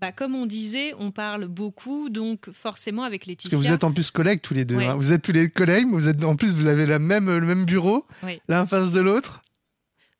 Bah, 0.00 0.12
comme 0.12 0.34
on 0.34 0.46
disait, 0.46 0.94
on 0.98 1.10
parle 1.10 1.46
beaucoup, 1.46 2.08
donc 2.08 2.50
forcément 2.50 3.02
avec 3.04 3.20
Parce 3.20 3.28
Laetitia. 3.28 3.50
que 3.50 3.62
vous 3.62 3.70
êtes 3.70 3.84
en 3.84 3.92
plus 3.92 4.10
collègues 4.10 4.40
tous 4.40 4.54
les 4.54 4.64
deux. 4.64 4.76
Ouais. 4.76 4.86
hein. 4.86 4.96
Vous 4.96 5.12
êtes 5.12 5.20
tous 5.22 5.32
les 5.32 5.50
collègues, 5.50 5.86
mais 5.86 5.92
vous 5.98 6.08
êtes 6.08 6.24
en 6.24 6.34
plus 6.34 6.52
vous 6.52 6.66
avez 6.66 6.86
la 6.86 6.98
même, 6.98 7.26
le 7.30 7.44
même 7.46 7.66
bureau, 7.66 8.06
Oui. 8.22 8.40
l'un 8.48 8.62
en 8.62 8.66
face 8.66 8.92
de 8.92 9.00
l'autre. 9.00 9.42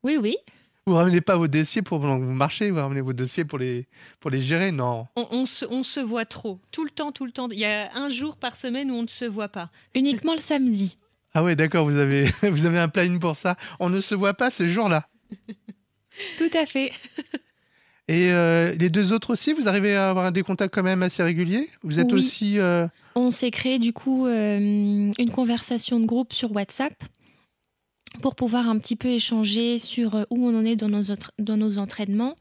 Oui, 0.04 0.18
oui. 0.20 0.36
Vous 0.86 0.94
ramenez 0.94 1.20
pas 1.22 1.36
vos 1.36 1.48
dossiers 1.48 1.80
pour 1.80 1.98
pendant 2.00 2.18
que 2.20 2.24
vous 2.24 2.32
marchez, 2.34 2.70
vous 2.70 2.76
ramenez 2.76 3.00
vos 3.00 3.14
dossiers 3.14 3.44
pour 3.46 3.58
les 3.58 3.86
pour 4.20 4.30
les 4.30 4.42
gérer, 4.42 4.70
non 4.70 5.06
On, 5.16 5.26
on 5.30 5.46
se, 5.46 5.64
on 5.70 5.82
se 5.82 6.00
voit 6.00 6.26
trop, 6.26 6.60
tout 6.72 6.84
le 6.84 6.90
temps, 6.90 7.10
tout 7.10 7.24
le 7.24 7.32
temps. 7.32 7.48
Il 7.50 7.58
y 7.58 7.64
a 7.64 7.90
un 7.96 8.10
jour 8.10 8.36
par 8.36 8.56
semaine 8.56 8.90
où 8.90 8.94
on 8.96 9.02
ne 9.02 9.08
se 9.08 9.24
voit 9.24 9.48
pas. 9.48 9.70
Uniquement 9.94 10.34
le 10.34 10.40
samedi. 10.42 10.98
Ah 11.34 11.42
ouais, 11.42 11.56
d'accord, 11.56 11.86
vous 11.86 11.96
avez 11.96 12.24
vous 12.42 12.66
avez 12.66 12.78
un 12.80 12.88
planning 12.88 13.18
pour 13.18 13.36
ça. 13.36 13.56
On 13.80 13.88
ne 13.88 14.00
se 14.02 14.14
voit 14.14 14.34
pas 14.34 14.50
ce 14.50 14.68
jour-là. 14.68 15.08
Tout 16.38 16.50
à 16.54 16.66
fait. 16.66 16.92
Et 18.08 18.30
euh, 18.32 18.74
les 18.74 18.90
deux 18.90 19.12
autres 19.12 19.30
aussi, 19.32 19.52
vous 19.52 19.68
arrivez 19.68 19.94
à 19.94 20.10
avoir 20.10 20.32
des 20.32 20.42
contacts 20.42 20.74
quand 20.74 20.82
même 20.82 21.02
assez 21.02 21.22
réguliers? 21.22 21.68
Vous 21.82 22.00
êtes 22.00 22.12
Oui. 22.12 22.18
aussi 22.18 22.58
euh, 22.58 22.86
On 23.14 23.30
s'est 23.30 23.50
créé 23.50 23.78
du 23.78 23.92
coup 23.92 24.26
euh, 24.26 24.58
une 25.16 25.30
conversation 25.30 26.00
de 26.00 26.06
groupe 26.06 26.32
sur 26.32 26.52
WhatsApp 26.52 26.94
pour 28.20 28.34
pouvoir 28.34 28.68
un 28.68 28.78
petit 28.78 28.96
peu 28.96 29.08
échanger 29.08 29.78
sur 29.78 30.26
où 30.30 30.46
on 30.46 30.58
en 30.58 30.64
est 30.64 30.76
dans 30.76 30.88
nos, 30.88 31.14
dans 31.38 31.56
nos 31.56 31.78
entraînements. 31.78 32.34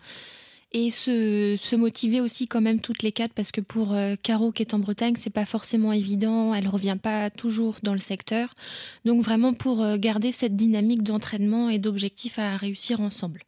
et 0.73 0.89
se, 0.89 1.57
se, 1.59 1.75
motiver 1.75 2.21
aussi 2.21 2.47
quand 2.47 2.61
même 2.61 2.79
toutes 2.79 3.03
les 3.03 3.11
quatre 3.11 3.33
parce 3.33 3.51
que 3.51 3.61
pour 3.61 3.93
euh, 3.93 4.15
Caro 4.21 4.51
qui 4.51 4.63
est 4.63 4.73
en 4.73 4.79
Bretagne, 4.79 5.15
c'est 5.17 5.29
pas 5.29 5.45
forcément 5.45 5.93
évident, 5.93 6.53
elle 6.53 6.67
revient 6.67 6.97
pas 7.01 7.29
toujours 7.29 7.77
dans 7.83 7.93
le 7.93 7.99
secteur. 7.99 8.53
Donc 9.05 9.21
vraiment 9.23 9.53
pour 9.53 9.81
euh, 9.83 9.97
garder 9.97 10.31
cette 10.31 10.55
dynamique 10.55 11.03
d'entraînement 11.03 11.69
et 11.69 11.77
d'objectifs 11.77 12.39
à 12.39 12.57
réussir 12.57 12.99
ensemble. 13.01 13.41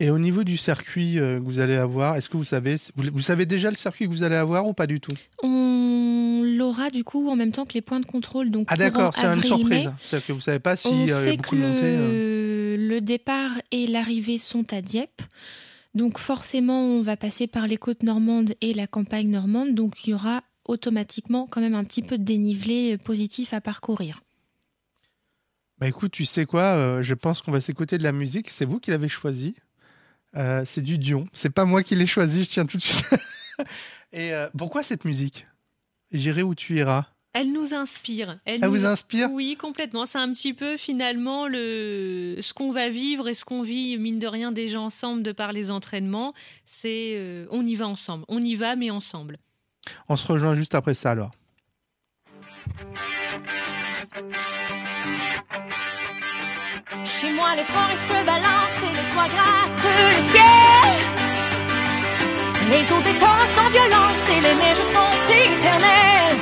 Et 0.00 0.10
au 0.10 0.18
niveau 0.18 0.44
du 0.44 0.56
circuit 0.56 1.18
euh, 1.18 1.38
que 1.38 1.44
vous 1.44 1.60
allez 1.60 1.76
avoir, 1.76 2.16
est-ce 2.16 2.30
que 2.30 2.38
vous 2.38 2.44
savez, 2.44 2.76
vous, 2.96 3.04
vous, 3.12 3.20
savez 3.20 3.44
déjà 3.44 3.68
le 3.68 3.76
circuit 3.76 4.06
que 4.06 4.10
vous 4.10 4.22
allez 4.22 4.34
avoir 4.34 4.66
ou 4.66 4.72
pas 4.72 4.86
du 4.86 4.98
tout? 4.98 5.12
On 5.42 6.42
l'aura 6.42 6.88
du 6.88 7.04
coup 7.04 7.28
en 7.28 7.36
même 7.36 7.52
temps 7.52 7.66
que 7.66 7.74
les 7.74 7.82
points 7.82 8.00
de 8.00 8.06
contrôle. 8.06 8.50
Donc 8.50 8.68
ah 8.70 8.76
d'accord, 8.76 9.14
c'est 9.14 9.26
une 9.26 9.42
surprise. 9.42 9.92
C'est 10.02 10.24
que 10.24 10.32
vous 10.32 10.40
savez 10.40 10.58
pas 10.58 10.74
s'il 10.74 11.06
y 11.06 11.12
a 11.12 11.36
beaucoup 11.36 11.50
que 11.50 11.56
de 11.56 11.60
montées. 11.60 11.96
Le, 11.96 12.76
le 12.78 13.00
départ 13.02 13.60
et 13.70 13.86
l'arrivée 13.86 14.38
sont 14.38 14.72
à 14.72 14.80
Dieppe. 14.80 15.20
Donc 15.94 16.18
forcément, 16.18 16.82
on 16.82 17.02
va 17.02 17.18
passer 17.18 17.46
par 17.46 17.66
les 17.66 17.76
côtes 17.76 18.02
normandes 18.02 18.54
et 18.62 18.72
la 18.72 18.86
campagne 18.86 19.28
normande, 19.28 19.74
donc 19.74 20.06
il 20.06 20.10
y 20.10 20.14
aura 20.14 20.44
automatiquement 20.64 21.46
quand 21.50 21.60
même 21.60 21.74
un 21.74 21.84
petit 21.84 22.02
peu 22.02 22.16
de 22.16 22.22
dénivelé 22.22 22.96
positif 22.96 23.52
à 23.52 23.60
parcourir. 23.60 24.22
Bah 25.78 25.88
écoute, 25.88 26.12
tu 26.12 26.24
sais 26.24 26.46
quoi, 26.46 26.62
euh, 26.62 27.02
je 27.02 27.14
pense 27.14 27.42
qu'on 27.42 27.50
va 27.50 27.60
s'écouter 27.60 27.98
de 27.98 28.02
la 28.02 28.12
musique, 28.12 28.50
c'est 28.50 28.64
vous 28.64 28.78
qui 28.78 28.90
l'avez 28.90 29.08
choisi. 29.08 29.56
Euh, 30.36 30.62
c'est 30.64 30.82
du 30.82 30.98
Dion, 30.98 31.26
c'est 31.32 31.50
pas 31.50 31.64
moi 31.64 31.82
qui 31.82 31.96
l'ai 31.96 32.06
choisi, 32.06 32.44
je 32.44 32.50
tiens 32.50 32.66
tout 32.66 32.76
de 32.76 32.82
suite. 32.82 33.04
et 34.12 34.32
euh, 34.32 34.48
pourquoi 34.56 34.82
cette 34.82 35.04
musique? 35.04 35.46
J'irai 36.12 36.42
où 36.42 36.54
tu 36.54 36.76
iras 36.76 37.06
elle 37.32 37.52
nous 37.52 37.74
inspire. 37.74 38.40
Elle, 38.44 38.56
Elle 38.56 38.60
nous... 38.62 38.70
vous 38.70 38.86
inspire? 38.86 39.30
Oui, 39.30 39.56
complètement. 39.56 40.04
C'est 40.04 40.18
un 40.18 40.32
petit 40.32 40.52
peu 40.52 40.76
finalement 40.76 41.46
le 41.46 42.36
ce 42.40 42.52
qu'on 42.52 42.72
va 42.72 42.88
vivre 42.88 43.28
et 43.28 43.34
ce 43.34 43.44
qu'on 43.44 43.62
vit 43.62 43.96
mine 43.98 44.18
de 44.18 44.26
rien 44.26 44.50
déjà 44.50 44.80
ensemble 44.80 45.22
de 45.22 45.30
par 45.30 45.52
les 45.52 45.70
entraînements. 45.70 46.34
C'est 46.66 47.12
euh, 47.14 47.46
on 47.50 47.64
y 47.64 47.76
va 47.76 47.86
ensemble. 47.86 48.24
On 48.26 48.42
y 48.42 48.56
va 48.56 48.74
mais 48.74 48.90
ensemble. 48.90 49.38
On 50.08 50.16
se 50.16 50.26
rejoint 50.26 50.56
juste 50.56 50.74
après 50.74 50.94
ça 50.94 51.12
alors. 51.12 51.30
Chez 57.20 57.32
moi, 57.32 57.54
les 57.54 57.64
forêts 57.64 58.02
se 58.08 58.24
balancent 58.24 58.82
et 58.88 58.92
les 58.98 59.06
toits 59.12 59.30
grattent 59.36 59.84
le 60.16 60.20
ciel. 60.32 60.92
Les 62.70 62.84
eaux 62.92 63.04
torrents 63.20 63.52
sans 63.56 63.68
violence 63.76 64.22
et 64.34 64.40
les 64.46 64.54
neiges 64.60 64.86
sont 64.96 65.14
éternelles. 65.28 66.38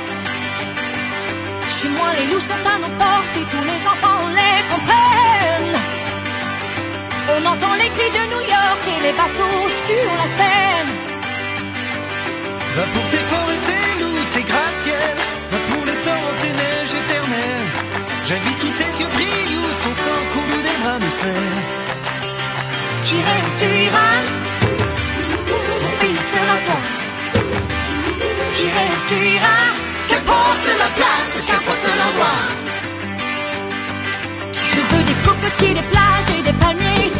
Chez 1.75 1.89
moi, 1.89 2.09
les 2.17 2.27
loups 2.27 2.45
sont 2.51 2.65
à 2.73 2.77
nos 2.83 2.93
portes 2.97 3.35
et 3.41 3.47
tous 3.51 3.65
les 3.71 3.81
enfants 3.91 4.23
les 4.39 4.59
comprennent. 4.71 5.79
On 7.35 7.41
entend 7.51 7.73
les 7.81 7.89
cris 7.95 8.11
de 8.17 8.23
New 8.33 8.43
York 8.55 8.81
et 8.93 8.99
les 9.05 9.13
bateaux 9.19 9.67
sur 9.85 10.09
la 10.19 10.27
Seine. 10.37 10.93
Va 12.75 12.83
pour 12.93 13.05
tes 13.09 13.23
forêts, 13.31 13.68
serrent. 21.21 21.63
J'irai 23.05 23.37
où 23.45 23.51
tu 23.59 23.67
iras, 23.87 24.19
mon 25.81 25.93
pays 25.99 26.21
sera 26.31 26.55
toi. 26.65 26.79
J'irai 28.55 28.85
où 28.93 28.99
tu 29.09 29.17
iras, 29.35 29.67
qu'importe 30.09 30.67
la 30.83 30.89
place, 30.97 31.33
qu'importe 31.47 31.85
l'endroit. 31.99 32.43
Je 34.71 34.79
veux 34.89 35.03
des 35.09 35.19
cocotiers, 35.27 35.73
des 35.79 35.87
plages 35.93 36.29
et 36.37 36.43
des 36.47 36.57
palmiers 36.63 37.11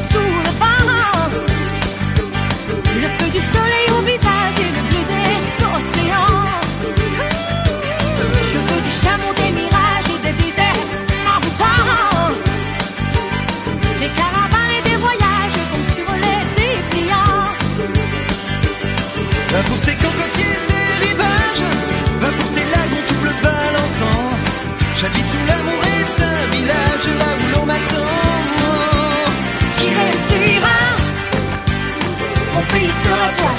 mon 33.09 33.58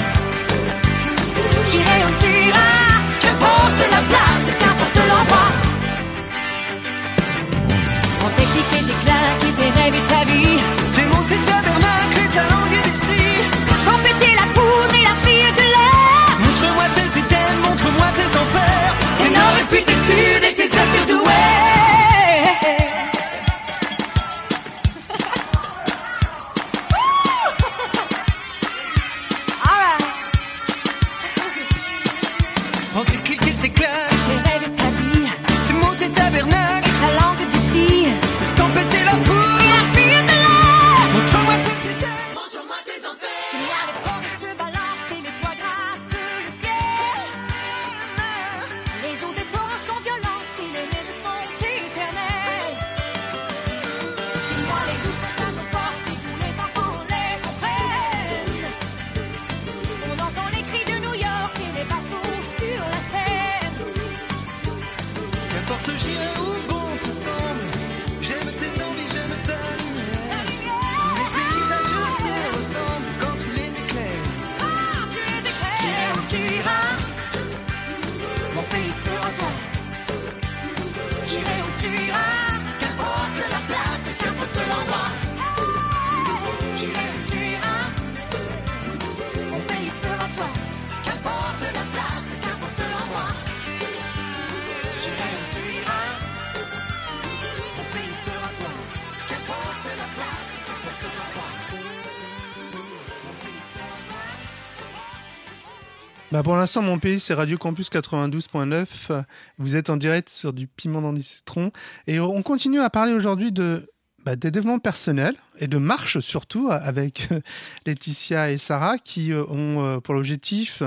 pour 106.51 106.57
l'instant, 106.57 106.81
mon 106.81 106.99
pays, 106.99 107.21
c'est 107.21 107.33
Radio 107.33 107.57
Campus 107.57 107.89
92.9. 107.89 109.23
Vous 109.57 109.77
êtes 109.77 109.89
en 109.89 109.95
direct 109.95 110.27
sur 110.27 110.51
du 110.51 110.67
piment 110.67 111.01
dans 111.01 111.13
du 111.13 111.23
citron. 111.23 111.71
Et 112.07 112.19
on 112.19 112.43
continue 112.43 112.81
à 112.81 112.89
parler 112.89 113.13
aujourd'hui 113.13 113.53
de, 113.53 113.89
bah, 114.25 114.35
des 114.35 114.51
développements 114.51 114.79
personnels 114.79 115.37
et 115.59 115.67
de 115.67 115.77
marche 115.77 116.19
surtout 116.19 116.67
avec 116.69 117.29
Laetitia 117.85 118.51
et 118.51 118.57
Sarah 118.57 118.97
qui 118.97 119.31
euh, 119.31 119.45
ont 119.45 119.81
euh, 119.81 119.99
pour 120.01 120.13
l'objectif, 120.13 120.83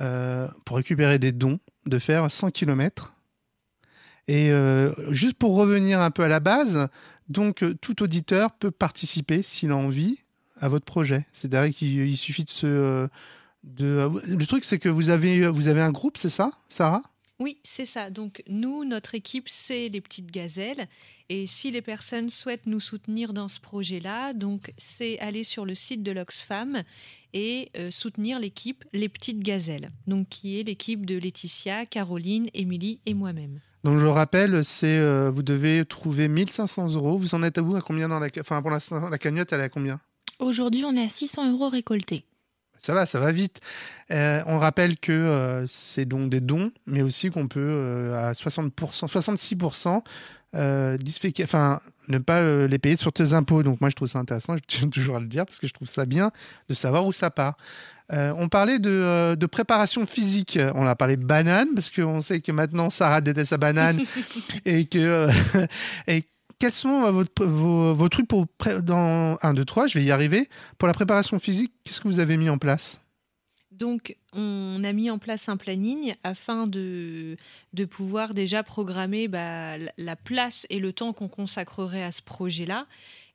euh, 0.00 0.48
pour 0.64 0.78
récupérer 0.78 1.20
des 1.20 1.30
dons, 1.30 1.60
de 1.86 2.00
faire 2.00 2.28
100 2.28 2.50
km. 2.50 3.14
Et 4.26 4.50
juste 5.10 5.38
pour 5.38 5.54
revenir 5.54 6.00
un 6.00 6.10
peu 6.10 6.24
à 6.24 6.28
la 6.28 6.40
base, 6.40 6.88
donc 7.28 7.64
tout 7.80 8.02
auditeur 8.02 8.50
peut 8.50 8.72
participer 8.72 9.44
s'il 9.44 9.70
a 9.70 9.76
envie 9.76 10.24
à 10.58 10.68
votre 10.68 10.86
projet. 10.86 11.24
C'est-à-dire 11.32 11.72
qu'il 11.72 12.00
il 12.00 12.16
suffit 12.16 12.42
de 12.42 12.50
se... 12.50 13.08
euh, 13.80 14.08
de... 14.08 14.36
Le 14.36 14.46
truc, 14.46 14.64
c'est 14.64 14.78
que 14.78 14.88
vous 14.88 15.08
avez, 15.08 15.48
vous 15.48 15.68
avez 15.68 15.80
un 15.80 15.92
groupe, 15.92 16.18
c'est 16.18 16.30
ça, 16.30 16.52
Sarah? 16.68 17.02
Oui, 17.40 17.58
c'est 17.64 17.84
ça. 17.84 18.10
Donc 18.10 18.42
nous, 18.48 18.84
notre 18.84 19.14
équipe, 19.14 19.48
c'est 19.48 19.88
les 19.88 20.00
petites 20.00 20.30
gazelles. 20.30 20.88
Et 21.28 21.46
si 21.46 21.70
les 21.70 21.82
personnes 21.82 22.30
souhaitent 22.30 22.66
nous 22.66 22.80
soutenir 22.80 23.32
dans 23.32 23.48
ce 23.48 23.60
projet-là, 23.60 24.34
donc 24.34 24.72
c'est 24.78 25.18
aller 25.18 25.42
sur 25.42 25.64
le 25.64 25.74
site 25.74 26.02
de 26.02 26.12
l'Oxfam 26.12 26.82
et 27.32 27.70
euh, 27.76 27.90
soutenir 27.90 28.38
l'équipe 28.38 28.84
Les 28.92 29.08
Petites 29.08 29.40
Gazelles, 29.40 29.90
donc 30.06 30.28
qui 30.28 30.60
est 30.60 30.62
l'équipe 30.62 31.04
de 31.04 31.18
Laetitia, 31.18 31.86
Caroline, 31.86 32.48
Émilie 32.54 33.00
et 33.06 33.14
moi-même. 33.14 33.60
Donc 33.82 33.98
je 33.98 34.06
rappelle, 34.06 34.64
c'est 34.64 34.96
euh, 34.98 35.30
vous 35.30 35.42
devez 35.42 35.84
trouver 35.84 36.28
1500 36.28 36.94
euros. 36.94 37.18
Vous 37.18 37.34
en 37.34 37.42
êtes 37.42 37.58
à 37.58 37.62
vous 37.62 37.74
à 37.74 37.80
combien 37.80 38.08
dans 38.08 38.20
la, 38.20 38.28
enfin 38.38 38.62
pour 38.62 38.70
l'instant 38.70 39.08
la 39.08 39.18
cagnotte, 39.18 39.52
elle 39.52 39.60
est 39.60 39.64
à 39.64 39.68
combien? 39.68 40.00
Aujourd'hui, 40.38 40.84
on 40.84 40.94
est 40.96 41.04
à 41.04 41.08
600 41.08 41.52
euros 41.52 41.68
récoltés. 41.68 42.24
Ça 42.84 42.92
va, 42.92 43.06
ça 43.06 43.18
va 43.18 43.32
vite. 43.32 43.60
Euh, 44.10 44.42
on 44.44 44.58
rappelle 44.58 44.98
que 44.98 45.10
euh, 45.10 45.66
c'est 45.66 46.04
donc 46.04 46.28
des 46.28 46.40
dons, 46.40 46.70
mais 46.86 47.00
aussi 47.00 47.30
qu'on 47.30 47.48
peut 47.48 47.60
euh, 47.60 48.30
à 48.30 48.32
60%, 48.32 48.70
66% 49.08 50.02
euh, 50.54 50.98
enfin 51.42 51.80
ne 52.08 52.18
pas 52.18 52.40
euh, 52.40 52.68
les 52.68 52.78
payer 52.78 52.96
sur 52.96 53.10
tes 53.10 53.32
impôts. 53.32 53.62
Donc 53.62 53.80
moi 53.80 53.88
je 53.88 53.96
trouve 53.96 54.08
ça 54.08 54.18
intéressant, 54.18 54.54
je 54.56 54.62
tiens 54.66 54.88
toujours 54.90 55.16
à 55.16 55.20
le 55.20 55.26
dire 55.26 55.46
parce 55.46 55.58
que 55.58 55.66
je 55.66 55.72
trouve 55.72 55.88
ça 55.88 56.04
bien 56.04 56.30
de 56.68 56.74
savoir 56.74 57.06
où 57.06 57.12
ça 57.12 57.30
part. 57.30 57.56
Euh, 58.12 58.34
on 58.36 58.50
parlait 58.50 58.78
de, 58.78 59.34
de 59.34 59.46
préparation 59.46 60.06
physique. 60.06 60.58
On 60.74 60.86
a 60.86 60.94
parlé 60.94 61.16
banane 61.16 61.68
parce 61.74 61.90
qu'on 61.90 62.20
sait 62.20 62.40
que 62.40 62.52
maintenant 62.52 62.90
Sarah 62.90 63.22
déteste 63.22 63.48
sa 63.48 63.56
banane 63.56 64.04
et 64.66 64.84
que 64.84 65.28
et 66.06 66.24
quels 66.58 66.72
sont 66.72 67.04
euh, 67.04 67.10
votre- 67.10 67.44
vos, 67.44 68.08
trucs 68.08 68.28
dans 68.82 69.36
1, 69.42 69.54
2, 69.54 69.64
3, 69.64 69.86
je 69.86 69.98
vais 69.98 70.04
y 70.04 70.10
arriver. 70.10 70.48
Pour 70.78 70.88
la 70.88 70.94
préparation 70.94 71.38
physique, 71.38 71.72
qu'est-ce 71.84 72.00
que 72.00 72.08
vous 72.08 72.18
avez 72.20 72.36
mis 72.36 72.48
en 72.50 72.58
place? 72.58 73.00
Donc, 73.70 74.16
on 74.32 74.82
a 74.84 74.92
mis 74.92 75.10
en 75.10 75.18
place 75.18 75.48
un 75.48 75.56
planning 75.56 76.14
afin 76.22 76.68
de, 76.68 77.36
pouvoir 77.90 78.32
déjà 78.32 78.62
programmer 78.62 79.26
bah, 79.26 79.76
la- 79.78 79.92
la 79.98 80.14
place 80.16 80.64
et 80.70 80.78
le 80.78 80.92
temps 80.92 81.12
qu'on 81.12 81.26
consacrerait 81.28 82.04
à 82.04 82.12
ce 82.12 82.22
projet-là. 82.22 82.86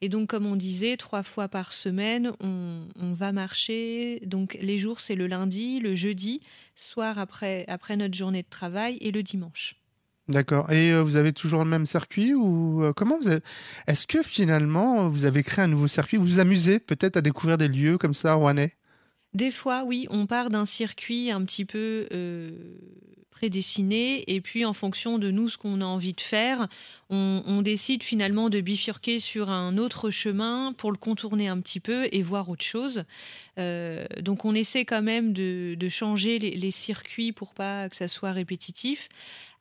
Et 0.01 0.07
donc, 0.07 0.29
comme 0.29 0.45
on 0.45 0.55
disait, 0.55 0.95
trois 0.95 1.23
fois 1.23 1.49
par 1.49 1.73
semaine, 1.73 2.31
on, 2.39 2.87
on 2.95 3.11
va 3.13 3.33
marcher. 3.33 4.21
Donc, 4.25 4.57
les 4.61 4.77
jours, 4.77 5.01
c'est 5.01 5.15
le 5.15 5.27
lundi, 5.27 5.81
le 5.81 5.93
jeudi, 5.93 6.39
soir 6.75 7.19
après, 7.19 7.65
après 7.67 7.97
notre 7.97 8.15
journée 8.15 8.43
de 8.43 8.49
travail 8.49 8.97
et 9.01 9.11
le 9.11 9.23
dimanche. 9.23 9.75
D'accord. 10.29 10.71
Et 10.71 10.91
euh, 10.91 11.01
vous 11.01 11.15
avez 11.15 11.33
toujours 11.33 11.63
le 11.63 11.69
même 11.69 11.87
circuit 11.87 12.35
ou 12.35 12.83
euh, 12.83 12.93
comment. 12.93 13.17
Est-ce 13.87 14.05
que 14.05 14.21
finalement 14.21 15.09
vous 15.09 15.25
avez 15.25 15.41
créé 15.41 15.65
un 15.65 15.67
nouveau 15.67 15.87
circuit 15.87 16.17
Vous 16.17 16.23
vous 16.23 16.39
amusez 16.39 16.79
peut-être 16.79 17.17
à 17.17 17.21
découvrir 17.21 17.57
des 17.57 17.67
lieux 17.67 17.97
comme 17.97 18.13
ça 18.13 18.35
rouennais? 18.35 18.75
Des 19.33 19.51
fois, 19.51 19.83
oui, 19.83 20.07
on 20.11 20.27
part 20.27 20.51
d'un 20.51 20.65
circuit 20.65 21.31
un 21.31 21.43
petit 21.45 21.65
peu 21.65 22.07
euh, 22.13 22.49
prédestiné, 23.31 24.23
et 24.27 24.41
puis 24.41 24.65
en 24.65 24.73
fonction 24.73 25.17
de 25.17 25.31
nous, 25.31 25.49
ce 25.49 25.57
qu'on 25.57 25.81
a 25.81 25.85
envie 25.85 26.13
de 26.13 26.21
faire, 26.21 26.67
on, 27.09 27.61
décide 27.61 28.03
finalement 28.03 28.49
de 28.49 28.61
bifurquer 28.61 29.19
sur 29.19 29.49
un 29.49 29.77
autre 29.77 30.09
chemin 30.09 30.73
pour 30.77 30.91
le 30.91 30.97
contourner 30.97 31.47
un 31.47 31.59
petit 31.59 31.79
peu 31.79 32.07
et 32.11 32.21
voir 32.21 32.49
autre 32.49 32.65
chose. 32.65 33.03
Euh, 33.57 34.05
donc 34.21 34.45
on 34.45 34.53
essaie 34.55 34.85
quand 34.85 35.01
même 35.01 35.33
de, 35.33 35.75
de 35.75 35.89
changer 35.89 36.37
les, 36.37 36.51
les 36.51 36.71
circuits 36.71 37.31
pour 37.31 37.53
pas 37.53 37.89
que 37.89 37.95
ça 37.95 38.07
soit 38.07 38.31
répétitif. 38.31 39.09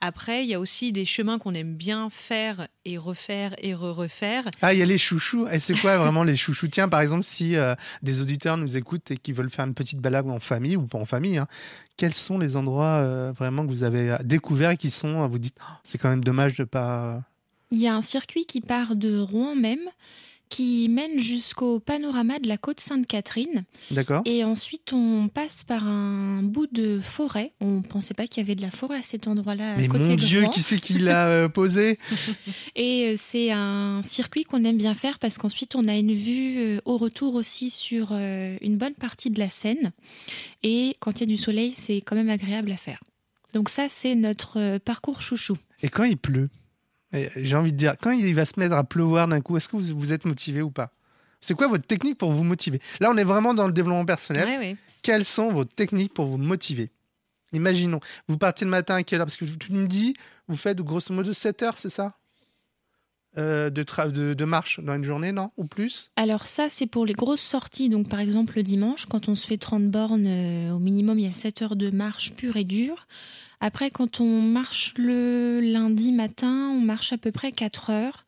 Après, 0.01 0.45
il 0.45 0.49
y 0.49 0.55
a 0.55 0.61
aussi 0.61 0.93
des 0.93 1.05
chemins 1.05 1.39
qu'on 1.39 1.55
aime 1.55 1.75
bien 1.75 2.09
faire 2.09 2.69
et 2.85 2.99
refaire 2.99 3.55
et 3.59 3.75
re-refaire. 3.75 4.49
Ah, 4.63 4.73
il 4.73 4.79
y 4.79 4.83
a 4.83 4.87
les 4.87 4.99
chouchous. 4.99 5.49
Et 5.49 5.59
c'est 5.59 5.75
quoi 5.75 5.99
vraiment 5.99 6.23
les 6.23 6.37
chouchous? 6.37 6.69
Tiens, 6.69 6.89
par 6.89 7.01
exemple, 7.01 7.25
si 7.25 7.57
euh, 7.57 7.75
des 8.03 8.23
auditeurs 8.23 8.57
nous 8.57 8.77
écoutent 8.77 9.11
et 9.11 9.17
qui 9.17 9.33
veulent 9.33 9.51
faire 9.51 9.65
une 9.65 9.75
petite 9.75 9.99
balade 9.99 10.29
en 10.31 10.39
famille 10.39 10.77
ou 10.77 10.87
pas 10.87 10.99
en 10.99 11.05
famille, 11.05 11.39
hein, 11.39 11.49
quels 11.97 12.15
sont 12.15 12.39
les 12.39 12.55
endroits 12.55 13.01
euh, 13.01 13.33
vraiment 13.37 13.65
que 13.65 13.71
vous 13.71 13.83
avez 13.83 14.17
découverts 14.23 14.71
et 14.71 14.77
qui 14.77 14.91
sont, 14.91 15.27
vous 15.27 15.39
dites, 15.39 15.57
Oh, 15.61 15.73
c'est 15.83 15.99
quand 15.99 16.11
même 16.11 16.23
dommage 16.23 16.57
de 16.57 16.65
pas. 16.65 17.23
Il 17.73 17.79
y 17.79 17.89
a 17.89 17.95
un 17.95 18.03
circuit 18.03 18.47
qui 18.47 18.61
part 18.61 18.95
de 18.95 19.19
Rouen 19.19 19.57
même, 19.57 19.81
qui 20.49 20.89
mène 20.89 21.19
jusqu'au 21.19 21.81
panorama 21.81 22.39
de 22.39 22.49
la 22.49 22.57
côte 22.57 22.81
Sainte-Catherine. 22.81 23.65
D'accord. 23.91 24.23
Et 24.25 24.45
ensuite, 24.45 24.93
on 24.93 25.29
passe 25.29 25.65
par 25.65 25.87
un 25.87 26.43
bout 26.43 26.67
de 26.71 27.01
forêt. 27.01 27.53
On 27.61 27.83
pensait 27.83 28.15
pas 28.15 28.27
qu'il 28.27 28.43
y 28.43 28.47
avait 28.47 28.55
de 28.55 28.63
la 28.63 28.71
forêt 28.71 28.99
à 28.99 29.03
cet 29.03 29.29
endroit-là. 29.29 29.77
Mais 29.77 29.89
côté 29.89 30.11
mon 30.11 30.15
Dieu, 30.15 30.45
qui 30.53 30.63
c'est 30.63 30.79
qui 30.81 30.99
l'a 30.99 31.29
euh, 31.29 31.49
posé? 31.49 31.99
Et 32.77 33.09
euh, 33.09 33.15
c'est 33.19 33.51
un 33.51 34.03
circuit 34.05 34.45
qu'on 34.45 34.65
aime 34.65 34.79
bien 34.79 34.95
faire 34.95 35.19
parce 35.19 35.39
qu'ensuite 35.39 35.75
on 35.75 35.89
a 35.89 35.97
une 35.97 36.15
vue 36.15 36.59
euh, 36.59 36.81
au 36.85 36.97
retour 36.97 37.35
aussi 37.35 37.71
sur 37.71 38.13
une 38.13 38.77
bonne 38.77 38.95
partie 38.95 39.31
de 39.31 39.39
la 39.39 39.49
Seine. 39.49 39.93
Et 40.63 40.97
quand 41.01 41.21
il 41.21 41.21
y 41.21 41.23
a 41.25 41.27
du 41.27 41.37
soleil, 41.37 41.73
c'est 41.77 42.01
quand 42.01 42.17
même 42.17 42.31
agréable 42.31 42.73
à 42.73 42.77
faire. 42.77 43.03
Donc 43.55 43.69
ça, 43.69 43.87
c'est 43.89 44.15
notre 44.15 44.79
parcours 44.79 45.23
chouchou. 45.23 45.57
Et 45.83 45.89
quand 45.89 46.05
il 46.05 46.17
pleut? 46.17 46.49
J'ai 47.13 47.57
envie 47.57 47.73
de 47.73 47.77
dire, 47.77 47.95
quand 48.03 48.11
il 48.11 48.35
va 48.35 48.45
se 48.45 48.59
mettre 48.61 48.75
à 48.77 48.85
pleuvoir 48.85 49.29
d'un 49.29 49.41
coup, 49.41 49.57
est-ce 49.57 49.69
que 49.69 49.77
vous, 49.77 49.99
vous 49.99 50.13
êtes 50.13 50.25
motivé 50.25 50.61
ou 50.63 50.71
pas? 50.71 50.93
C'est 51.41 51.55
quoi 51.55 51.69
votre 51.69 51.87
technique 51.87 52.19
pour 52.19 52.33
vous 52.33 52.45
motiver? 52.45 52.81
Là, 53.01 53.11
on 53.11 53.17
est 53.17 53.25
vraiment 53.25 53.55
dans 53.55 53.67
le 53.67 53.73
développement 53.73 54.05
personnel. 54.05 54.45
Ouais, 54.47 54.59
ouais. 54.59 54.77
Quelles 55.03 55.25
sont 55.25 55.53
vos 55.53 55.65
techniques 55.65 56.13
pour 56.13 56.27
vous 56.27 56.37
motiver? 56.37 56.91
Imaginons, 57.53 58.01
vous 58.29 58.37
partez 58.37 58.65
le 58.67 58.71
matin 58.71 58.97
à 58.97 59.03
quelle 59.05 59.21
heure? 59.21 59.27
Parce 59.27 59.37
que 59.39 59.45
tu 59.47 59.73
me 59.73 59.87
dis, 59.87 60.13
vous 60.49 60.57
faites 60.57 60.79
grosso 60.83 61.15
modo 61.15 61.33
7 61.33 61.63
heures, 61.63 61.79
c'est 61.79 61.89
ça? 61.91 62.15
Euh, 63.37 63.71
de, 63.71 63.83
tra- 63.85 64.11
de, 64.11 64.35
de 64.35 64.45
marche 64.45 64.81
dans 64.81 64.95
une 64.97 65.05
journée, 65.05 65.33
non? 65.33 65.51
Ou 65.57 65.65
plus? 65.65 66.11
Alors 66.17 66.47
ça, 66.47 66.69
c'est 66.69 66.87
pour 66.87 67.07
les 67.07 67.13
grosses 67.13 67.41
sorties. 67.43 67.89
Donc 67.89 68.09
par 68.09 68.21
exemple 68.21 68.55
le 68.57 68.63
dimanche, 68.63 69.07
quand 69.07 69.29
on 69.29 69.35
se 69.35 69.47
fait 69.47 69.59
30 69.59 69.89
bornes, 69.89 70.27
euh, 70.27 70.73
au 70.73 70.79
minimum, 70.79 71.19
il 71.19 71.27
y 71.27 71.29
a 71.29 71.33
7 71.33 71.63
heures 71.63 71.77
de 71.77 71.91
marche 71.91 72.33
pure 72.33 72.57
et 72.57 72.65
dure. 72.65 73.07
Après, 73.61 73.91
quand 73.91 74.21
on 74.21 74.41
marche 74.41 74.95
le 74.97 75.61
lundi 75.61 76.13
matin, 76.13 76.71
on 76.73 76.81
marche 76.81 77.13
à 77.13 77.19
peu 77.19 77.33
près 77.33 77.53
4 77.53 77.91
heures. 77.91 78.27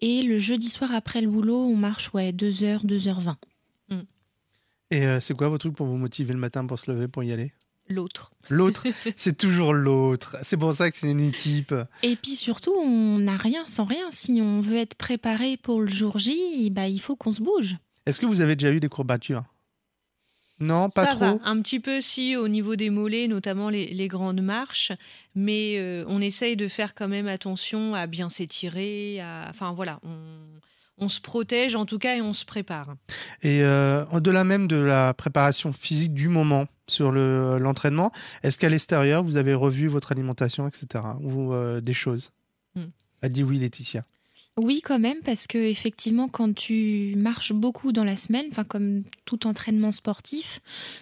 Et 0.00 0.22
le 0.22 0.38
jeudi 0.38 0.68
soir, 0.68 0.92
après 0.92 1.20
le 1.20 1.28
boulot, 1.28 1.64
on 1.64 1.76
marche 1.76 2.12
ouais, 2.12 2.32
2 2.32 2.64
heures, 2.64 2.84
2h20. 2.84 3.36
Et 4.92 5.06
euh, 5.06 5.20
c'est 5.20 5.32
quoi 5.32 5.48
votre 5.48 5.62
truc 5.62 5.74
pour 5.74 5.86
vous 5.86 5.96
motiver 5.96 6.34
le 6.34 6.38
matin 6.38 6.66
pour 6.66 6.78
se 6.78 6.90
lever, 6.90 7.08
pour 7.08 7.24
y 7.24 7.32
aller? 7.32 7.50
L'autre. 7.88 8.30
L'autre, 8.50 8.86
c'est 9.16 9.38
toujours 9.38 9.72
l'autre. 9.72 10.36
C'est 10.42 10.58
pour 10.58 10.74
ça 10.74 10.90
que 10.90 10.98
c'est 10.98 11.10
une 11.10 11.20
équipe. 11.20 11.74
Et 12.02 12.14
puis 12.14 12.32
surtout, 12.32 12.74
on 12.76 13.18
n'a 13.18 13.38
rien 13.38 13.66
sans 13.66 13.84
rien. 13.84 14.10
Si 14.10 14.40
on 14.42 14.60
veut 14.60 14.76
être 14.76 14.94
préparé 14.94 15.56
pour 15.56 15.80
le 15.80 15.88
jour 15.88 16.18
J, 16.18 16.68
bah, 16.70 16.88
il 16.88 17.00
faut 17.00 17.16
qu'on 17.16 17.32
se 17.32 17.40
bouge. 17.40 17.76
Est-ce 18.04 18.20
que 18.20 18.26
vous 18.26 18.42
avez 18.42 18.54
déjà 18.54 18.70
eu 18.70 18.80
des 18.80 18.90
courbatures? 18.90 19.44
Non, 20.62 20.88
pas 20.90 21.04
Ça 21.06 21.10
trop. 21.10 21.20
va, 21.20 21.38
un 21.44 21.60
petit 21.60 21.80
peu 21.80 22.00
si 22.00 22.36
au 22.36 22.46
niveau 22.48 22.76
des 22.76 22.88
mollets, 22.88 23.26
notamment 23.26 23.68
les, 23.68 23.92
les 23.92 24.06
grandes 24.08 24.40
marches, 24.42 24.92
mais 25.34 25.74
euh, 25.78 26.04
on 26.06 26.20
essaye 26.20 26.56
de 26.56 26.68
faire 26.68 26.94
quand 26.94 27.08
même 27.08 27.26
attention 27.26 27.94
à 27.94 28.06
bien 28.06 28.30
s'étirer, 28.30 29.20
à... 29.20 29.46
enfin 29.50 29.72
voilà, 29.72 29.98
on, 30.04 30.16
on 30.98 31.08
se 31.08 31.20
protège 31.20 31.74
en 31.74 31.84
tout 31.84 31.98
cas 31.98 32.14
et 32.16 32.20
on 32.22 32.32
se 32.32 32.44
prépare. 32.44 32.94
Et 33.42 33.62
euh, 33.62 34.04
au-delà 34.12 34.44
même 34.44 34.68
de 34.68 34.76
la 34.76 35.12
préparation 35.14 35.72
physique 35.72 36.14
du 36.14 36.28
moment 36.28 36.66
sur 36.86 37.10
le- 37.10 37.58
l'entraînement, 37.58 38.12
est-ce 38.44 38.56
qu'à 38.58 38.68
l'extérieur, 38.68 39.24
vous 39.24 39.36
avez 39.36 39.54
revu 39.54 39.88
votre 39.88 40.12
alimentation, 40.12 40.68
etc. 40.68 41.04
Ou 41.22 41.52
euh, 41.54 41.80
des 41.80 41.94
choses? 41.94 42.30
Hmm. 42.76 42.90
A 43.22 43.28
dit 43.28 43.42
oui, 43.42 43.58
Laetitia. 43.58 44.04
Oui, 44.58 44.82
quand 44.84 44.98
même, 44.98 45.20
parce 45.24 45.46
que 45.46 45.56
effectivement, 45.56 46.28
quand 46.28 46.54
tu 46.54 47.14
marches 47.16 47.54
beaucoup 47.54 47.90
dans 47.90 48.04
la 48.04 48.16
semaine, 48.16 48.46
enfin 48.50 48.64
comme 48.64 49.02
tout 49.24 49.46
entraînement 49.46 49.92
sportif, 49.92 50.60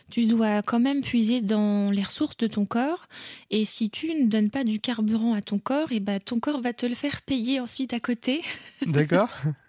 tu 0.09 0.27
dois 0.27 0.63
quand 0.63 0.79
même 0.79 1.01
puiser 1.01 1.41
dans 1.41 1.91
les 1.91 2.05
ressources 2.05 2.37
de 2.37 2.47
ton 2.47 2.65
corps. 2.65 3.09
Et 3.51 3.65
si 3.65 3.91
tu 3.91 4.15
ne 4.15 4.29
donnes 4.29 4.51
pas 4.51 4.63
du 4.63 4.79
carburant 4.79 5.35
à 5.35 5.43
ton 5.43 5.59
corps, 5.59 5.91
et 5.91 5.99
ben 5.99 6.21
ton 6.21 6.39
corps 6.39 6.61
va 6.61 6.73
te 6.73 6.87
le 6.87 6.95
faire 6.95 7.23
payer 7.23 7.59
ensuite 7.59 7.93
à 7.93 7.99
côté. 7.99 8.41
D'accord 8.87 9.31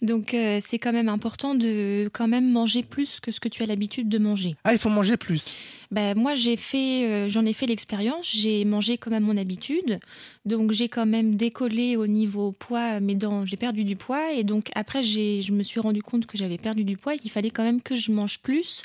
Donc 0.00 0.34
euh, 0.34 0.58
c'est 0.60 0.78
quand 0.78 0.92
même 0.92 1.08
important 1.08 1.54
de 1.54 2.08
quand 2.12 2.28
même 2.28 2.50
manger 2.50 2.82
plus 2.82 3.20
que 3.20 3.30
ce 3.30 3.40
que 3.40 3.48
tu 3.48 3.62
as 3.62 3.66
l'habitude 3.66 4.08
de 4.08 4.18
manger. 4.18 4.56
Ah, 4.64 4.72
il 4.72 4.78
faut 4.78 4.88
manger 4.88 5.16
plus. 5.16 5.54
Ben, 5.92 6.16
moi, 6.16 6.34
j'ai 6.34 6.56
fait, 6.56 7.04
euh, 7.04 7.28
j'en 7.28 7.44
ai 7.44 7.52
fait 7.52 7.66
l'expérience. 7.66 8.26
J'ai 8.34 8.64
mangé 8.64 8.96
comme 8.96 9.12
à 9.12 9.20
mon 9.20 9.36
habitude, 9.36 10.00
donc 10.46 10.72
j'ai 10.72 10.88
quand 10.88 11.04
même 11.04 11.36
décollé 11.36 11.96
au 11.96 12.06
niveau 12.06 12.52
poids, 12.52 12.98
mes 12.98 13.14
dents, 13.14 13.44
j'ai 13.44 13.58
perdu 13.58 13.84
du 13.84 13.94
poids, 13.94 14.32
et 14.32 14.42
donc 14.42 14.70
après, 14.74 15.02
j'ai, 15.02 15.42
je 15.42 15.52
me 15.52 15.62
suis 15.62 15.80
rendu 15.80 16.02
compte 16.02 16.24
que 16.24 16.38
j'avais 16.38 16.56
perdu 16.56 16.84
du 16.84 16.96
poids 16.96 17.14
et 17.14 17.18
qu'il 17.18 17.30
fallait 17.30 17.50
quand 17.50 17.62
même 17.62 17.82
que 17.82 17.94
je 17.94 18.10
mange 18.10 18.40
plus 18.40 18.84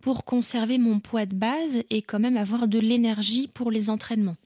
pour 0.00 0.24
conserver 0.24 0.78
mon 0.78 1.00
poids 1.00 1.26
de 1.26 1.34
base 1.34 1.82
et 1.90 2.02
quand 2.02 2.20
même 2.20 2.36
avoir 2.36 2.68
de 2.68 2.78
l'énergie 2.78 3.48
pour 3.52 3.72
les 3.72 3.90
entraînements. 3.90 4.36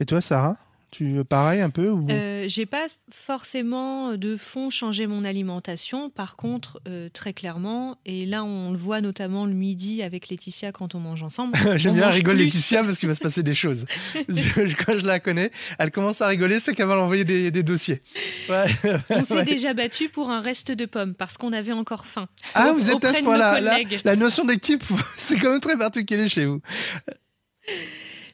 Et 0.00 0.06
toi, 0.06 0.22
Sarah? 0.22 0.56
Tu 0.92 1.24
pareil 1.26 1.62
un 1.62 1.70
peu 1.70 1.88
ou... 1.88 2.06
Euh, 2.10 2.44
j'ai 2.48 2.66
pas 2.66 2.84
forcément 3.10 4.14
de 4.18 4.36
fond 4.36 4.68
changé 4.68 5.06
mon 5.06 5.24
alimentation. 5.24 6.10
Par 6.10 6.36
contre, 6.36 6.82
euh, 6.86 7.08
très 7.10 7.32
clairement, 7.32 7.96
et 8.04 8.26
là 8.26 8.44
on 8.44 8.70
le 8.72 8.76
voit 8.76 9.00
notamment 9.00 9.46
le 9.46 9.54
midi 9.54 10.02
avec 10.02 10.28
Laetitia 10.28 10.70
quand 10.70 10.94
on 10.94 11.00
mange 11.00 11.22
ensemble. 11.22 11.56
J'aime 11.76 11.94
bien 11.94 12.10
rigoler 12.10 12.36
plus. 12.44 12.44
Laetitia 12.44 12.84
parce 12.84 12.98
qu'il 12.98 13.08
va 13.08 13.14
se 13.14 13.20
passer 13.20 13.42
des 13.42 13.54
choses. 13.54 13.86
Je- 14.28 14.74
Quand 14.84 14.98
je 14.98 15.06
la 15.06 15.18
connais, 15.18 15.50
elle 15.78 15.90
commence 15.90 16.20
à 16.20 16.26
rigoler, 16.26 16.60
c'est 16.60 16.74
qu'elle 16.74 16.88
va 16.88 16.98
envoyer 16.98 17.24
des, 17.24 17.50
des 17.50 17.62
dossiers. 17.62 18.02
Ouais. 18.50 18.66
On 19.08 19.24
s'est 19.24 19.34
Ouais. 19.36 19.44
déjà 19.46 19.72
battu 19.72 20.10
pour 20.10 20.28
un 20.28 20.40
reste 20.40 20.72
de 20.72 20.84
pommes 20.84 21.14
parce 21.14 21.38
qu'on 21.38 21.54
avait 21.54 21.72
encore 21.72 22.04
faim. 22.06 22.28
Ah, 22.54 22.72
vous 22.72 22.90
êtes 22.90 23.02
à 23.02 23.14
ce 23.14 23.22
point-là. 23.22 23.60
la 24.04 24.16
notion 24.16 24.44
d'équipe, 24.44 24.84
c'est 25.16 25.38
quand 25.38 25.50
même 25.52 25.60
très 25.60 25.78
particulier 25.78 26.28
chez 26.28 26.44
vous. 26.44 26.60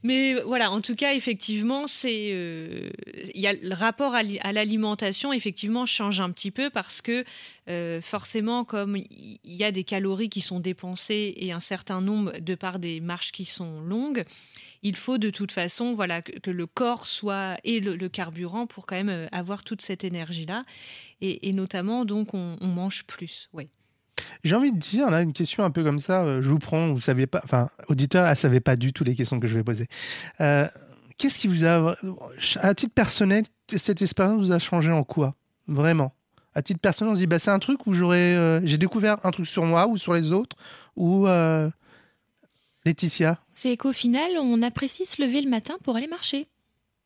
Mais 0.02 0.40
voilà, 0.42 0.70
en 0.70 0.80
tout 0.80 0.94
cas, 0.94 1.14
effectivement, 1.14 1.86
c'est 1.86 2.30
euh, 2.32 2.90
le 3.34 3.74
rapport 3.74 4.14
à 4.14 4.22
l'i- 4.22 4.38
à 4.40 4.52
l'alimentation 4.52 5.32
effectivement 5.32 5.86
change 5.86 6.20
un 6.20 6.30
petit 6.30 6.50
peu 6.50 6.70
parce 6.70 7.00
que 7.00 7.24
euh, 7.68 8.00
forcément, 8.00 8.64
comme 8.64 8.96
il 8.96 9.38
y 9.44 9.64
a 9.64 9.72
des 9.72 9.84
calories 9.84 10.28
qui 10.28 10.40
sont 10.40 10.60
dépensées 10.60 11.34
et 11.36 11.52
un 11.52 11.60
certain 11.60 12.00
nombre 12.00 12.38
de 12.38 12.54
par 12.54 12.78
des 12.78 13.00
marches 13.00 13.32
qui 13.32 13.44
sont 13.44 13.80
longues, 13.80 14.24
il 14.82 14.96
faut 14.96 15.18
de 15.18 15.30
toute 15.30 15.52
façon 15.52 15.94
voilà 15.94 16.22
que, 16.22 16.50
le 16.50 16.66
corps 16.66 17.06
soit 17.06 17.56
et 17.64 17.80
le, 17.80 18.08
carburant 18.08 18.66
pour 18.66 18.86
quand 18.86 18.96
même 18.96 19.08
euh, 19.08 19.26
avoir 19.32 19.64
toute 19.64 19.82
cette 19.82 20.04
énergie 20.04 20.46
là 20.46 20.64
et, 21.20 21.48
et 21.48 21.52
notamment 21.52 22.04
donc 22.04 22.34
on, 22.34 22.56
on 22.60 22.68
mange 22.68 23.04
plus. 23.04 23.48
Oui. 23.52 23.68
J'ai 24.44 24.54
envie 24.54 24.72
de 24.72 24.78
dire, 24.78 25.10
là, 25.10 25.22
une 25.22 25.32
question 25.32 25.64
un 25.64 25.70
peu 25.70 25.82
comme 25.82 25.98
ça, 25.98 26.22
euh, 26.22 26.42
je 26.42 26.48
vous 26.48 26.58
prends, 26.58 26.88
vous 26.88 27.00
savez 27.00 27.26
pas, 27.26 27.40
enfin, 27.44 27.68
auditeur, 27.88 28.26
elle 28.26 28.36
savait 28.36 28.60
pas 28.60 28.76
du 28.76 28.92
tout 28.92 29.04
les 29.04 29.14
questions 29.14 29.40
que 29.40 29.46
je 29.46 29.54
vais 29.54 29.64
poser. 29.64 29.88
Euh, 30.40 30.66
Qu'est-ce 31.18 31.40
qui 31.40 31.48
vous 31.48 31.64
a, 31.64 31.96
à 32.60 32.74
titre 32.74 32.94
personnel, 32.94 33.44
cette 33.76 34.00
expérience 34.02 34.38
vous 34.38 34.52
a 34.52 34.60
changé 34.60 34.92
en 34.92 35.02
quoi? 35.02 35.34
Vraiment? 35.66 36.12
À 36.54 36.62
titre 36.62 36.78
personnel, 36.80 37.10
on 37.10 37.14
se 37.16 37.20
dit, 37.20 37.26
bah, 37.26 37.40
c'est 37.40 37.50
un 37.50 37.58
truc 37.58 37.86
où 37.88 37.92
j'aurais, 37.92 38.36
euh, 38.36 38.60
j'ai 38.64 38.78
découvert 38.78 39.16
un 39.24 39.32
truc 39.32 39.46
sur 39.46 39.64
moi 39.64 39.88
ou 39.88 39.96
sur 39.96 40.14
les 40.14 40.32
autres, 40.32 40.56
ou 40.94 41.26
euh, 41.26 41.68
Laetitia? 42.84 43.38
C'est 43.52 43.76
qu'au 43.76 43.92
final, 43.92 44.30
on 44.40 44.62
apprécie 44.62 45.06
se 45.06 45.20
lever 45.20 45.40
le 45.40 45.50
matin 45.50 45.74
pour 45.82 45.96
aller 45.96 46.06
marcher. 46.06 46.46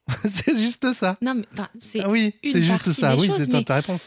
C'est 0.24 0.56
juste 0.58 0.92
ça. 0.92 1.16
Non, 1.22 1.34
mais 1.34 1.44
enfin, 1.52 1.68
c'est 1.80 2.00
Ah 2.00 2.10
oui, 2.10 2.34
c'est 2.44 2.62
juste 2.62 2.90
ça. 2.92 3.16
Oui, 3.16 3.30
c'est 3.38 3.64
ta 3.64 3.76
réponse. 3.76 4.02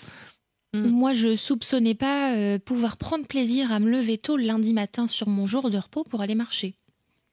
Moi, 0.83 1.13
je 1.13 1.35
soupçonnais 1.35 1.95
pas 1.95 2.35
euh, 2.35 2.59
pouvoir 2.59 2.97
prendre 2.97 3.25
plaisir 3.25 3.71
à 3.71 3.79
me 3.79 3.89
lever 3.89 4.17
tôt 4.17 4.37
le 4.37 4.43
lundi 4.43 4.73
matin 4.73 5.07
sur 5.07 5.27
mon 5.27 5.47
jour 5.47 5.69
de 5.69 5.77
repos 5.77 6.03
pour 6.03 6.21
aller 6.21 6.35
marcher. 6.35 6.75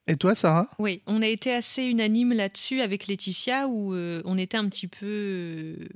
Et 0.08 0.16
toi, 0.16 0.34
Sarah? 0.34 0.68
Oui, 0.78 1.02
on 1.06 1.22
a 1.22 1.28
été 1.28 1.52
assez 1.52 1.84
unanime 1.84 2.32
là-dessus 2.32 2.80
avec 2.80 3.06
Laetitia 3.06 3.68
où 3.68 3.94
euh, 3.94 4.20
on 4.24 4.36
était 4.36 4.56
un 4.56 4.68
petit 4.68 4.88
peu 4.88 5.06
euh, 5.06 5.76
euh, 5.80 5.86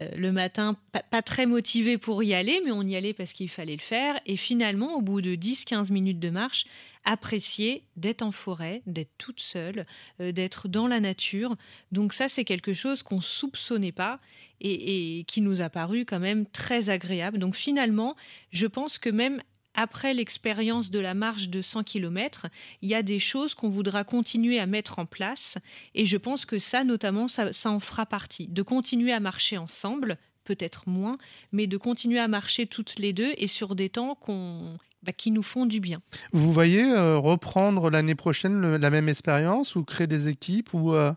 le 0.00 0.32
matin 0.32 0.76
pas, 1.10 1.22
très 1.22 1.46
motivé 1.46 1.98
pour 1.98 2.22
y 2.22 2.32
aller, 2.34 2.60
mais 2.64 2.70
on 2.70 2.82
y 2.82 2.96
allait 2.96 3.12
parce 3.12 3.32
qu'il 3.32 3.48
fallait 3.48 3.76
le 3.76 3.82
faire. 3.82 4.20
Et 4.26 4.36
finalement, 4.36 4.94
au 4.94 5.02
bout 5.02 5.20
de 5.20 5.34
10-15 5.34 5.92
minutes 5.92 6.18
de 6.18 6.30
marche, 6.30 6.64
apprécier 7.04 7.84
d'être 7.96 8.22
en 8.22 8.32
forêt, 8.32 8.82
d'être 8.86 9.12
toute 9.18 9.40
seule, 9.40 9.86
euh, 10.20 10.32
d'être 10.32 10.68
dans 10.68 10.86
la 10.86 11.00
nature. 11.00 11.56
Donc 11.90 12.12
ça, 12.12 12.28
c'est 12.28 12.44
quelque 12.44 12.74
chose 12.74 13.02
qu'on 13.02 13.20
soupçonnait 13.20 13.92
pas 13.92 14.20
et 14.64 15.24
qui 15.26 15.40
nous 15.40 15.60
a 15.60 15.68
paru 15.68 16.04
quand 16.04 16.20
même 16.20 16.46
très 16.46 16.88
agréable. 16.88 17.38
Donc 17.38 17.56
finalement, 17.56 18.14
je 18.52 18.68
pense 18.68 18.98
que 18.98 19.10
même 19.10 19.42
après 19.74 20.12
l'expérience 20.14 20.90
de 20.90 20.98
la 20.98 21.14
marche 21.14 21.48
de 21.48 21.62
100 21.62 21.82
km, 21.84 22.46
il 22.82 22.88
y 22.90 22.94
a 22.94 23.02
des 23.02 23.18
choses 23.18 23.54
qu'on 23.54 23.68
voudra 23.68 24.04
continuer 24.04 24.58
à 24.58 24.66
mettre 24.66 24.98
en 24.98 25.06
place. 25.06 25.58
Et 25.94 26.04
je 26.06 26.16
pense 26.16 26.44
que 26.44 26.58
ça, 26.58 26.84
notamment, 26.84 27.28
ça, 27.28 27.52
ça 27.52 27.70
en 27.70 27.80
fera 27.80 28.04
partie. 28.06 28.48
De 28.48 28.62
continuer 28.62 29.12
à 29.12 29.20
marcher 29.20 29.56
ensemble, 29.58 30.18
peut-être 30.44 30.88
moins, 30.88 31.18
mais 31.52 31.66
de 31.66 31.76
continuer 31.76 32.18
à 32.18 32.28
marcher 32.28 32.66
toutes 32.66 32.98
les 32.98 33.12
deux 33.12 33.32
et 33.38 33.46
sur 33.46 33.74
des 33.74 33.88
temps 33.88 34.14
qu'on, 34.14 34.76
bah, 35.04 35.12
qui 35.12 35.30
nous 35.30 35.42
font 35.42 35.66
du 35.66 35.80
bien. 35.80 36.02
Vous 36.32 36.52
voyez 36.52 36.82
euh, 36.84 37.16
reprendre 37.18 37.90
l'année 37.90 38.14
prochaine 38.14 38.60
le- 38.60 38.76
la 38.76 38.90
même 38.90 39.08
expérience 39.08 39.74
ou 39.76 39.84
créer 39.84 40.06
des 40.06 40.28
équipes 40.28 40.74
ou 40.74 40.92
euh, 40.94 41.12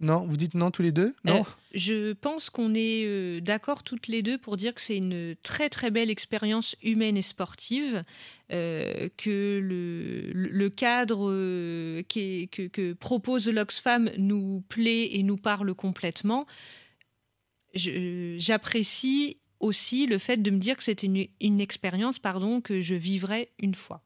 non 0.00 0.24
Vous 0.26 0.36
dites 0.36 0.54
non 0.54 0.70
tous 0.70 0.82
les 0.82 0.92
deux? 0.92 1.14
Non? 1.24 1.40
Euh, 1.40 1.44
je 1.72 2.12
pense 2.14 2.50
qu'on 2.50 2.74
est 2.74 3.04
euh, 3.04 3.40
d'accord 3.40 3.82
toutes 3.82 4.08
les 4.08 4.22
deux 4.22 4.38
pour 4.38 4.56
dire 4.56 4.74
que 4.74 4.80
c'est 4.80 4.96
une 4.96 5.36
très 5.42 5.68
très 5.68 5.90
belle 5.90 6.10
expérience 6.10 6.74
humaine 6.82 7.16
et 7.16 7.22
sportive, 7.22 8.04
euh, 8.52 9.08
que 9.16 9.60
le, 9.62 10.68
cadre 10.68 11.30
euh, 11.30 12.02
que, 12.02 12.92
propose 12.94 13.48
l'Oxfam 13.48 14.10
nous 14.18 14.64
plaît 14.68 15.14
et 15.16 15.22
nous 15.22 15.36
parle 15.36 15.74
complètement. 15.74 16.46
J'apprécie 17.74 19.38
aussi 19.60 20.06
le 20.06 20.18
fait 20.18 20.38
de 20.38 20.50
me 20.50 20.58
dire 20.58 20.76
que 20.76 20.82
c'est 20.82 21.04
une, 21.04 21.26
une 21.40 21.60
expérience 21.60 22.18
pardon, 22.18 22.60
que 22.60 22.80
je 22.80 22.96
vivrai 22.96 23.52
une 23.60 23.74
fois. 23.74 24.02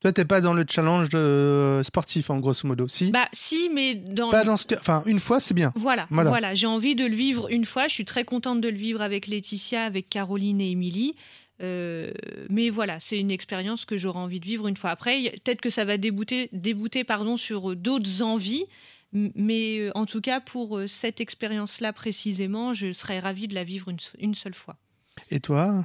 Toi, 0.00 0.12
t'es 0.12 0.24
pas 0.24 0.40
dans 0.40 0.54
le 0.54 0.64
challenge 0.68 1.08
euh, 1.12 1.82
sportif, 1.82 2.30
en 2.30 2.38
grosso 2.38 2.66
modo, 2.66 2.88
si 2.88 3.10
Bah 3.10 3.28
si, 3.34 3.70
mais 3.72 3.94
dans 3.94 4.30
Pas 4.30 4.44
dans 4.44 4.56
ce. 4.56 4.64
Enfin, 4.74 5.02
une 5.04 5.18
fois, 5.18 5.40
c'est 5.40 5.52
bien. 5.52 5.72
Voilà, 5.76 6.06
voilà. 6.10 6.54
J'ai 6.54 6.66
envie 6.66 6.94
de 6.94 7.04
le 7.04 7.14
vivre 7.14 7.48
une 7.50 7.66
fois. 7.66 7.86
Je 7.86 7.94
suis 7.94 8.06
très 8.06 8.24
contente 8.24 8.62
de 8.62 8.68
le 8.68 8.76
vivre 8.76 9.02
avec 9.02 9.26
Laetitia, 9.26 9.84
avec 9.84 10.08
Caroline 10.08 10.60
et 10.60 10.70
Émilie. 10.70 11.16
Euh, 11.62 12.12
mais 12.48 12.70
voilà, 12.70 12.98
c'est 12.98 13.20
une 13.20 13.30
expérience 13.30 13.84
que 13.84 13.98
j'aurais 13.98 14.20
envie 14.20 14.40
de 14.40 14.46
vivre 14.46 14.66
une 14.68 14.76
fois. 14.78 14.88
Après, 14.88 15.38
peut-être 15.44 15.60
que 15.60 15.68
ça 15.68 15.84
va 15.84 15.98
débouter, 15.98 16.48
débouter 16.52 17.04
pardon, 17.04 17.36
sur 17.36 17.72
euh, 17.72 17.76
d'autres 17.76 18.22
envies. 18.22 18.64
Mais 19.12 19.90
en 19.96 20.06
tout 20.06 20.20
cas, 20.20 20.40
pour 20.40 20.82
cette 20.86 21.20
expérience-là 21.20 21.92
précisément, 21.92 22.72
je 22.72 22.92
serais 22.92 23.18
ravie 23.18 23.48
de 23.48 23.56
la 23.56 23.64
vivre 23.64 23.90
une 24.20 24.34
seule 24.34 24.54
fois. 24.54 24.76
Et 25.32 25.40
toi? 25.40 25.84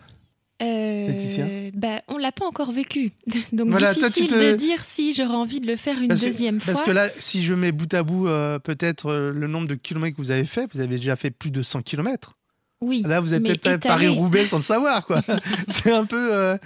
Euh, 0.62 1.08
Laetitia 1.08 1.46
bah, 1.74 2.02
on 2.08 2.18
l'a 2.18 2.32
pas 2.32 2.46
encore 2.46 2.72
vécu, 2.72 3.12
donc 3.52 3.70
Voilà, 3.72 3.94
toi, 3.94 4.08
difficile 4.08 4.30
te- 4.32 4.52
de 4.52 4.56
dire 4.56 4.86
si 4.86 5.12
j'aurais 5.12 5.36
envie 5.36 5.60
de 5.60 5.68
le 5.68 5.76
faire 5.76 6.00
une 6.02 6.08
parce 6.08 6.22
que, 6.22 6.26
deuxième 6.28 6.60
parce 6.62 6.78
fois. 6.80 6.86
que 6.88 6.92
là, 6.92 7.10
si 7.20 7.44
je 7.44 7.54
mets 7.54 7.74
bout 7.74 7.94
à 7.94 8.04
bout 8.04 8.28
euh, 8.30 8.58
peut-être 8.60 9.08
euh, 9.12 9.32
le 9.34 9.48
nombre 9.48 9.68
de 9.68 9.76
kilomètres 9.76 10.16
que 10.16 10.22
vous 10.22 10.32
avez 10.32 10.46
fait, 10.46 10.70
vous 10.74 10.80
avez 10.80 10.96
déjà 10.96 11.18
fait 11.18 11.32
plus 11.32 11.52
de 11.52 11.62
100 11.62 11.82
kilomètres. 11.82 12.38
oui, 12.80 13.04
Là, 13.06 13.20
vous 13.20 13.34
êtes 13.34 13.44
peut-être 13.44 13.86
Paris-Roubaix 13.86 14.46
sans 14.46 14.58
le 14.58 14.64
savoir, 14.64 15.06
quoi. 15.06 15.22
c'est 15.70 15.92
un 15.92 16.06
peu. 16.06 16.30
euh, 16.34 16.58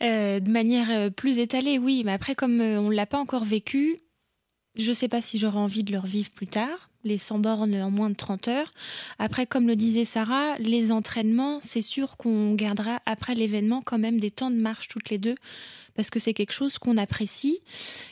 de 0.00 0.50
manière 0.50 1.12
plus 1.12 1.38
étalée, 1.38 1.78
oui. 1.78 2.02
Mais 2.06 2.12
après, 2.12 2.34
comme 2.34 2.60
on 2.62 2.88
l'a 2.88 3.04
pas 3.06 3.18
encore 3.18 3.44
vécu, 3.44 3.98
je 4.76 4.92
sais 4.94 5.08
pas 5.08 5.20
si 5.20 5.38
j'aurais 5.38 5.58
envie 5.58 5.84
de 5.84 5.92
le 5.92 5.98
revivre 5.98 6.30
plus 6.30 6.46
tard. 6.46 6.89
Les 7.04 7.18
100 7.18 7.38
bornes 7.38 7.74
en 7.76 7.90
moins 7.90 8.10
de 8.10 8.14
30 8.14 8.48
heures. 8.48 8.72
Après, 9.18 9.46
comme 9.46 9.66
le 9.66 9.76
disait 9.76 10.04
Sarah, 10.04 10.58
les 10.58 10.92
entraînements, 10.92 11.58
c'est 11.62 11.80
sûr 11.80 12.16
qu'on 12.16 12.54
gardera 12.54 13.00
après 13.06 13.34
l'événement 13.34 13.80
quand 13.82 13.98
même 13.98 14.20
des 14.20 14.30
temps 14.30 14.50
de 14.50 14.56
marche 14.56 14.88
toutes 14.88 15.08
les 15.08 15.18
deux 15.18 15.36
parce 16.00 16.10
que 16.10 16.18
c'est 16.18 16.34
quelque 16.34 16.52
chose 16.52 16.78
qu'on 16.78 16.96
apprécie. 16.96 17.60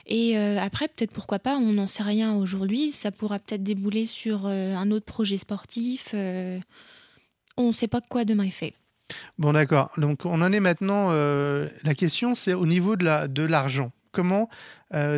Et 0.06 0.38
euh, 0.38 0.58
après, 0.60 0.88
peut-être 0.88 1.10
pourquoi 1.10 1.38
pas, 1.38 1.56
on 1.56 1.72
n'en 1.72 1.86
sait 1.86 2.02
rien 2.02 2.34
aujourd'hui. 2.34 2.90
Ça 2.92 3.10
pourra 3.10 3.38
peut-être 3.38 3.62
débouler 3.62 4.06
sur 4.06 4.42
euh, 4.44 4.74
un 4.74 4.90
autre 4.90 5.06
projet 5.06 5.38
sportif. 5.38 6.10
euh, 6.14 6.58
on 7.56 7.68
ne 7.68 7.72
sait 7.72 7.88
pas 7.88 8.00
quoi 8.00 8.24
demain 8.24 8.44
est 8.44 8.50
fait. 8.50 8.74
Bon, 9.38 9.52
d'accord. 9.52 9.90
Donc, 9.96 10.26
on 10.26 10.42
en 10.42 10.52
est 10.52 10.60
maintenant. 10.60 11.10
la 11.10 11.94
question, 11.96 12.34
c'est 12.34 12.52
au 12.52 12.66
niveau 12.66 12.94
de 12.94 13.04
la 13.04 13.26
de 13.26 13.42
l'argent. 13.42 13.90
Comment 14.12 14.48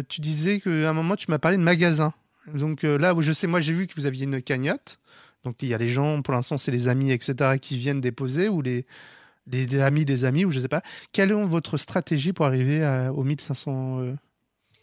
tu 0.08 0.20
disais 0.20 0.60
qu'à 0.60 0.70
un 0.70 0.92
moment, 0.92 1.16
tu 1.16 1.26
m'as 1.28 1.38
parlé 1.38 1.56
de 1.56 1.62
magasin. 1.62 2.14
Donc 2.54 2.84
euh, 2.84 2.98
là, 2.98 3.14
je 3.18 3.32
sais, 3.32 3.46
moi, 3.46 3.60
j'ai 3.60 3.72
vu 3.72 3.86
que 3.86 3.94
vous 3.96 4.06
aviez 4.06 4.24
une 4.24 4.42
cagnotte. 4.42 4.98
Donc, 5.44 5.56
il 5.62 5.68
y 5.68 5.74
a 5.74 5.78
les 5.78 5.90
gens, 5.90 6.20
pour 6.22 6.34
l'instant, 6.34 6.58
c'est 6.58 6.70
les 6.70 6.88
amis, 6.88 7.12
etc., 7.12 7.58
qui 7.60 7.78
viennent 7.78 8.00
déposer 8.00 8.48
ou 8.48 8.60
les, 8.60 8.84
amis 9.80 10.04
des 10.04 10.24
amis, 10.24 10.44
ou 10.44 10.50
je 10.50 10.58
sais 10.58 10.68
pas. 10.68 10.82
Quelle 11.12 11.30
est 11.30 11.44
votre 11.44 11.78
stratégie 11.78 12.32
pour 12.32 12.44
arriver 12.46 12.84
à, 12.84 13.12
aux 13.12 13.24
1500 13.24 14.00
euh, 14.00 14.14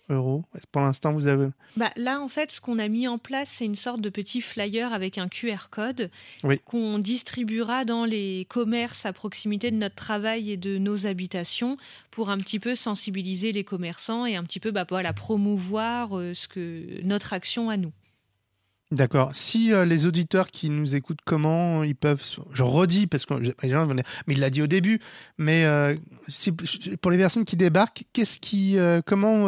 euros 0.09 0.43
Pour 0.71 0.81
l'instant, 0.81 1.13
vous 1.13 1.27
avez. 1.27 1.47
Bah, 1.75 1.91
là, 1.95 2.21
en 2.21 2.27
fait, 2.27 2.51
ce 2.51 2.61
qu'on 2.61 2.79
a 2.79 2.87
mis 2.87 3.07
en 3.07 3.17
place, 3.17 3.49
c'est 3.49 3.65
une 3.65 3.75
sorte 3.75 4.01
de 4.01 4.09
petit 4.09 4.41
flyer 4.41 4.93
avec 4.93 5.17
un 5.17 5.27
QR 5.27 5.69
code 5.69 6.09
Oui. 6.43 6.59
qu'on 6.65 6.99
distribuera 6.99 7.85
dans 7.85 8.05
les 8.05 8.45
commerces 8.49 9.05
à 9.05 9.13
proximité 9.13 9.71
de 9.71 9.77
notre 9.77 9.95
travail 9.95 10.51
et 10.51 10.57
de 10.57 10.77
nos 10.77 11.05
habitations 11.05 11.77
pour 12.11 12.29
un 12.29 12.37
petit 12.37 12.59
peu 12.59 12.75
sensibiliser 12.75 13.51
les 13.51 13.63
commerçants 13.63 14.25
et 14.25 14.35
un 14.35 14.43
petit 14.43 14.59
peu 14.59 14.71
bah, 14.71 14.85
voilà, 14.87 15.13
promouvoir 15.13 16.17
euh, 16.17 16.33
ce 16.33 16.47
que, 16.47 17.01
notre 17.03 17.33
action 17.33 17.69
à 17.69 17.77
nous. 17.77 17.91
D'accord. 18.91 19.31
Si 19.33 19.73
euh, 19.73 19.83
les 19.83 20.05
auditeurs 20.05 20.49
qui 20.49 20.69
nous 20.69 20.95
écoutent, 20.95 21.19
comment 21.25 21.83
ils 21.83 21.95
peuvent. 21.95 22.23
Je 22.53 22.63
redis, 22.63 23.05
parce 23.07 23.25
que 23.25 23.33
les 23.33 23.69
gens 23.69 23.85
vont 23.85 23.93
dire, 23.95 24.05
mais 24.27 24.33
il 24.33 24.39
l'a 24.39 24.49
dit 24.49 24.61
au 24.61 24.67
début, 24.67 24.99
mais 25.37 25.65
euh, 25.65 25.95
si- 26.29 26.51
pour 26.53 27.11
les 27.11 27.17
personnes 27.17 27.43
qui 27.43 27.57
débarquent, 27.57 28.05
qu'est-ce 28.13 28.39
qui, 28.39 28.77
euh, 28.77 29.01
comment 29.05 29.43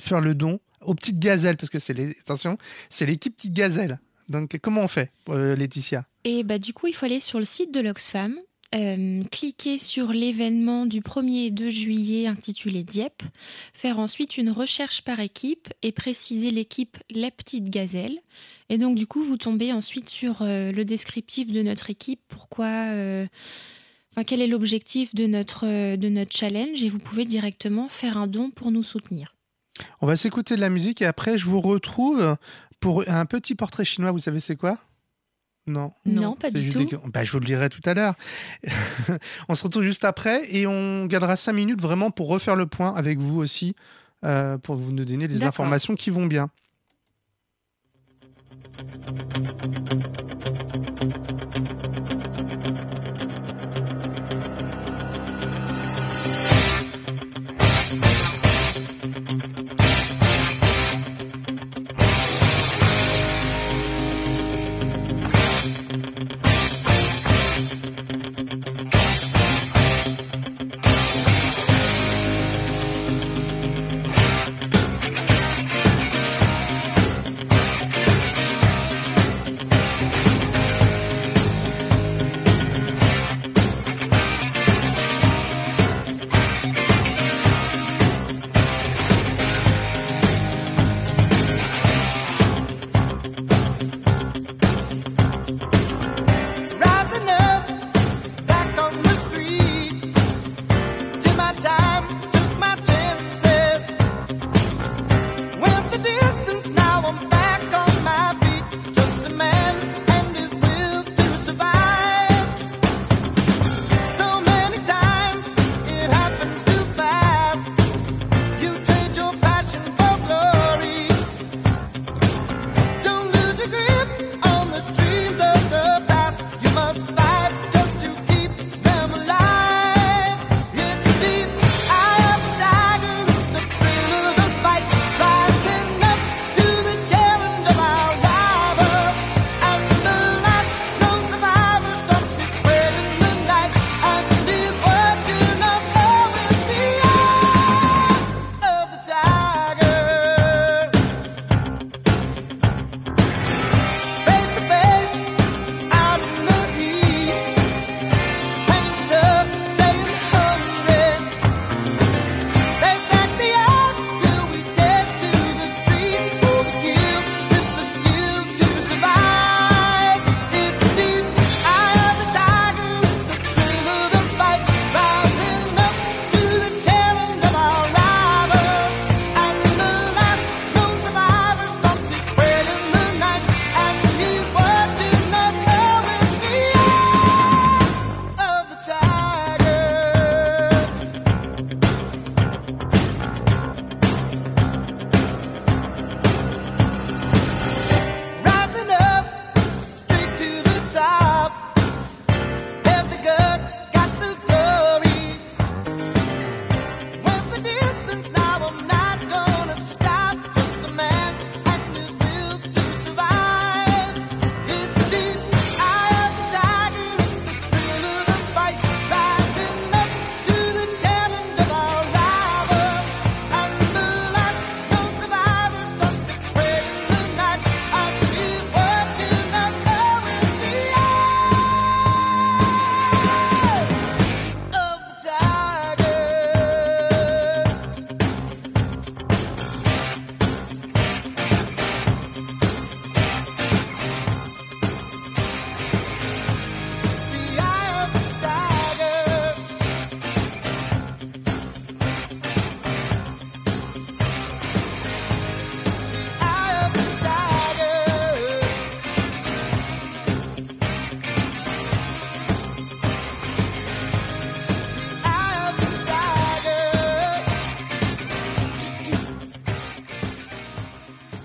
faire 0.00 0.20
le 0.20 0.34
don 0.34 0.60
aux 0.82 0.94
petites 0.94 1.18
gazelles? 1.18 1.56
Parce 1.56 1.70
que 1.70 1.80
c'est 1.80 1.94
les, 1.94 2.10
attention, 2.20 2.58
c'est 2.90 3.06
l'équipe 3.06 3.34
Petite 3.36 3.54
Gazelle. 3.54 3.98
Donc 4.28 4.56
comment 4.62 4.82
on 4.82 4.88
fait, 4.88 5.10
Laetitia? 5.26 6.04
Et 6.22 6.44
bah, 6.44 6.58
du 6.58 6.72
coup, 6.72 6.86
il 6.86 6.92
faut 6.94 7.06
aller 7.06 7.18
sur 7.20 7.40
le 7.40 7.44
site 7.44 7.74
de 7.74 7.80
l'Oxfam, 7.80 8.36
euh, 8.74 9.24
cliquer 9.30 9.78
sur 9.78 10.12
l'événement 10.12 10.86
du 10.86 11.00
1er 11.00 11.46
et 11.46 11.50
2 11.50 11.70
juillet 11.70 12.26
intitulé 12.26 12.82
Dieppe, 12.84 13.22
faire 13.72 13.98
ensuite 13.98 14.38
une 14.38 14.50
recherche 14.50 15.02
par 15.02 15.20
équipe 15.20 15.68
et 15.82 15.92
préciser 15.92 16.50
l'équipe 16.50 16.96
La 17.10 17.30
Petite 17.30 17.68
Gazelle. 17.70 18.20
Et 18.68 18.78
donc, 18.78 18.96
du 18.96 19.06
coup, 19.06 19.22
vous 19.24 19.36
tombez 19.36 19.72
ensuite 19.72 20.08
sur 20.08 20.42
euh, 20.42 20.70
le 20.70 20.84
descriptif 20.84 21.50
de 21.50 21.62
notre 21.62 21.90
équipe, 21.90 22.20
pourquoi. 22.28 22.66
euh, 22.66 23.26
quel 24.26 24.40
est 24.40 24.46
l'objectif 24.46 25.14
de 25.14 25.26
notre, 25.26 25.66
euh, 25.66 25.96
de 25.96 26.08
notre 26.08 26.36
challenge? 26.36 26.82
Et 26.82 26.88
vous 26.88 26.98
pouvez 26.98 27.24
directement 27.24 27.88
faire 27.88 28.18
un 28.18 28.26
don 28.26 28.50
pour 28.50 28.70
nous 28.70 28.82
soutenir. 28.82 29.34
On 30.00 30.06
va 30.06 30.16
s'écouter 30.16 30.56
de 30.56 30.60
la 30.60 30.70
musique 30.70 31.00
et 31.00 31.06
après 31.06 31.38
je 31.38 31.46
vous 31.46 31.60
retrouve 31.60 32.36
pour 32.80 33.04
un 33.08 33.26
petit 33.26 33.54
portrait 33.54 33.84
chinois. 33.84 34.12
Vous 34.12 34.18
savez 34.18 34.40
c'est 34.40 34.56
quoi? 34.56 34.78
Non. 35.66 35.92
Non, 36.04 36.34
pas 36.34 36.50
du 36.50 36.60
juste 36.64 36.78
tout. 36.78 36.84
des- 36.86 36.98
Bah, 37.12 37.22
je 37.22 37.30
vous 37.32 37.38
le 37.38 37.44
dirai 37.44 37.68
tout 37.68 37.80
à 37.84 37.94
l'heure. 37.94 38.14
on 39.48 39.54
se 39.54 39.62
retrouve 39.62 39.82
juste 39.84 40.04
après 40.04 40.42
et 40.54 40.66
on 40.66 41.06
gardera 41.06 41.36
cinq 41.36 41.52
minutes 41.52 41.80
vraiment 41.80 42.10
pour 42.10 42.28
refaire 42.28 42.56
le 42.56 42.66
point 42.66 42.92
avec 42.94 43.18
vous 43.18 43.38
aussi 43.38 43.74
euh, 44.24 44.58
pour 44.58 44.76
vous 44.76 44.90
nous 44.92 45.04
donner 45.04 45.28
des 45.28 45.36
informations 45.48 45.94
qui 45.94 46.10
vont 46.10 46.26
bien. 46.26 46.50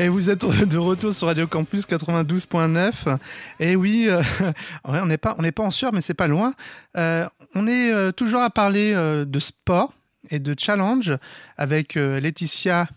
Et 0.06 0.08
vous 0.08 0.30
êtes 0.30 0.46
de 0.46 0.78
retour 0.78 1.16
sur 1.16 1.26
Radio 1.26 1.48
Campus 1.48 1.88
92.9. 1.88 3.18
Et 3.60 3.76
oui, 3.76 4.06
euh, 4.08 4.22
on 4.84 5.08
n'est 5.08 5.18
pas, 5.18 5.34
pas 5.34 5.64
en 5.64 5.72
sueur, 5.72 5.94
mais 5.94 6.02
c'est 6.02 6.14
pas 6.14 6.28
loin. 6.28 6.54
Euh, 6.96 7.28
on 7.56 7.66
est 7.66 7.92
euh, 7.92 8.12
toujours 8.12 8.42
à 8.42 8.52
parler 8.52 8.94
de 8.94 9.40
sport 9.40 9.96
et 10.30 10.38
de 10.38 10.54
challenge 10.56 11.12
avec 11.58 11.96
Laetitia 11.96 12.88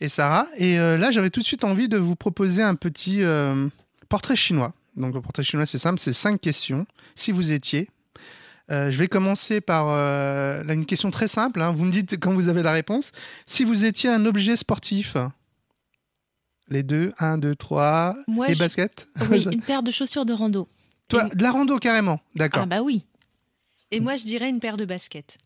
et 0.00 0.08
Sarah. 0.08 0.46
Et 0.56 0.76
là, 0.76 1.10
j'avais 1.10 1.30
tout 1.30 1.40
de 1.40 1.44
suite 1.44 1.64
envie 1.64 1.88
de 1.88 1.96
vous 1.96 2.14
proposer 2.14 2.62
un 2.62 2.76
petit 2.76 3.22
portrait 4.08 4.36
chinois. 4.36 4.72
Donc, 4.96 5.14
le 5.14 5.20
portrait 5.20 5.42
chinois, 5.42 5.66
c'est 5.66 5.78
simple, 5.78 5.98
c'est 5.98 6.12
cinq 6.12 6.40
questions. 6.40 6.86
Si 7.16 7.32
vous 7.32 7.50
étiez, 7.50 7.90
je 8.68 8.96
vais 8.96 9.08
commencer 9.08 9.60
par 9.60 9.88
une 9.88 10.86
question 10.86 11.10
très 11.10 11.26
simple. 11.26 11.60
hein. 11.60 11.72
Vous 11.72 11.86
me 11.86 11.90
dites 11.90 12.20
quand 12.20 12.32
vous 12.32 12.46
avez 12.48 12.62
la 12.62 12.72
réponse. 12.72 13.10
Si 13.46 13.64
vous 13.64 13.84
étiez 13.84 14.10
un 14.10 14.26
objet 14.26 14.56
sportif, 14.56 15.16
les 16.72 16.82
deux, 16.82 17.12
un, 17.18 17.38
deux, 17.38 17.54
trois, 17.54 18.16
Moi, 18.26 18.50
et 18.50 18.54
je- 18.54 18.58
basket. 18.58 19.06
Oui, 19.30 19.44
une 19.52 19.62
paire 19.62 19.82
de 19.82 19.90
chaussures 19.90 20.24
de 20.24 20.32
rando. 20.32 20.66
Toi, 21.08 21.24
de 21.34 21.42
la 21.42 21.50
rando 21.52 21.78
carrément, 21.78 22.20
d'accord. 22.34 22.62
Ah 22.64 22.66
bah 22.66 22.82
oui. 22.82 23.04
Et 23.90 24.00
moi, 24.00 24.16
je 24.16 24.24
dirais 24.24 24.48
une 24.48 24.58
paire 24.60 24.76
de 24.78 24.84
baskets. 24.84 25.36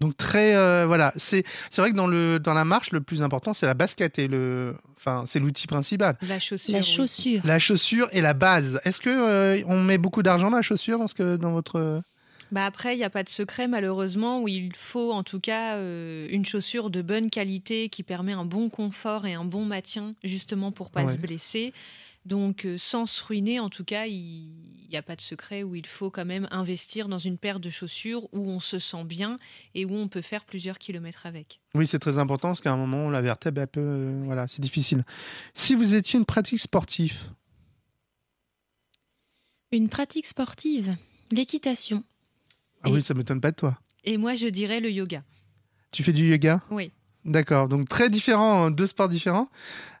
Donc 0.00 0.16
très 0.16 0.56
euh, 0.56 0.86
voilà, 0.86 1.12
c'est 1.16 1.44
c'est 1.70 1.80
vrai 1.80 1.92
que 1.92 1.96
dans 1.96 2.08
le 2.08 2.38
dans 2.40 2.52
la 2.52 2.64
marche 2.64 2.90
le 2.90 3.00
plus 3.00 3.22
important 3.22 3.54
c'est 3.54 3.64
la 3.64 3.74
basket 3.74 4.18
et 4.18 4.26
le 4.26 4.76
enfin 4.96 5.22
c'est 5.24 5.38
l'outil 5.38 5.68
principal. 5.68 6.16
La 6.22 6.40
chaussure. 6.40 6.72
La 6.72 6.80
oui. 6.80 6.84
chaussure. 6.84 7.40
La 7.44 7.58
chaussure 7.60 8.08
est 8.10 8.20
la 8.20 8.34
base. 8.34 8.80
Est-ce 8.84 9.00
que 9.00 9.08
euh, 9.08 9.62
on 9.68 9.80
met 9.84 9.96
beaucoup 9.98 10.24
d'argent 10.24 10.50
dans 10.50 10.56
la 10.56 10.62
chaussure 10.62 10.98
dans 10.98 11.06
ce 11.06 11.14
que 11.14 11.36
dans 11.36 11.52
votre 11.52 12.02
Bah 12.52 12.66
après, 12.66 12.94
il 12.94 12.98
n'y 12.98 13.04
a 13.04 13.10
pas 13.10 13.24
de 13.24 13.28
secret 13.28 13.66
malheureusement 13.68 14.40
où 14.42 14.48
il 14.48 14.74
faut 14.76 15.12
en 15.12 15.22
tout 15.24 15.40
cas 15.40 15.76
euh, 15.76 16.26
une 16.30 16.44
chaussure 16.44 16.90
de 16.90 17.02
bonne 17.02 17.30
qualité 17.30 17.88
qui 17.88 18.02
permet 18.02 18.32
un 18.32 18.44
bon 18.44 18.68
confort 18.70 19.26
et 19.26 19.34
un 19.34 19.44
bon 19.44 19.64
maintien 19.64 20.14
justement 20.22 20.70
pour 20.70 20.90
pas 20.90 21.04
Ouais. 21.04 21.12
se 21.12 21.18
blesser. 21.18 21.72
Donc, 22.26 22.64
euh, 22.64 22.78
sans 22.78 23.04
se 23.04 23.22
ruiner, 23.22 23.60
en 23.60 23.68
tout 23.68 23.84
cas, 23.84 24.06
il 24.06 24.48
n'y 24.88 24.96
a 24.96 25.02
pas 25.02 25.14
de 25.14 25.20
secret 25.20 25.62
où 25.62 25.74
il 25.74 25.84
faut 25.86 26.10
quand 26.10 26.24
même 26.24 26.48
investir 26.50 27.06
dans 27.06 27.18
une 27.18 27.36
paire 27.36 27.60
de 27.60 27.68
chaussures 27.68 28.32
où 28.32 28.48
on 28.48 28.60
se 28.60 28.78
sent 28.78 29.04
bien 29.04 29.38
et 29.74 29.84
où 29.84 29.94
on 29.94 30.08
peut 30.08 30.22
faire 30.22 30.46
plusieurs 30.46 30.78
kilomètres 30.78 31.26
avec. 31.26 31.60
Oui, 31.74 31.86
c'est 31.86 31.98
très 31.98 32.16
important 32.16 32.48
parce 32.48 32.62
qu'à 32.62 32.72
un 32.72 32.78
moment, 32.78 33.10
la 33.10 33.20
vertèbre, 33.20 33.60
elle 33.60 33.68
peut, 33.68 33.80
euh, 33.82 34.22
voilà, 34.24 34.48
c'est 34.48 34.62
difficile. 34.62 35.04
Si 35.54 35.74
vous 35.74 35.92
étiez 35.94 36.18
une 36.18 36.24
pratique 36.24 36.60
sportive, 36.60 37.24
Une 39.72 39.88
pratique 39.88 40.26
sportive, 40.26 40.96
l'équitation. 41.32 42.04
Ah 42.84 42.90
oui, 42.90 43.02
ça 43.02 43.14
m'étonne 43.14 43.40
pas 43.40 43.50
de 43.50 43.56
toi. 43.56 43.78
Et 44.04 44.18
moi, 44.18 44.34
je 44.34 44.46
dirais 44.48 44.80
le 44.80 44.90
yoga. 44.90 45.22
Tu 45.92 46.02
fais 46.02 46.12
du 46.12 46.24
yoga? 46.28 46.60
Oui. 46.70 46.90
D'accord, 47.24 47.68
donc 47.68 47.88
très 47.88 48.10
différent, 48.10 48.70
deux 48.70 48.86
sports 48.86 49.08
différents. 49.08 49.48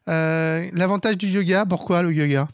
Euh, 0.08 0.68
L'avantage 0.74 1.16
du 1.16 1.28
yoga, 1.28 1.64
pourquoi 1.64 2.02
le 2.02 2.12
yoga? 2.12 2.48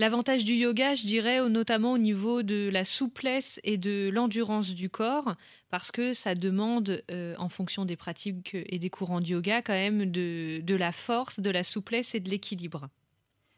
L'avantage 0.00 0.44
du 0.44 0.54
yoga, 0.54 0.94
je 0.94 1.04
dirais, 1.04 1.46
notamment 1.48 1.92
au 1.92 1.98
niveau 1.98 2.42
de 2.42 2.70
la 2.72 2.84
souplesse 2.86 3.60
et 3.64 3.76
de 3.76 4.08
l'endurance 4.12 4.74
du 4.74 4.88
corps, 4.88 5.36
parce 5.70 5.92
que 5.92 6.14
ça 6.14 6.34
demande, 6.34 7.02
euh, 7.10 7.34
en 7.38 7.50
fonction 7.50 7.84
des 7.84 7.96
pratiques 7.96 8.54
et 8.54 8.78
des 8.78 8.90
courants 8.90 9.20
de 9.20 9.26
yoga, 9.26 9.60
quand 9.60 9.74
même 9.74 10.10
de, 10.10 10.60
de 10.62 10.74
la 10.74 10.90
force, 10.90 11.38
de 11.38 11.50
la 11.50 11.62
souplesse 11.64 12.14
et 12.14 12.20
de 12.20 12.30
l'équilibre. 12.30 12.88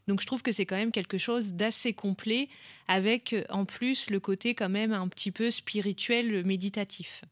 Donc 0.08 0.20
je 0.20 0.26
trouve 0.26 0.42
que 0.42 0.52
c'est 0.52 0.66
quand 0.66 0.76
même 0.76 0.90
quelque 0.92 1.18
chose 1.18 1.54
d'assez 1.54 1.92
complet, 1.92 2.48
avec 2.88 3.32
euh, 3.32 3.44
en 3.50 3.64
plus 3.64 4.10
le 4.10 4.20
côté 4.20 4.54
quand 4.54 4.68
même 4.68 4.92
un 4.92 5.08
petit 5.08 5.30
peu 5.30 5.50
spirituel, 5.50 6.44
méditatif. 6.44 7.22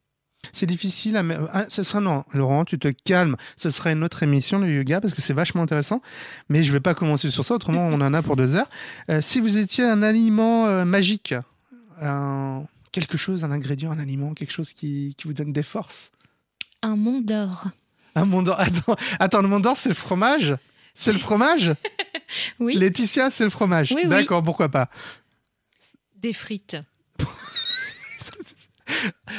C'est 0.52 0.66
difficile 0.66 1.16
à... 1.16 1.22
Ah, 1.52 1.66
ce 1.68 1.82
sera 1.82 2.00
non, 2.00 2.24
Laurent, 2.32 2.64
tu 2.64 2.78
te 2.78 2.88
calmes. 2.88 3.36
Ce 3.56 3.68
sera 3.68 3.92
une 3.92 4.02
autre 4.02 4.22
émission, 4.22 4.58
le 4.58 4.72
yoga, 4.72 5.00
parce 5.00 5.12
que 5.12 5.20
c'est 5.20 5.34
vachement 5.34 5.62
intéressant. 5.62 6.00
Mais 6.48 6.64
je 6.64 6.72
vais 6.72 6.80
pas 6.80 6.94
commencer 6.94 7.30
sur 7.30 7.44
ça, 7.44 7.54
autrement 7.54 7.86
on 7.86 8.00
en 8.00 8.14
a 8.14 8.22
pour 8.22 8.36
deux 8.36 8.54
heures. 8.54 8.70
Euh, 9.10 9.20
si 9.20 9.40
vous 9.40 9.58
étiez 9.58 9.84
un 9.84 10.02
aliment 10.02 10.66
euh, 10.66 10.84
magique, 10.86 11.34
un- 12.00 12.64
quelque 12.90 13.18
chose, 13.18 13.44
un 13.44 13.50
ingrédient, 13.50 13.90
un 13.90 13.98
aliment, 13.98 14.32
quelque 14.32 14.52
chose 14.52 14.72
qui, 14.72 15.14
qui 15.18 15.26
vous 15.28 15.34
donne 15.34 15.52
des 15.52 15.62
forces. 15.62 16.10
Un 16.82 16.96
mont 16.96 17.20
d'or. 17.20 17.66
Un 18.16 18.24
Mont 18.24 18.42
d'Or. 18.42 18.58
Attends, 18.58 18.96
attends, 19.20 19.42
le 19.42 19.46
Mont 19.46 19.60
d'Or, 19.60 19.76
c'est 19.76 19.88
le 19.90 19.94
fromage? 19.94 20.56
C'est 20.94 21.12
le 21.12 21.18
fromage 21.18 21.74
Oui. 22.60 22.76
Laetitia, 22.76 23.30
c'est 23.30 23.44
le 23.44 23.50
fromage. 23.50 23.92
Oui, 23.92 24.02
oui. 24.04 24.08
D'accord, 24.08 24.42
pourquoi 24.42 24.68
pas. 24.68 24.88
Des 26.16 26.32
frites. 26.32 26.76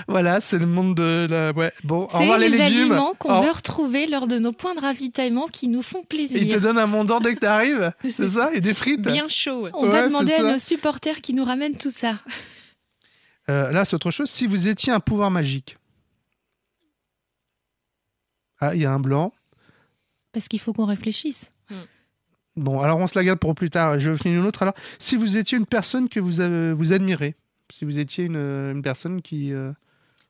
Voilà, 0.08 0.42
c'est 0.42 0.58
le 0.58 0.66
monde 0.66 0.96
de 0.96 1.28
la. 1.30 1.52
Ouais. 1.52 1.74
Bon, 1.84 2.04
au 2.04 2.08
revoir 2.08 2.38
les, 2.38 2.50
les, 2.50 2.58
légumes. 2.58 2.92
aliments 2.92 3.14
qu'on 3.16 3.42
veut 3.42 3.52
retrouver 3.52 4.08
lors 4.08 4.28
de 4.28 4.40
nos 4.40 4.54
points 4.54 4.76
de 4.76 4.80
ravitaillement 4.80 5.48
qui 5.48 5.68
nous 5.68 5.82
font 5.82 6.04
plaisir. 6.04 6.42
Il 6.42 6.50
te 6.50 6.58
donne 6.58 6.78
un 6.78 7.04
d'Or 7.04 7.22
dès 7.22 7.36
que 7.36 7.40
t'arrives, 7.40 7.92
c'est 8.16 8.30
ça 8.30 8.52
Et 8.54 8.62
des 8.62 8.74
frites 8.74 9.02
Bien 9.02 9.28
chaud. 9.28 9.68
On 9.74 9.88
va 9.88 10.08
demander 10.08 10.34
à 10.34 10.44
nos 10.44 10.58
supporters 10.58 11.22
qui 11.22 11.34
nous 11.34 11.44
ramènent 11.44 11.78
tout 11.78 11.92
ça. 11.92 12.20
Euh, 13.50 13.72
là, 13.72 13.86
c'est 13.86 13.96
autre 13.96 14.12
chose. 14.12 14.30
Si 14.30 14.48
vous 14.48 14.68
étiez 14.68 14.94
un 14.94 15.00
pouvoir 15.00 15.32
magique. 15.32 15.78
Ah, 18.60 18.76
il 18.76 18.82
y 18.82 18.86
a 18.86 18.92
un 18.92 19.00
blanc. 19.00 19.34
Parce 20.32 20.48
qu'il 20.48 20.60
faut 20.60 20.74
qu'on 20.74 20.86
réfléchisse. 20.86 21.52
Bon, 22.58 22.82
alors 22.82 22.98
on 23.00 23.08
se 23.08 23.18
la 23.18 23.24
garde 23.24 23.40
pour 23.40 23.56
plus 23.56 23.70
tard. 23.70 23.98
Je 24.00 24.16
finis 24.18 24.36
une 24.36 24.46
autre. 24.46 24.62
Alors, 24.62 24.74
si 25.00 25.16
vous 25.16 25.38
étiez 25.38 25.58
une 25.58 25.66
personne 25.66 26.10
que 26.10 26.20
vous, 26.20 26.42
avez- 26.42 26.74
vous 26.74 26.92
admirez, 26.92 27.36
si 27.72 27.86
vous 27.86 27.98
étiez 28.00 28.26
une, 28.26 28.36
une 28.36 28.82
personne 28.82 29.22
qui. 29.22 29.54
euh, 29.54 29.72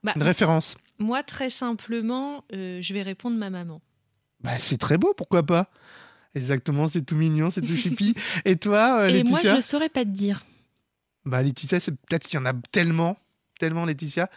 Bah, 0.04 0.14
une 0.16 0.24
référence. 0.24 0.78
Moi, 1.00 1.24
très 1.24 1.50
simplement, 1.50 2.44
euh, 2.54 2.80
je 2.82 2.94
vais 2.94 3.02
répondre 3.02 3.38
ma 3.38 3.50
maman. 3.50 3.82
Bah, 4.42 4.60
c'est 4.60 4.78
très 4.78 4.98
beau, 5.00 5.14
pourquoi 5.16 5.44
pas? 5.44 5.72
Exactement, 6.36 6.88
c'est 6.88 7.02
tout 7.02 7.16
mignon, 7.16 7.50
c'est 7.50 7.62
tout 7.62 7.76
choupi. 7.76 8.14
Et 8.46 8.56
toi, 8.56 9.02
euh, 9.02 9.10
Et 9.10 9.24
moi, 9.24 9.40
je 9.44 9.62
saurais 9.62 9.90
pas 9.90 10.06
te 10.06 10.10
dire. 10.10 10.46
Bah, 11.26 11.42
Laetitia, 11.42 11.80
c'est 11.80 11.92
peut-être 11.92 12.28
qu'il 12.28 12.40
y 12.40 12.42
en 12.42 12.46
a 12.46 12.54
tellement, 12.72 13.18
tellement, 13.60 13.86
Laetitia. 13.86 14.30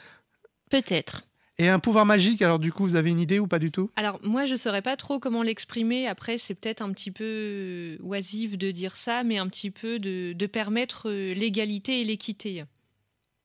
Peut-être. 0.71 1.23
Et 1.59 1.69
un 1.69 1.79
pouvoir 1.79 2.05
magique, 2.05 2.43
alors 2.43 2.59
du 2.59 2.73
coup, 2.73 2.83
vous 2.85 2.97
avez 2.97 3.11
une 3.11 3.21
idée 3.21 3.39
ou 3.39 3.47
pas 3.47 3.61
du 3.61 3.71
tout? 3.71 3.89
Alors 3.95 4.19
moi, 4.25 4.45
je 4.45 4.57
saurais 4.57 4.83
pas 4.83 4.97
trop 4.97 5.21
comment 5.21 5.43
l'exprimer. 5.43 6.09
Après, 6.09 6.37
c'est 6.37 6.55
peut-être 6.55 6.83
un 6.83 6.93
petit 6.93 7.13
peu 7.13 7.25
euh, 7.25 7.97
oisif 8.03 8.59
de 8.59 8.73
dire 8.73 8.97
ça, 8.97 9.23
mais 9.23 9.39
un 9.39 9.47
petit 9.47 9.71
peu 9.71 10.01
de, 10.01 10.33
de 10.33 10.47
permettre 10.47 11.11
euh, 11.11 11.33
l'égalité 11.33 12.01
et 12.01 12.05
l'équité. 12.05 12.65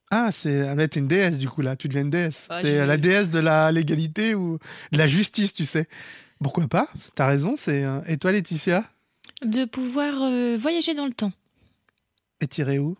Ah, 0.09 0.31
c'est 0.31 0.95
une 0.95 1.07
déesse 1.07 1.37
du 1.37 1.47
coup 1.47 1.61
là, 1.61 1.75
tu 1.75 1.87
deviens 1.87 2.01
une 2.01 2.09
déesse. 2.09 2.47
Ah, 2.49 2.61
c'est 2.63 2.83
la 2.83 2.97
déesse 2.97 3.29
de 3.29 3.37
la 3.37 3.71
légalité 3.71 4.33
ou 4.33 4.57
de 4.91 4.97
la 4.97 5.07
justice, 5.07 5.53
tu 5.53 5.65
sais. 5.65 5.87
Pourquoi 6.41 6.67
pas? 6.67 6.89
T'as 7.13 7.27
raison. 7.27 7.55
C'est 7.57 7.85
et 8.07 8.17
toi, 8.17 8.31
Laetitia? 8.31 8.89
De 9.43 9.65
pouvoir 9.65 10.23
euh, 10.23 10.57
voyager 10.59 10.95
dans 10.95 11.05
le 11.05 11.13
temps. 11.13 11.31
Et 12.41 12.47
tiré 12.47 12.79
où? 12.79 12.97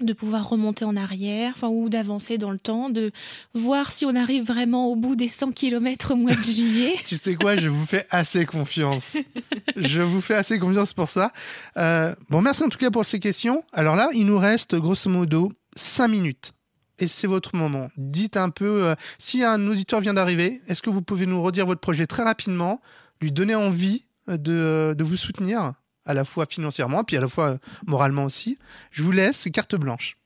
De 0.00 0.12
pouvoir 0.12 0.46
remonter 0.48 0.84
en 0.84 0.94
arrière, 0.94 1.54
enfin, 1.56 1.68
ou 1.68 1.88
d'avancer 1.88 2.36
dans 2.36 2.50
le 2.50 2.58
temps, 2.58 2.90
de 2.90 3.12
voir 3.54 3.92
si 3.92 4.04
on 4.04 4.14
arrive 4.14 4.44
vraiment 4.44 4.88
au 4.88 4.96
bout 4.96 5.16
des 5.16 5.28
100 5.28 5.52
km 5.52 6.12
au 6.12 6.16
mois 6.16 6.34
de 6.34 6.42
juillet. 6.42 6.96
Tu 7.06 7.16
sais 7.16 7.34
quoi 7.34 7.56
Je 7.56 7.68
vous 7.68 7.86
fais 7.86 8.06
assez 8.10 8.44
confiance. 8.44 9.16
Je 9.74 10.02
vous 10.02 10.20
fais 10.20 10.34
assez 10.34 10.58
confiance 10.58 10.92
pour 10.92 11.08
ça. 11.08 11.32
Euh, 11.78 12.14
bon, 12.28 12.42
merci 12.42 12.62
en 12.62 12.68
tout 12.68 12.76
cas 12.76 12.90
pour 12.90 13.06
ces 13.06 13.20
questions. 13.20 13.64
Alors 13.72 13.96
là, 13.96 14.10
il 14.12 14.26
nous 14.26 14.38
reste 14.38 14.74
grosso 14.74 15.08
modo 15.08 15.50
5 15.76 16.08
minutes. 16.08 16.52
Et 16.98 17.08
c'est 17.08 17.26
votre 17.26 17.56
moment. 17.56 17.88
Dites 17.96 18.36
un 18.36 18.50
peu, 18.50 18.84
euh, 18.84 18.94
si 19.18 19.44
un 19.44 19.66
auditeur 19.66 20.00
vient 20.00 20.14
d'arriver, 20.14 20.60
est-ce 20.66 20.82
que 20.82 20.90
vous 20.90 21.02
pouvez 21.02 21.26
nous 21.26 21.42
redire 21.42 21.66
votre 21.66 21.80
projet 21.80 22.06
très 22.06 22.22
rapidement, 22.22 22.80
lui 23.20 23.32
donner 23.32 23.54
envie 23.54 24.04
euh, 24.28 24.36
de, 24.36 24.94
de 24.94 25.04
vous 25.04 25.16
soutenir, 25.16 25.74
à 26.06 26.14
la 26.14 26.24
fois 26.24 26.46
financièrement, 26.46 27.04
puis 27.04 27.16
à 27.16 27.20
la 27.20 27.28
fois 27.28 27.50
euh, 27.50 27.58
moralement 27.86 28.24
aussi 28.24 28.58
Je 28.90 29.02
vous 29.02 29.12
laisse 29.12 29.48
carte 29.52 29.74
blanche. 29.74 30.16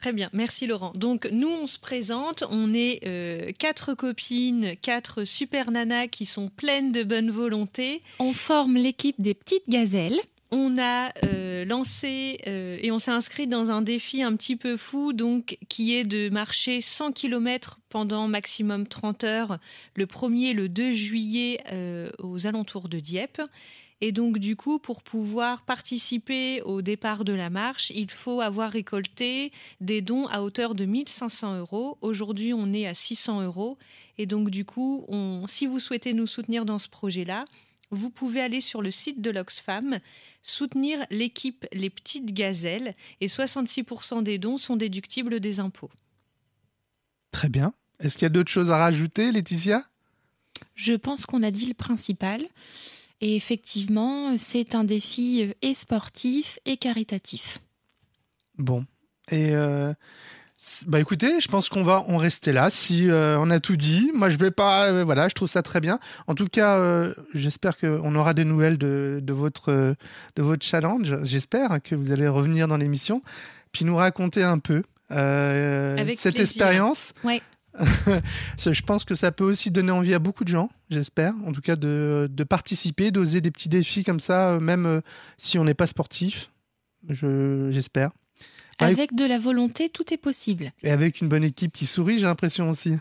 Très 0.00 0.12
bien, 0.12 0.28
merci 0.32 0.66
Laurent. 0.66 0.92
Donc 0.94 1.28
nous, 1.32 1.48
on 1.48 1.66
se 1.66 1.78
présente, 1.78 2.44
on 2.50 2.74
est 2.74 3.00
euh, 3.06 3.52
quatre 3.58 3.94
copines, 3.94 4.76
quatre 4.82 5.24
super 5.24 5.70
nanas 5.70 6.08
qui 6.08 6.26
sont 6.26 6.50
pleines 6.50 6.92
de 6.92 7.02
bonne 7.02 7.30
volonté. 7.30 8.02
On 8.18 8.32
forme 8.32 8.74
l'équipe 8.76 9.18
des 9.18 9.32
petites 9.32 9.68
gazelles. 9.68 10.20
On 10.56 10.78
a 10.78 11.12
euh, 11.24 11.64
lancé 11.64 12.38
euh, 12.46 12.78
et 12.80 12.92
on 12.92 13.00
s'est 13.00 13.10
inscrit 13.10 13.48
dans 13.48 13.72
un 13.72 13.82
défi 13.82 14.22
un 14.22 14.36
petit 14.36 14.54
peu 14.54 14.76
fou, 14.76 15.12
donc 15.12 15.58
qui 15.68 15.96
est 15.96 16.04
de 16.04 16.28
marcher 16.28 16.80
100 16.80 17.10
km 17.10 17.80
pendant 17.88 18.28
maximum 18.28 18.86
30 18.86 19.24
heures, 19.24 19.58
le 19.96 20.06
1er 20.06 20.50
et 20.50 20.52
le 20.52 20.68
2 20.68 20.92
juillet 20.92 21.60
euh, 21.72 22.10
aux 22.20 22.46
alentours 22.46 22.88
de 22.88 23.00
Dieppe. 23.00 23.42
Et 24.00 24.12
donc, 24.12 24.38
du 24.38 24.56
coup, 24.56 24.78
pour 24.78 25.02
pouvoir 25.02 25.62
participer 25.62 26.60
au 26.62 26.82
départ 26.82 27.24
de 27.24 27.32
la 27.32 27.48
marche, 27.48 27.90
il 27.94 28.10
faut 28.10 28.40
avoir 28.40 28.70
récolté 28.70 29.52
des 29.80 30.02
dons 30.02 30.26
à 30.26 30.42
hauteur 30.42 30.74
de 30.74 30.84
1500 30.84 31.58
euros. 31.58 31.96
Aujourd'hui, 32.00 32.52
on 32.52 32.72
est 32.72 32.86
à 32.86 32.94
600 32.94 33.42
euros. 33.42 33.78
Et 34.18 34.26
donc, 34.26 34.50
du 34.50 34.64
coup, 34.64 35.04
on, 35.08 35.46
si 35.46 35.66
vous 35.66 35.78
souhaitez 35.78 36.12
nous 36.12 36.26
soutenir 36.26 36.64
dans 36.64 36.78
ce 36.78 36.88
projet-là, 36.88 37.44
vous 37.90 38.10
pouvez 38.10 38.40
aller 38.40 38.60
sur 38.60 38.82
le 38.82 38.90
site 38.90 39.20
de 39.20 39.30
l'Oxfam, 39.30 40.00
soutenir 40.42 41.06
l'équipe 41.10 41.66
Les 41.72 41.90
Petites 41.90 42.34
Gazelles, 42.34 42.94
et 43.20 43.28
66% 43.28 44.22
des 44.22 44.38
dons 44.38 44.58
sont 44.58 44.76
déductibles 44.76 45.40
des 45.40 45.60
impôts. 45.60 45.90
Très 47.30 47.48
bien. 47.48 47.74
Est-ce 48.00 48.14
qu'il 48.18 48.24
y 48.24 48.26
a 48.26 48.30
d'autres 48.30 48.50
choses 48.50 48.70
à 48.70 48.76
rajouter, 48.76 49.32
Laetitia? 49.32 49.84
Je 50.74 50.94
pense 50.94 51.26
qu'on 51.26 51.42
a 51.42 51.50
dit 51.50 51.66
le 51.66 51.74
principal. 51.74 52.46
Et 53.24 53.36
effectivement, 53.36 54.36
c'est 54.36 54.74
un 54.74 54.84
défi 54.84 55.44
euh, 55.44 55.54
et 55.62 55.72
sportif 55.72 56.58
et 56.66 56.76
caritatif. 56.76 57.58
Bon. 58.58 58.84
Et 59.30 59.54
euh, 59.54 59.94
bah 60.86 61.00
écoutez, 61.00 61.40
je 61.40 61.48
pense 61.48 61.70
qu'on 61.70 61.82
va 61.82 62.04
en 62.06 62.18
rester 62.18 62.52
là. 62.52 62.68
Si 62.68 63.08
euh, 63.08 63.38
on 63.40 63.48
a 63.48 63.60
tout 63.60 63.76
dit, 63.76 64.10
moi 64.12 64.28
je 64.28 64.36
vais 64.36 64.50
pas. 64.50 64.90
euh, 64.92 65.04
voilà, 65.04 65.30
je 65.30 65.34
trouve 65.34 65.48
ça 65.48 65.62
très 65.62 65.80
bien. 65.80 66.00
En 66.26 66.34
tout 66.34 66.48
cas, 66.48 66.76
euh, 66.76 67.14
j'espère 67.32 67.78
qu'on 67.78 68.14
aura 68.14 68.34
des 68.34 68.44
nouvelles 68.44 68.76
de, 68.76 69.20
de 69.22 69.32
votre 69.32 69.70
de 70.36 70.42
votre 70.42 70.62
challenge. 70.66 71.16
J'espère 71.22 71.82
que 71.82 71.94
vous 71.94 72.12
allez 72.12 72.28
revenir 72.28 72.68
dans 72.68 72.76
l'émission, 72.76 73.22
puis 73.72 73.86
nous 73.86 73.96
raconter 73.96 74.42
un 74.42 74.58
peu 74.58 74.82
cette 75.08 75.94
plaisir. 76.34 76.40
expérience. 76.42 77.14
Ouais. 77.24 77.40
Je 78.58 78.82
pense 78.82 79.04
que 79.04 79.14
ça 79.14 79.32
peut 79.32 79.44
aussi 79.44 79.70
donner 79.70 79.90
envie 79.92 80.14
à 80.14 80.18
beaucoup 80.18 80.44
de 80.44 80.48
gens, 80.48 80.70
j'espère, 80.90 81.34
en 81.44 81.52
tout 81.52 81.60
cas 81.60 81.76
de, 81.76 82.28
de 82.30 82.44
participer, 82.44 83.10
d'oser 83.10 83.40
des 83.40 83.50
petits 83.50 83.68
défis 83.68 84.04
comme 84.04 84.20
ça, 84.20 84.50
euh, 84.50 84.60
même 84.60 84.86
euh, 84.86 85.00
si 85.38 85.58
on 85.58 85.64
n'est 85.64 85.74
pas 85.74 85.86
sportif. 85.86 86.50
Je, 87.08 87.68
j'espère. 87.70 88.10
Bah, 88.78 88.86
Avec 88.86 89.14
de 89.14 89.24
la 89.24 89.38
volonté, 89.38 89.88
tout 89.88 90.12
est 90.14 90.18
possible. 90.18 90.72
et 90.82 90.90
avec 90.90 91.20
une 91.20 91.28
bonne 91.28 91.44
équipe 91.44 91.72
qui 91.72 91.86
sourit, 91.86 92.18
j'ai 92.18 92.26
l'impression 92.26 92.70
aussi. 92.70 92.96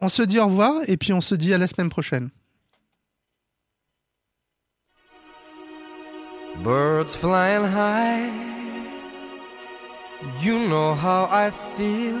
On 0.00 0.08
se 0.08 0.22
dit 0.22 0.38
au 0.38 0.46
revoir 0.46 0.80
et 0.86 0.96
puis 0.96 1.12
on 1.12 1.20
se 1.20 1.34
dit 1.34 1.52
à 1.54 1.58
la 1.58 1.66
semaine 1.66 1.88
prochaine. 1.88 2.30
Birds 6.64 7.14
flying 7.14 7.64
high, 7.64 8.30
you 10.42 10.66
know 10.68 10.94
how 10.94 11.28
I 11.30 11.50
feel. 11.76 12.20